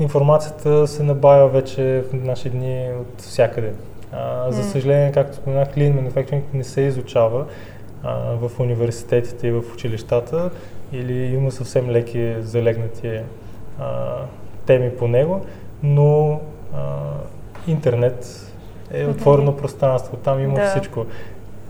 информацията 0.00 0.86
се 0.86 1.02
набавя 1.02 1.48
вече 1.48 2.04
в 2.10 2.12
наши 2.12 2.50
дни 2.50 2.88
от 3.00 3.20
всякъде. 3.20 3.72
А, 4.12 4.52
за 4.52 4.64
съжаление, 4.64 5.12
както 5.12 5.36
споменах, 5.36 5.68
Lean 5.68 6.00
Manufacturing 6.00 6.42
не 6.54 6.64
се 6.64 6.80
изучава 6.80 7.44
а, 8.02 8.14
в 8.14 8.60
университетите 8.60 9.46
и 9.46 9.52
в 9.52 9.62
училищата 9.74 10.50
или 10.92 11.34
има 11.34 11.50
съвсем 11.50 11.90
леки 11.90 12.34
залегнати 12.40 13.20
а, 13.78 14.16
теми 14.66 14.96
по 14.96 15.08
него, 15.08 15.44
но 15.82 16.40
а, 16.74 16.80
интернет 17.66 18.50
е 18.90 19.06
отворено 19.06 19.56
пространство, 19.56 20.16
там 20.16 20.40
има 20.40 20.54
Да. 20.54 20.66
всичко. 20.70 21.06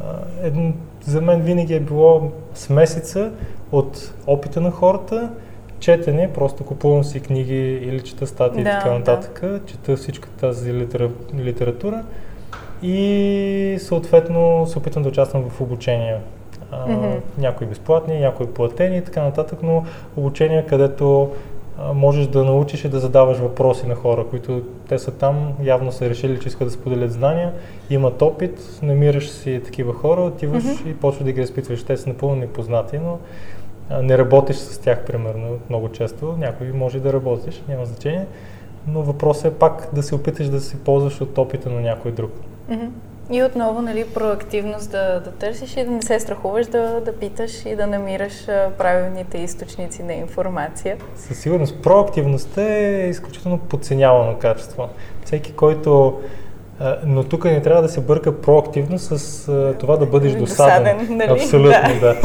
А, 0.01 0.05
едно, 0.43 0.73
за 1.05 1.21
мен 1.21 1.41
винаги 1.41 1.75
е 1.75 1.81
било 1.81 2.31
смесица 2.55 3.33
от 3.73 4.15
опита 4.27 4.61
на 4.61 4.71
хората, 4.71 5.31
четене, 5.81 6.33
просто 6.33 6.65
купувам 6.65 7.05
си 7.05 7.21
книги 7.21 7.73
или 7.73 8.01
чета 8.01 8.27
статии 8.27 8.61
и 8.61 8.65
Да, 8.65 8.71
така 8.71 8.89
да. 8.89 8.99
нататък, 8.99 9.43
чета 9.67 9.97
всичко 9.97 10.29
тази 10.41 10.75
литера, 10.75 11.11
литература 11.39 12.03
и 12.83 13.77
съответно 13.81 14.67
се 14.67 14.79
опитвам 14.79 15.03
да 15.03 15.09
участвам 15.09 15.51
в 15.51 15.61
обучения. 15.61 16.19
А, 16.71 16.87
Мгм. 16.87 17.09
Някои 17.39 17.67
безплатни, 17.67 18.21
някои 18.21 18.47
платени 18.47 18.97
и 18.97 19.03
така 19.03 19.23
нататък, 19.23 19.59
но 19.63 19.85
обучения, 20.17 20.67
където 20.67 21.31
а, 21.79 21.93
можеш 21.93 22.27
да 22.27 22.45
научиш 22.45 22.85
и 22.85 22.89
да 22.89 22.99
задаваш 23.01 23.39
въпроси 23.39 23.87
на 23.87 23.95
хора, 23.95 24.25
които 24.31 24.63
те 24.89 24.99
са 24.99 25.11
там, 25.11 25.53
явно 25.63 25.93
са 25.93 26.11
решили, 26.11 26.41
че 26.41 26.49
искат 26.49 26.69
да 26.69 26.73
споделят 26.73 27.13
знания, 27.13 27.53
имат 27.91 28.23
опит, 28.23 28.79
намираш 28.83 29.31
си 29.31 29.61
такива 29.65 29.93
хора, 29.95 30.21
отиваш 30.21 30.65
Мгм. 30.65 30.89
и 30.91 30.95
почваш 30.95 31.25
да 31.25 31.33
ги 31.33 31.43
разпитваш. 31.43 31.83
Те 31.85 31.97
са 31.97 32.09
напълно 32.09 32.37
непознати, 32.37 32.99
но 32.99 33.19
не 34.03 34.19
работиш 34.19 34.57
с 34.57 34.79
тях, 34.79 35.05
примерно, 35.05 35.59
много 35.69 35.89
често. 35.89 36.37
Някой 36.39 36.67
може 36.67 37.01
да 37.01 37.13
работиш, 37.13 37.63
няма 37.69 37.87
значение. 37.87 38.27
Но 38.89 39.03
въпросът 39.03 39.45
е 39.45 39.59
пак 39.59 39.89
да 39.93 40.03
се 40.03 40.15
опиташ 40.15 40.49
да 40.49 40.61
се 40.61 40.81
ползваш 40.81 41.21
от 41.21 41.39
опита 41.39 41.71
на 41.71 41.81
някой 41.81 42.13
друг. 42.13 42.31
И 43.31 43.43
отново, 43.43 43.83
нали, 43.83 44.05
проактивност 44.15 44.91
да, 44.91 45.21
да 45.21 45.31
търсиш 45.31 45.77
и 45.77 45.85
да 45.85 45.91
не 45.91 46.03
се 46.03 46.21
страхуваш 46.21 46.67
да, 46.67 47.01
да 47.01 47.13
питаш 47.13 47.67
и 47.67 47.77
да 47.77 47.87
намираш 47.87 48.47
правилните 48.79 49.39
източници 49.39 50.03
на 50.03 50.13
информация. 50.13 50.97
Със 51.17 51.39
сигурност, 51.39 51.83
проактивността 51.83 52.63
е 52.63 53.09
изключително 53.09 53.59
подценявано 53.59 54.39
качество. 54.39 54.89
Всеки, 55.25 55.53
който. 55.53 56.21
А, 56.85 56.99
Но 57.07 57.25
тук 57.25 57.45
не 57.45 57.63
трябва 57.63 57.83
да 57.83 57.89
се 57.89 58.01
бърка 58.01 58.41
проактивно 58.41 58.99
с 58.99 59.49
а, 59.49 59.75
това 59.79 59.97
да 59.97 60.07
бъдеш 60.07 60.33
досаден. 60.33 60.99
Досаден, 60.99 61.17
нали? 61.17 61.31
Абсолютно, 61.31 62.01
да. 62.01 62.17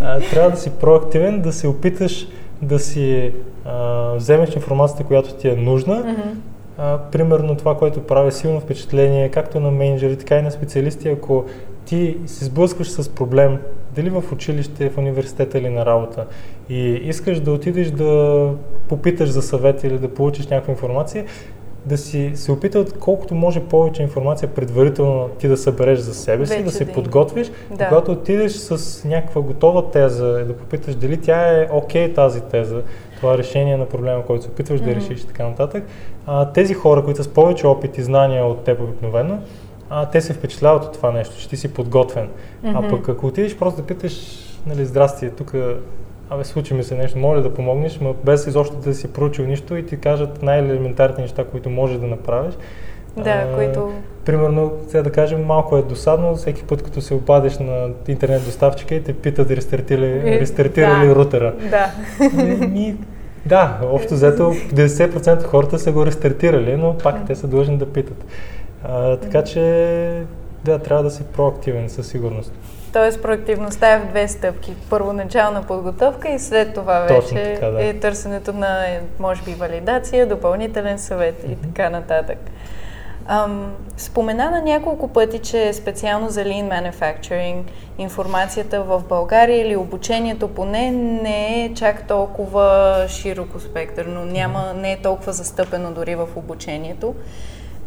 А, 0.00 0.20
трябва 0.20 0.50
да 0.50 0.56
си 0.56 0.70
проактивен, 0.70 1.40
да 1.40 1.52
се 1.52 1.68
опиташ 1.68 2.28
да 2.62 2.78
си 2.78 3.32
а, 3.64 4.12
вземеш 4.14 4.54
информацията, 4.54 5.04
която 5.04 5.34
ти 5.34 5.48
е 5.48 5.56
нужна. 5.56 5.96
Мгм. 5.96 6.28
А, 6.78 6.98
примерно 6.98 7.56
това, 7.56 7.76
което 7.76 8.00
прави 8.00 8.32
силно 8.32 8.60
впечатление, 8.60 9.28
както 9.28 9.60
на 9.60 9.70
менеджери, 9.70 10.18
така 10.18 10.38
и 10.38 10.42
на 10.42 10.50
специалисти, 10.50 11.08
ако 11.08 11.44
ти 11.84 12.16
се 12.26 12.44
сблъскваш 12.44 12.90
с 12.90 13.08
проблем, 13.08 13.58
дали 13.96 14.10
в 14.10 14.24
училище, 14.32 14.90
в 14.90 14.98
университета 14.98 15.58
или 15.58 15.68
на 15.68 15.86
работа, 15.86 16.26
и 16.68 16.80
искаш 16.84 17.40
да 17.40 17.52
отидеш 17.52 17.90
да 17.90 18.50
попиташ 18.88 19.28
за 19.28 19.42
съвет 19.42 19.84
или 19.84 19.98
да 19.98 20.14
получиш 20.14 20.46
някаква 20.46 20.72
информация, 20.72 21.24
да 21.88 21.98
си 21.98 22.32
се 22.34 22.52
опита 22.52 22.78
от 22.78 22.98
колкото 22.98 23.34
може 23.34 23.60
повече 23.60 24.02
информация 24.02 24.48
предварително 24.48 25.28
ти 25.28 25.48
да 25.48 25.56
събереш 25.56 25.98
за 25.98 26.14
себе 26.14 26.46
си, 26.46 26.52
Вече 26.52 26.64
да 26.64 26.70
се 26.70 26.84
да 26.84 26.92
подготвиш. 26.92 27.50
Да. 27.70 27.88
Когато 27.88 28.12
отидеш 28.12 28.52
с 28.52 29.04
някаква 29.04 29.40
готова 29.40 29.90
теза, 29.90 30.26
да 30.26 30.56
попиташ 30.56 30.94
дали 30.94 31.20
тя 31.20 31.60
е 31.62 31.68
окей 31.72 32.14
тази 32.14 32.40
теза, 32.40 32.82
това 33.16 33.38
решение 33.38 33.76
на 33.76 33.86
проблема, 33.86 34.26
който 34.26 34.44
се 34.44 34.50
опитваш 34.50 34.80
да 34.80 34.90
Мгм. 34.90 35.00
решиш 35.00 35.20
и 35.20 35.26
така 35.26 35.48
нататък, 35.48 35.84
а, 36.26 36.52
тези 36.52 36.74
хора, 36.74 37.04
които 37.04 37.22
с 37.22 37.28
повече 37.28 37.66
опит 37.66 37.98
и 37.98 38.02
знания 38.02 38.44
от 38.44 38.64
теб 38.64 38.80
обикновено, 38.80 39.38
а, 39.90 40.06
те 40.06 40.20
се 40.20 40.32
впечатляват 40.32 40.84
от 40.84 40.92
това 40.92 41.12
нещо, 41.12 41.40
че 41.40 41.48
ти 41.48 41.56
си 41.56 41.74
подготвен. 41.74 42.28
А 42.64 42.80
Мгм. 42.80 42.88
пък 42.90 43.08
ако 43.08 43.26
отидеш 43.26 43.56
просто 43.56 43.80
да 43.80 43.86
питаш, 43.86 44.38
нали, 44.66 44.84
здрасти, 44.84 45.30
тук, 45.30 45.54
абе, 46.30 46.44
случи 46.44 46.74
ми 46.74 46.82
се 46.82 46.94
нещо, 46.94 47.18
моля 47.18 47.42
да 47.42 47.54
помогнеш, 47.54 47.98
но 48.00 48.14
без 48.24 48.46
изобщо 48.46 48.76
да 48.76 48.94
си 48.94 49.12
проучил 49.12 49.46
нищо 49.46 49.76
и 49.76 49.86
ти 49.86 49.96
кажат 49.96 50.42
най-елементарните 50.42 51.22
неща, 51.22 51.44
които 51.44 51.70
можеш 51.70 51.98
да 51.98 52.06
направиш. 52.06 52.54
Да, 53.16 53.30
А, 53.30 53.54
които... 53.56 53.92
Примерно, 54.24 54.72
сега 54.88 55.02
да 55.02 55.12
кажем, 55.12 55.44
малко 55.44 55.76
е 55.76 55.82
досадно, 55.82 56.36
всеки 56.36 56.62
път 56.62 56.82
като 56.82 57.00
се 57.00 57.14
обадиш 57.14 57.58
на 57.58 57.88
интернет 58.08 58.44
доставчика 58.44 58.94
и 58.94 59.02
те 59.02 59.12
питат 59.12 59.50
рестартирали, 59.50 60.34
Е, 60.34 60.40
рестартирали 60.40 61.08
да. 61.08 61.14
рутера. 61.14 61.54
Да. 61.70 61.90
Ми, 62.66 62.96
да, 63.46 63.78
общо 63.82 64.14
взето 64.14 64.42
90% 64.42 65.36
от 65.36 65.42
хората 65.42 65.78
са 65.78 65.92
го 65.92 66.06
рестартирали, 66.06 66.76
но 66.76 66.98
пак 66.98 67.26
те 67.26 67.34
са 67.34 67.46
длъжни 67.46 67.78
да 67.78 67.86
питат. 67.92 68.24
А, 68.84 69.16
така 69.16 69.44
че, 69.44 70.22
да, 70.64 70.78
трябва 70.78 71.02
да 71.04 71.10
си 71.10 71.22
проактивен 71.36 71.88
със 71.88 72.06
сигурност. 72.06 72.52
Тоест 72.92 73.22
проактивността 73.22 73.92
е 73.92 73.98
в 73.98 74.06
две 74.06 74.28
стъпки. 74.28 74.74
Първоначална 74.90 75.62
подготовка 75.62 76.28
и 76.28 76.38
след 76.38 76.74
това 76.74 77.06
Точно 77.06 77.36
вече 77.36 77.54
така, 77.54 77.66
да. 77.66 77.84
е 77.84 77.94
търсенето 77.94 78.52
на, 78.52 78.86
може 79.18 79.42
би, 79.42 79.54
валидация, 79.54 80.26
допълнителен 80.26 80.98
съвет 80.98 81.44
и 81.48 81.56
така 81.56 81.90
нататък. 81.90 82.38
Ам, 83.26 83.72
спомена 83.96 84.50
на 84.50 84.62
няколко 84.62 85.08
пъти, 85.08 85.38
че 85.38 85.72
специално 85.72 86.30
за 86.30 86.44
Lean 86.44 86.92
Manufacturing 86.92 87.62
информацията 87.98 88.82
в 88.82 89.02
България 89.08 89.66
или 89.66 89.76
обучението 89.76 90.48
поне 90.48 90.90
не 90.90 91.64
е 91.64 91.74
чак 91.74 92.08
толкова 92.08 93.04
широко 93.08 93.60
спектърно, 93.60 94.24
няма, 94.24 94.72
не 94.76 94.92
е 94.92 95.02
толкова 95.02 95.32
застъпено 95.32 95.92
дори 95.92 96.14
в 96.14 96.28
обучението. 96.36 97.14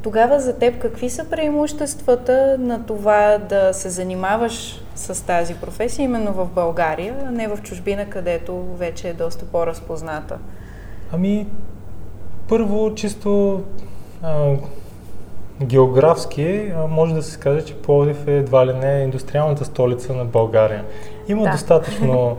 Тогава 0.04 0.40
за 0.40 0.58
теб 0.58 0.82
какви 0.82 1.10
са 1.10 1.26
преимуществата 1.30 2.58
на 2.60 2.86
това 2.86 3.38
да 3.50 3.74
се 3.74 3.90
занимаваш 3.90 4.84
с 4.96 5.26
тази 5.26 5.56
професия 5.56 6.04
именно 6.04 6.34
в 6.34 6.46
България, 6.46 7.16
а 7.28 7.32
не 7.32 7.48
в 7.48 7.62
чужбина, 7.62 8.06
където 8.06 8.64
вече 8.78 9.10
е 9.10 9.14
доста 9.14 9.46
по-разпозната? 9.46 10.38
Ами, 11.12 11.48
първо, 12.50 12.96
чисто 12.96 13.62
а, 14.24 14.54
географски, 15.64 16.74
а, 16.76 16.88
може 16.88 17.14
да 17.14 17.24
се 17.24 17.40
каже, 17.40 17.66
че 17.66 17.76
Пловдив 17.76 18.28
е 18.28 18.38
едва 18.38 18.68
ли 18.68 18.74
не 18.74 19.04
индустриалната 19.04 19.66
столица 19.66 20.14
на 20.14 20.26
България. 20.26 20.86
Има 21.28 21.44
Да. 21.44 21.52
достатъчно 21.52 22.38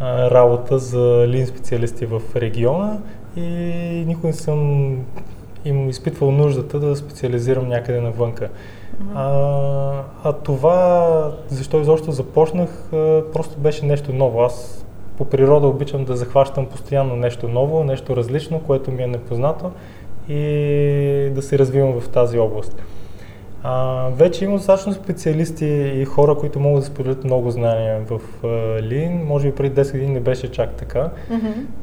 а, 0.00 0.30
работа 0.30 0.78
за 0.78 1.24
лин 1.28 1.46
специалисти 1.46 2.06
в 2.06 2.22
региона 2.36 2.98
и 3.36 3.42
никой 4.06 4.30
не 4.30 4.36
съм 4.36 4.90
им 5.64 5.88
изпитвал 5.88 6.30
нуждата 6.30 6.80
да 6.80 6.96
специализирам 6.96 7.68
някъде 7.68 8.00
навънка. 8.00 8.48
А, 9.14 10.02
а 10.24 10.32
това, 10.32 11.32
защо 11.48 11.80
изобщо 11.80 12.12
започнах, 12.12 12.88
просто 13.32 13.58
беше 13.58 13.86
нещо 13.86 14.12
ново. 14.12 14.42
Аз 14.42 14.84
по 15.18 15.24
природа 15.24 15.66
обичам 15.66 16.04
да 16.04 16.16
захващам 16.16 16.66
постоянно 16.66 17.16
нещо 17.16 17.48
ново, 17.48 17.84
нещо 17.84 18.16
различно, 18.16 18.60
което 18.60 18.90
ми 18.90 19.02
е 19.02 19.06
непознато 19.06 19.70
и 20.28 21.30
да 21.34 21.42
се 21.42 21.58
развивам 21.58 22.00
в 22.00 22.08
тази 22.08 22.38
област. 22.38 22.76
А, 23.66 24.08
вече 24.08 24.44
има 24.44 24.56
достатъчно 24.56 24.92
специалисти 24.92 25.66
и 25.96 26.04
хора, 26.04 26.34
които 26.34 26.60
могат 26.60 26.82
да 26.82 26.86
споделят 26.86 27.24
много 27.24 27.50
знания 27.50 28.00
в 28.10 28.20
а, 28.42 28.46
Lean. 28.82 29.22
Може 29.22 29.48
би 29.50 29.54
преди 29.54 29.80
10 29.80 29.92
години 29.92 30.12
не 30.12 30.20
беше 30.20 30.50
чак 30.50 30.74
така 30.74 31.10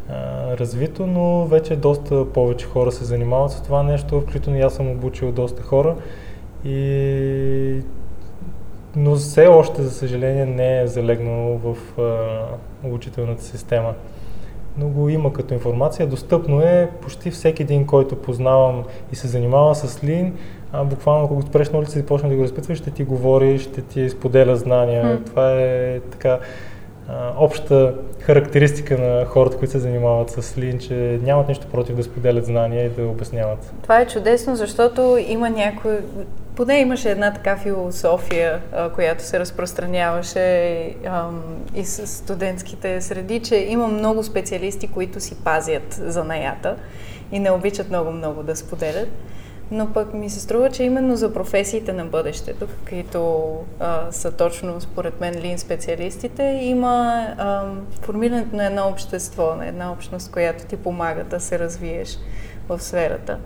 а, 0.10 0.58
развито, 0.58 1.08
но 1.08 1.46
вече 1.46 1.76
доста 1.76 2.26
повече 2.34 2.66
хора 2.66 2.92
се 2.92 3.04
занимават 3.04 3.52
с 3.52 3.62
това 3.62 3.84
нещо, 3.84 4.22
включително 4.22 4.60
и 4.60 4.62
аз 4.62 4.74
съм 4.74 4.92
обучил 4.92 5.32
доста 5.32 5.64
хора. 5.64 5.96
И... 6.66 7.82
Но 8.96 9.16
все 9.16 9.48
още, 9.48 9.82
за 9.82 9.92
съжаление, 9.92 10.46
не 10.46 10.82
е 10.82 10.88
залегнало 10.88 11.58
в 11.58 12.00
а, 12.00 12.88
обучителната 12.88 13.44
система. 13.44 13.94
Но 14.78 14.88
го 14.88 15.10
има 15.10 15.34
като 15.34 15.54
информация. 15.54 16.08
Достъпно 16.08 16.62
е 16.62 16.90
почти 17.02 17.32
всеки 17.32 17.64
един, 17.64 17.86
който 17.86 18.16
познавам 18.16 18.84
и 19.12 19.16
се 19.16 19.28
занимава 19.28 19.76
с 19.76 20.00
Lean, 20.00 20.32
а, 20.74 20.84
буквално 20.84 21.26
ако 21.26 21.36
го 21.36 21.42
спреш 21.42 21.70
на 21.70 21.80
улица 21.80 22.00
и 22.00 22.06
почне 22.06 22.30
да 22.30 22.36
го 22.36 22.44
разпитваш, 22.44 22.78
ще 22.78 22.92
ти 22.92 23.04
говори, 23.04 23.60
ще 23.60 23.82
ти 23.82 24.10
споделя 24.10 24.56
знания. 24.56 25.04
М. 25.04 25.18
Това 25.26 25.62
е 25.62 26.00
така 26.00 26.40
а, 27.10 27.34
обща 27.38 27.94
характеристика 28.20 28.98
на 28.98 29.26
хората, 29.26 29.58
които 29.58 29.72
се 29.72 29.80
занимават 29.80 30.30
с 30.30 30.42
Lean, 30.42 30.78
че 30.88 31.20
нямат 31.24 31.48
нищо 31.48 31.68
против 31.68 31.96
да 31.96 32.04
споделят 32.04 32.46
знания 32.46 32.86
и 32.86 32.90
да 32.90 33.08
обясняват. 33.08 33.74
Това 33.82 34.00
е 34.00 34.08
чудесно, 34.08 34.56
защото 34.56 35.18
има 35.28 35.50
някой... 35.50 36.00
Поне 36.56 36.80
имаше 36.80 37.12
една 37.12 37.34
така 37.34 37.58
философия, 37.58 38.62
а, 38.74 38.90
която 38.90 39.24
се 39.24 39.40
разпространяваше 39.40 40.96
ам, 41.06 41.44
и 41.76 41.86
с 41.86 42.08
студентските 42.08 43.02
среди, 43.02 43.40
че 43.40 43.56
има 43.56 43.88
много 43.88 44.24
специалисти, 44.24 44.88
които 44.88 45.20
си 45.20 45.36
пазят 45.44 45.94
занаята 45.94 46.76
и 47.32 47.40
не 47.40 47.52
обичат 47.52 47.90
много-много 47.90 48.44
да 48.44 48.56
споделят. 48.56 49.10
Но 49.72 49.94
пък 49.94 50.14
ми 50.14 50.30
се 50.30 50.40
струва, 50.40 50.70
че 50.70 50.84
именно 50.84 51.16
за 51.16 51.34
професиите 51.34 51.94
на 51.94 52.06
бъдещето, 52.06 52.68
каквито 52.68 53.52
а, 53.80 54.12
са 54.12 54.32
точно 54.32 54.82
според 54.82 55.22
мен 55.22 55.36
лин 55.42 55.60
специалистите, 55.60 56.44
има 56.62 57.28
а, 57.38 57.64
формирането 58.02 58.56
на 58.56 58.66
едно 58.66 58.88
общество, 58.88 59.56
на 59.56 59.68
една 59.68 59.92
общност, 59.92 60.32
която 60.32 60.66
ти 60.66 60.78
помага 60.78 61.24
да 61.24 61.40
се 61.40 61.60
развиеш 61.60 62.18
в 62.70 62.80
сферата. 62.82 63.38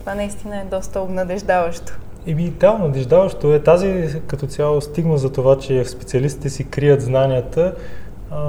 Това 0.00 0.14
наистина 0.14 0.60
е 0.60 0.64
доста 0.64 1.00
обнадеждаващо. 1.00 1.98
Еми 2.26 2.50
да, 2.50 2.72
надеждаващо 2.72 3.54
е 3.54 3.62
тази 3.62 4.20
като 4.26 4.46
цяло 4.46 4.80
стигма 4.80 5.16
за 5.16 5.32
това, 5.32 5.58
че 5.58 5.84
специалистите 5.84 6.50
си 6.50 6.64
крият 6.64 7.02
знанията, 7.02 7.74
а, 8.30 8.40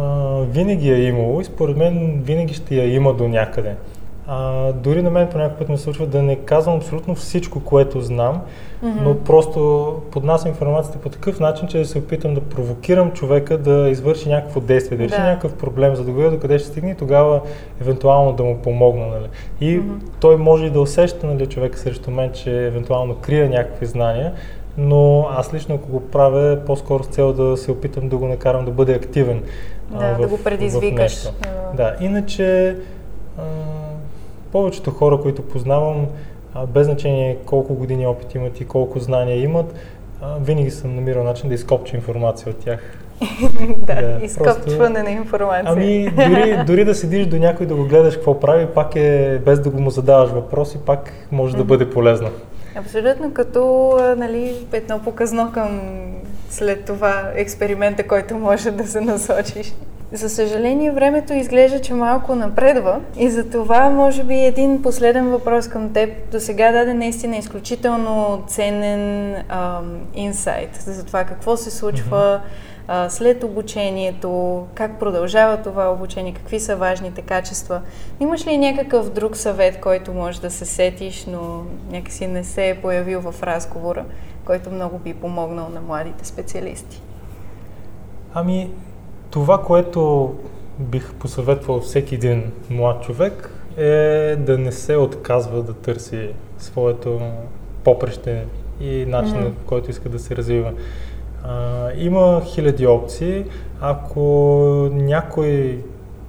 винаги 0.41 0.91
е 0.91 1.03
имало 1.03 1.41
и 1.41 1.45
според 1.45 1.78
мен 1.78 2.22
винаги 2.24 2.53
ще 2.53 2.76
я 2.76 2.93
има 2.93 3.14
до 3.14 3.28
някъде. 3.28 3.76
А, 4.28 4.72
дори 4.74 5.01
на 5.01 5.09
мен 5.09 5.28
по 5.28 5.38
някакъв 5.38 5.59
път 5.59 5.69
ми 5.69 5.78
се 5.78 5.84
случва 5.84 6.05
да 6.07 6.24
не 6.24 6.36
казвам 6.36 6.76
абсолютно 6.76 7.15
всичко, 7.15 7.59
което 7.59 8.01
знам, 8.01 8.41
но 8.84 9.15
просто 9.15 9.59
поднасям 10.11 10.49
информацията 10.49 10.99
по 10.99 11.09
такъв 11.09 11.39
начин, 11.39 11.67
че 11.67 11.78
да 11.78 11.86
се 11.86 11.97
опитам 11.97 12.34
да 12.34 12.41
провокирам 12.41 13.11
човека 13.11 13.57
да 13.57 13.89
извърши 13.89 14.30
някакво 14.30 14.59
действие, 14.59 14.97
да 14.97 15.03
реши 15.03 15.15
Да. 15.15 15.24
някакъв 15.24 15.53
проблем, 15.53 15.95
за 15.95 16.03
да 16.03 16.11
го 16.11 16.17
видя 16.17 16.32
докъде 16.32 16.59
ще 16.59 16.67
стигне 16.67 16.91
и 16.91 16.95
тогава 16.95 17.41
евентуално 17.82 18.34
да 18.34 18.43
му 18.43 18.57
помогна. 18.57 19.07
Нали. 19.07 19.28
И 19.61 19.78
Мгм. 19.78 19.93
той 20.19 20.38
може 20.38 20.65
и 20.65 20.69
да 20.69 20.82
усеща 20.82 21.28
нали, 21.28 21.45
човека 21.45 21.78
срещу 21.78 22.11
мен, 22.11 22.32
че 22.32 22.67
евентуално 22.67 23.15
крия 23.15 23.49
някакви 23.49 23.86
знания, 23.86 24.34
но 24.78 25.28
аз 25.32 25.53
лично 25.53 25.76
ако 25.76 25.89
го 25.89 25.99
правя 26.01 26.59
по-скоро 26.65 27.03
с 27.03 27.07
цел 27.07 27.34
да 27.34 27.57
се 27.57 27.72
опитам 27.72 28.09
да 28.09 28.17
го 28.17 28.28
накарам 28.28 28.65
да 28.65 28.72
бъде 28.72 28.93
активен. 28.93 29.43
а, 29.93 29.99
Да, 29.99 30.17
да 30.17 30.28
в- 30.28 30.30
го 30.30 30.38
в 30.38 30.43
предизвикаш. 30.43 30.97
нещо. 30.97 31.34
А, 31.43 31.76
Да, 31.76 31.95
иначе 32.01 32.69
а, 32.69 32.76
повечето 34.51 34.91
хора, 34.91 35.21
които 35.21 35.41
познавам, 35.41 36.07
без 36.67 36.85
значение 36.85 37.37
колко 37.45 37.73
години 37.73 38.07
опит 38.07 38.35
имат 38.35 38.61
и 38.61 38.67
колко 38.67 38.99
знания 38.99 39.41
имат, 39.41 39.73
винаги 40.39 40.71
съм 40.71 40.95
намирал 40.95 41.23
начин 41.23 41.49
да 41.49 41.55
изкопча 41.55 41.95
информация 41.95 42.49
от 42.49 42.57
тях. 42.57 42.79
да, 43.77 43.95
Да, 43.95 44.25
изкопчване 44.25 45.03
на 45.03 45.11
информация. 45.11 45.65
Ами, 45.65 46.09
дори, 46.09 46.63
дори 46.65 46.85
да 46.85 46.95
седиш 46.95 47.25
до 47.25 47.37
някой 47.37 47.65
да 47.65 47.75
го 47.75 47.83
гледаш 47.83 48.15
какво 48.15 48.39
прави, 48.39 48.65
пак 48.65 48.95
е, 48.95 49.39
без 49.45 49.59
да 49.59 49.69
го 49.69 49.81
му 49.81 49.89
задаваш 49.89 50.29
въпроси, 50.29 50.77
пак 50.85 51.13
може 51.31 51.57
да 51.57 51.63
бъде 51.63 51.89
полезно. 51.89 52.29
Абсолютно 52.75 53.33
като 53.33 53.91
нали, 54.17 54.55
едно 54.73 54.99
показно 54.99 55.51
към 55.53 55.81
след 56.49 56.85
това 56.85 57.31
експеримента, 57.35 58.07
който 58.07 58.35
може 58.35 58.71
да 58.71 58.87
се 58.87 59.01
насочиш. 59.01 59.73
За 60.14 60.30
съжаление, 60.30 60.91
времето 60.91 61.34
изглежда, 61.34 61.82
че 61.82 61.93
малко 61.93 62.36
напредва 62.36 63.01
и 63.18 63.30
за 63.30 63.49
това 63.49 63.89
може 63.89 64.24
би 64.24 64.36
един 64.36 64.82
последен 64.82 65.30
въпрос 65.30 65.68
към 65.68 65.93
теб. 65.93 66.32
До 66.32 66.39
сега 66.39 66.72
даде 66.72 66.93
наистина 66.93 67.38
изключително 67.38 68.43
ценен 68.47 69.36
ам, 69.49 69.97
инсайт 70.14 70.76
за 70.76 71.05
това 71.05 71.24
какво 71.24 71.57
се 71.57 71.72
случва 71.72 72.41
а, 72.88 73.09
след 73.09 73.43
обучението, 73.43 74.64
как 74.76 74.99
продължава 74.99 75.57
това 75.57 75.91
обучение, 75.91 76.34
какви 76.34 76.59
са 76.59 76.76
важните 76.76 77.22
качества. 77.22 77.82
Имаш 78.20 78.47
ли 78.47 78.57
някакъв 78.57 79.09
друг 79.09 79.38
съвет, 79.38 79.80
който 79.82 80.14
може 80.14 80.41
да 80.41 80.51
се 80.51 80.66
сетиш, 80.66 81.26
но 81.26 81.64
някакси 81.91 82.28
не 82.28 82.43
се 82.43 82.70
е 82.70 82.82
появил 82.82 83.22
в 83.22 83.43
разговора, 83.43 84.05
който 84.45 84.72
много 84.72 84.97
би 84.97 85.14
помогнал 85.14 85.70
на 85.70 85.82
младите 85.82 86.26
специалисти? 86.26 87.01
Ами, 88.34 88.70
това, 89.32 89.61
което 89.61 90.34
бих 90.79 91.13
посъветвал 91.13 91.79
всеки 91.79 92.15
един 92.15 92.51
млад 92.69 93.03
човек 93.03 93.49
е 93.77 94.36
да 94.39 94.57
не 94.57 94.71
се 94.71 94.97
отказва 94.97 95.63
да 95.63 95.73
търси 95.73 96.29
своето 96.57 97.19
попреще 97.84 98.45
и 98.82 99.05
начина, 99.05 99.51
по 99.51 99.65
който 99.65 99.91
иска 99.91 100.09
да 100.09 100.19
се 100.19 100.36
развива. 100.36 100.71
А, 101.43 101.89
има 101.97 102.41
хиляди 102.45 102.88
опции. 102.88 103.45
Ако 103.82 104.89
някой, 104.91 105.79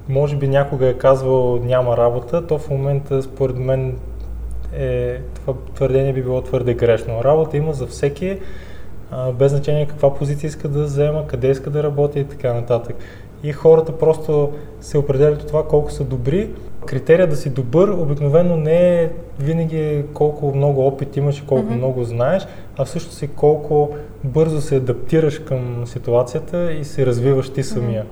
може 0.08 0.36
би 0.36 0.48
някога 0.48 0.88
е 0.88 0.94
казвал 0.94 1.58
няма 1.64 1.96
работа, 1.96 2.46
то 2.46 2.58
в 2.58 2.70
момента 2.70 3.22
според 3.22 3.56
мен 3.56 3.98
е, 4.72 5.18
това 5.34 5.54
твърдение 5.74 6.12
би 6.12 6.22
било 6.22 6.40
твърде 6.40 6.74
грешно. 6.74 7.24
Работа 7.24 7.56
има 7.56 7.72
за 7.72 7.86
всеки, 7.86 8.38
а, 9.12 9.32
без 9.32 9.52
значение 9.52 9.86
каква 9.86 10.14
позиция 10.14 10.48
иска 10.48 10.68
да 10.68 10.82
взема, 10.82 11.26
къде 11.26 11.50
иска 11.50 11.70
да 11.70 11.82
работи 11.82 12.20
и 12.20 12.24
така 12.24 12.52
нататък. 12.52 12.96
И 13.44 13.52
хората 13.52 13.98
просто 13.98 14.52
се 14.80 14.98
определят 14.98 15.42
от 15.42 15.48
това 15.48 15.66
колко 15.66 15.92
са 15.92 16.04
добри. 16.04 16.50
Критерия 16.86 17.26
да 17.26 17.36
си 17.36 17.50
добър 17.50 17.88
обикновено 17.88 18.56
не 18.56 19.02
е 19.02 19.10
винаги 19.38 20.04
колко 20.14 20.54
много 20.54 20.86
опит 20.86 21.16
имаш 21.16 21.38
и 21.38 21.46
колко 21.46 21.64
Мгм. 21.64 21.74
много 21.74 22.04
знаеш, 22.04 22.46
а 22.78 22.84
всъщност 22.84 23.18
си 23.18 23.28
колко 23.28 23.96
бързо 24.24 24.60
се 24.60 24.76
адаптираш 24.76 25.38
към 25.38 25.86
ситуацията 25.86 26.72
и 26.72 26.84
се 26.84 27.06
развиваш 27.06 27.50
ти 27.50 27.62
самия. 27.62 28.04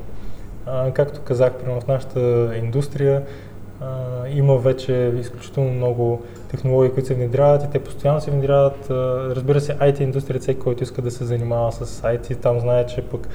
А, 0.66 0.90
както 0.90 1.20
казах, 1.20 1.55
примерно 1.55 1.80
в 1.80 1.86
нашата 1.86 2.51
индустрия, 2.62 3.22
Има 4.35 4.59
вече 4.59 5.12
изключително 5.18 5.70
много 5.70 6.22
технологии, 6.51 6.91
които 6.93 7.07
се 7.07 7.14
внедряват 7.14 7.64
и 7.64 7.70
те 7.70 7.78
постоянно 7.78 8.20
се 8.20 8.31
внедряват. 8.31 8.91
Разбира 9.37 9.61
се, 9.61 9.76
IT 9.76 10.01
индустрията, 10.01 10.43
всеки, 10.43 10.61
който 10.61 10.83
иска 10.83 11.03
да 11.03 11.11
се 11.11 11.24
занимава 11.24 11.72
с 11.72 12.03
IT, 12.03 12.37
там 12.41 12.61
знае, 12.61 12.87
че 12.87 13.03
пък 13.03 13.28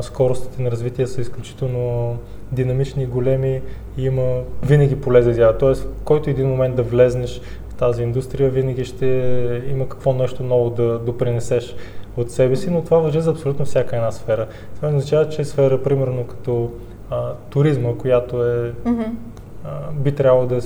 скоростите 0.00 0.62
на 0.62 0.70
развитие 0.70 1.06
са 1.06 1.20
изключително 1.20 2.16
динамични 2.52 3.02
и 3.02 3.06
големи 3.06 3.62
и 3.98 4.04
има 4.04 4.40
винаги 4.62 5.00
поле 5.00 5.22
за 5.22 5.34
тях. 5.34 5.58
Тоест, 5.58 5.82
в 5.82 6.04
който 6.04 6.30
един 6.30 6.48
момент 6.48 6.76
да 6.76 6.82
влезнеш 6.82 7.40
в 7.68 7.74
тази 7.74 8.02
индустрия, 8.02 8.50
винаги 8.50 8.84
ще 8.84 9.06
има 9.70 9.88
какво 9.88 10.12
нещо 10.12 10.42
ново 10.42 10.70
да 10.70 10.98
допринесеш 10.98 11.74
от 12.16 12.30
себе 12.30 12.56
си, 12.56 12.70
но 12.70 12.82
това 12.82 12.98
въжи 12.98 13.20
за 13.20 13.30
абсолютно 13.30 13.64
всяка 13.64 13.96
една 13.96 14.12
сфера. 14.12 14.46
Това 14.76 14.88
означава, 14.88 15.28
че 15.28 15.44
сфера, 15.44 15.82
примерно 15.82 16.26
като 16.26 16.70
а, 17.10 17.32
туризма, 17.50 17.94
която 17.98 18.44
е, 18.44 18.72
mm-hmm. 18.72 19.06
Би 19.92 20.14
трябвало 20.14 20.46
да 20.46 20.56
е 20.56 20.60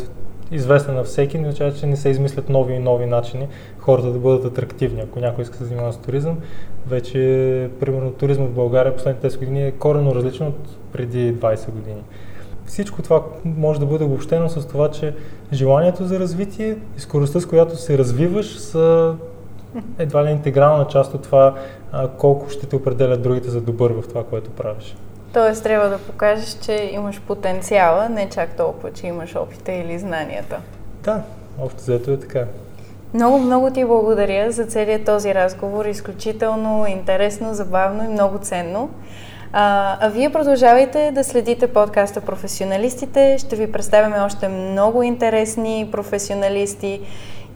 известна 0.53 0.94
на 0.94 1.05
всеки, 1.05 1.38
не 1.38 1.49
означава, 1.49 1.72
че 1.72 1.86
не 1.86 1.96
се 1.96 2.09
измислят 2.09 2.49
нови 2.49 2.74
и 2.74 2.78
нови 2.78 3.07
начини 3.07 3.49
хората 3.78 4.12
да 4.12 4.18
бъдат 4.18 4.44
атрактивни. 4.44 5.01
Ако 5.01 5.20
някой 5.20 5.42
иска 5.42 5.53
да 5.53 5.59
се 5.59 5.64
занимава 5.64 5.92
с 5.92 5.96
туризъм, 5.96 6.38
вече, 6.86 7.18
примерно, 7.80 8.12
туризма 8.12 8.44
в 8.46 8.55
България 8.55 8.96
последните 8.96 9.30
10 9.30 9.38
години 9.38 9.66
е 9.66 9.72
корено 9.72 10.14
различен 10.14 10.46
от 10.46 10.76
преди 10.92 11.34
20 11.34 11.70
години. 11.70 12.03
Всичко 12.66 13.03
това 13.03 13.22
може 13.44 13.80
да 13.80 13.86
бъде 13.86 14.05
обобщено 14.05 14.49
с 14.49 14.68
това, 14.68 14.90
че 14.90 15.14
желанието 15.53 16.05
за 16.05 16.18
развитие 16.18 16.76
и 16.96 17.01
скоростта, 17.01 17.40
с 17.40 17.46
която 17.46 17.76
се 17.76 17.99
развиваш, 17.99 18.59
са 18.59 19.14
едва 19.99 20.24
ли 20.24 20.30
интегрална 20.30 20.86
част 20.86 21.14
от 21.14 21.22
това 21.22 21.55
колко 22.18 22.51
ще 22.51 22.66
те 22.66 22.76
определят 22.76 23.22
другите 23.22 23.51
за 23.51 23.61
добър 23.61 23.92
в 23.92 24.09
това, 24.09 24.24
което 24.24 24.51
правиш. 24.51 24.96
Тоест 25.33 25.62
трябва 25.62 25.89
да 25.89 25.99
покажеш, 25.99 26.59
че 26.62 26.91
имаш 26.93 27.20
потенциала, 27.20 28.09
не 28.09 28.29
чак 28.29 28.51
толкова, 28.57 28.93
че 28.93 29.07
имаш 29.07 29.37
опита 29.37 29.72
или 29.72 29.99
знанията. 29.99 30.61
Да, 31.05 31.22
общо 31.61 31.81
взето 31.81 32.11
е 32.11 32.20
така. 32.20 32.45
Много, 33.14 33.39
много 33.39 33.70
ти 33.70 33.85
благодаря 33.85 34.53
за 34.53 34.64
целият 34.64 35.05
този 35.05 35.35
разговор. 35.35 35.85
Изключително 35.85 36.87
интересно, 36.87 37.55
забавно 37.55 38.05
и 38.05 38.09
много 38.09 38.39
ценно. 38.39 38.91
А, 39.53 39.97
а 40.01 40.09
вие 40.09 40.33
продължавайте 40.33 41.11
да 41.14 41.24
следите 41.24 41.66
подкаста 41.66 42.20
Професионалистите. 42.20 43.37
Ще 43.39 43.57
ви 43.57 43.72
представяме 43.72 44.20
още 44.20 44.49
много 44.49 45.03
интересни 45.03 45.89
професионалисти 45.93 47.01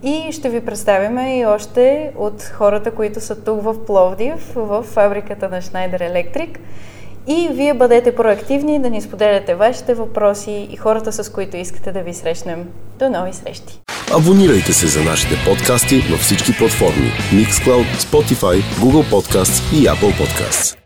и 0.03 0.31
ще 0.31 0.49
ви 0.49 0.65
представяме 0.65 1.39
и 1.39 1.45
още 1.45 2.11
от 2.17 2.43
хората, 2.43 2.91
които 2.91 3.21
са 3.21 3.43
тук 3.43 3.61
в 3.61 3.85
Пловдив, 3.85 4.53
в 4.55 4.83
фабриката 4.83 5.49
на 5.49 5.61
Schneider 5.61 5.99
Electric. 5.99 6.57
И 7.27 7.49
вие 7.51 7.73
бъдете 7.73 8.15
проактивни 8.15 8.81
да 8.81 8.89
ни 8.89 9.01
споделяте 9.01 9.55
вашите 9.55 9.93
въпроси 9.93 10.67
и 10.71 10.75
хората, 10.75 11.23
с 11.23 11.29
които 11.29 11.57
искате 11.57 11.91
да 11.91 12.01
ви 12.01 12.13
срещнем. 12.13 12.67
До 12.99 13.09
нови 13.09 13.33
срещи! 13.33 13.79
Абонирайте 14.17 14.73
се 14.73 14.87
за 14.87 15.03
нашите 15.03 15.35
подкасти 15.45 15.99
във 16.11 16.19
всички 16.19 16.57
платформи 16.57 17.11
Mixcloud, 17.33 17.85
Spotify, 17.97 18.61
Google 18.61 19.11
Podcasts 19.11 19.73
и 19.73 19.87
Apple 19.87 20.13
Podcasts. 20.21 20.82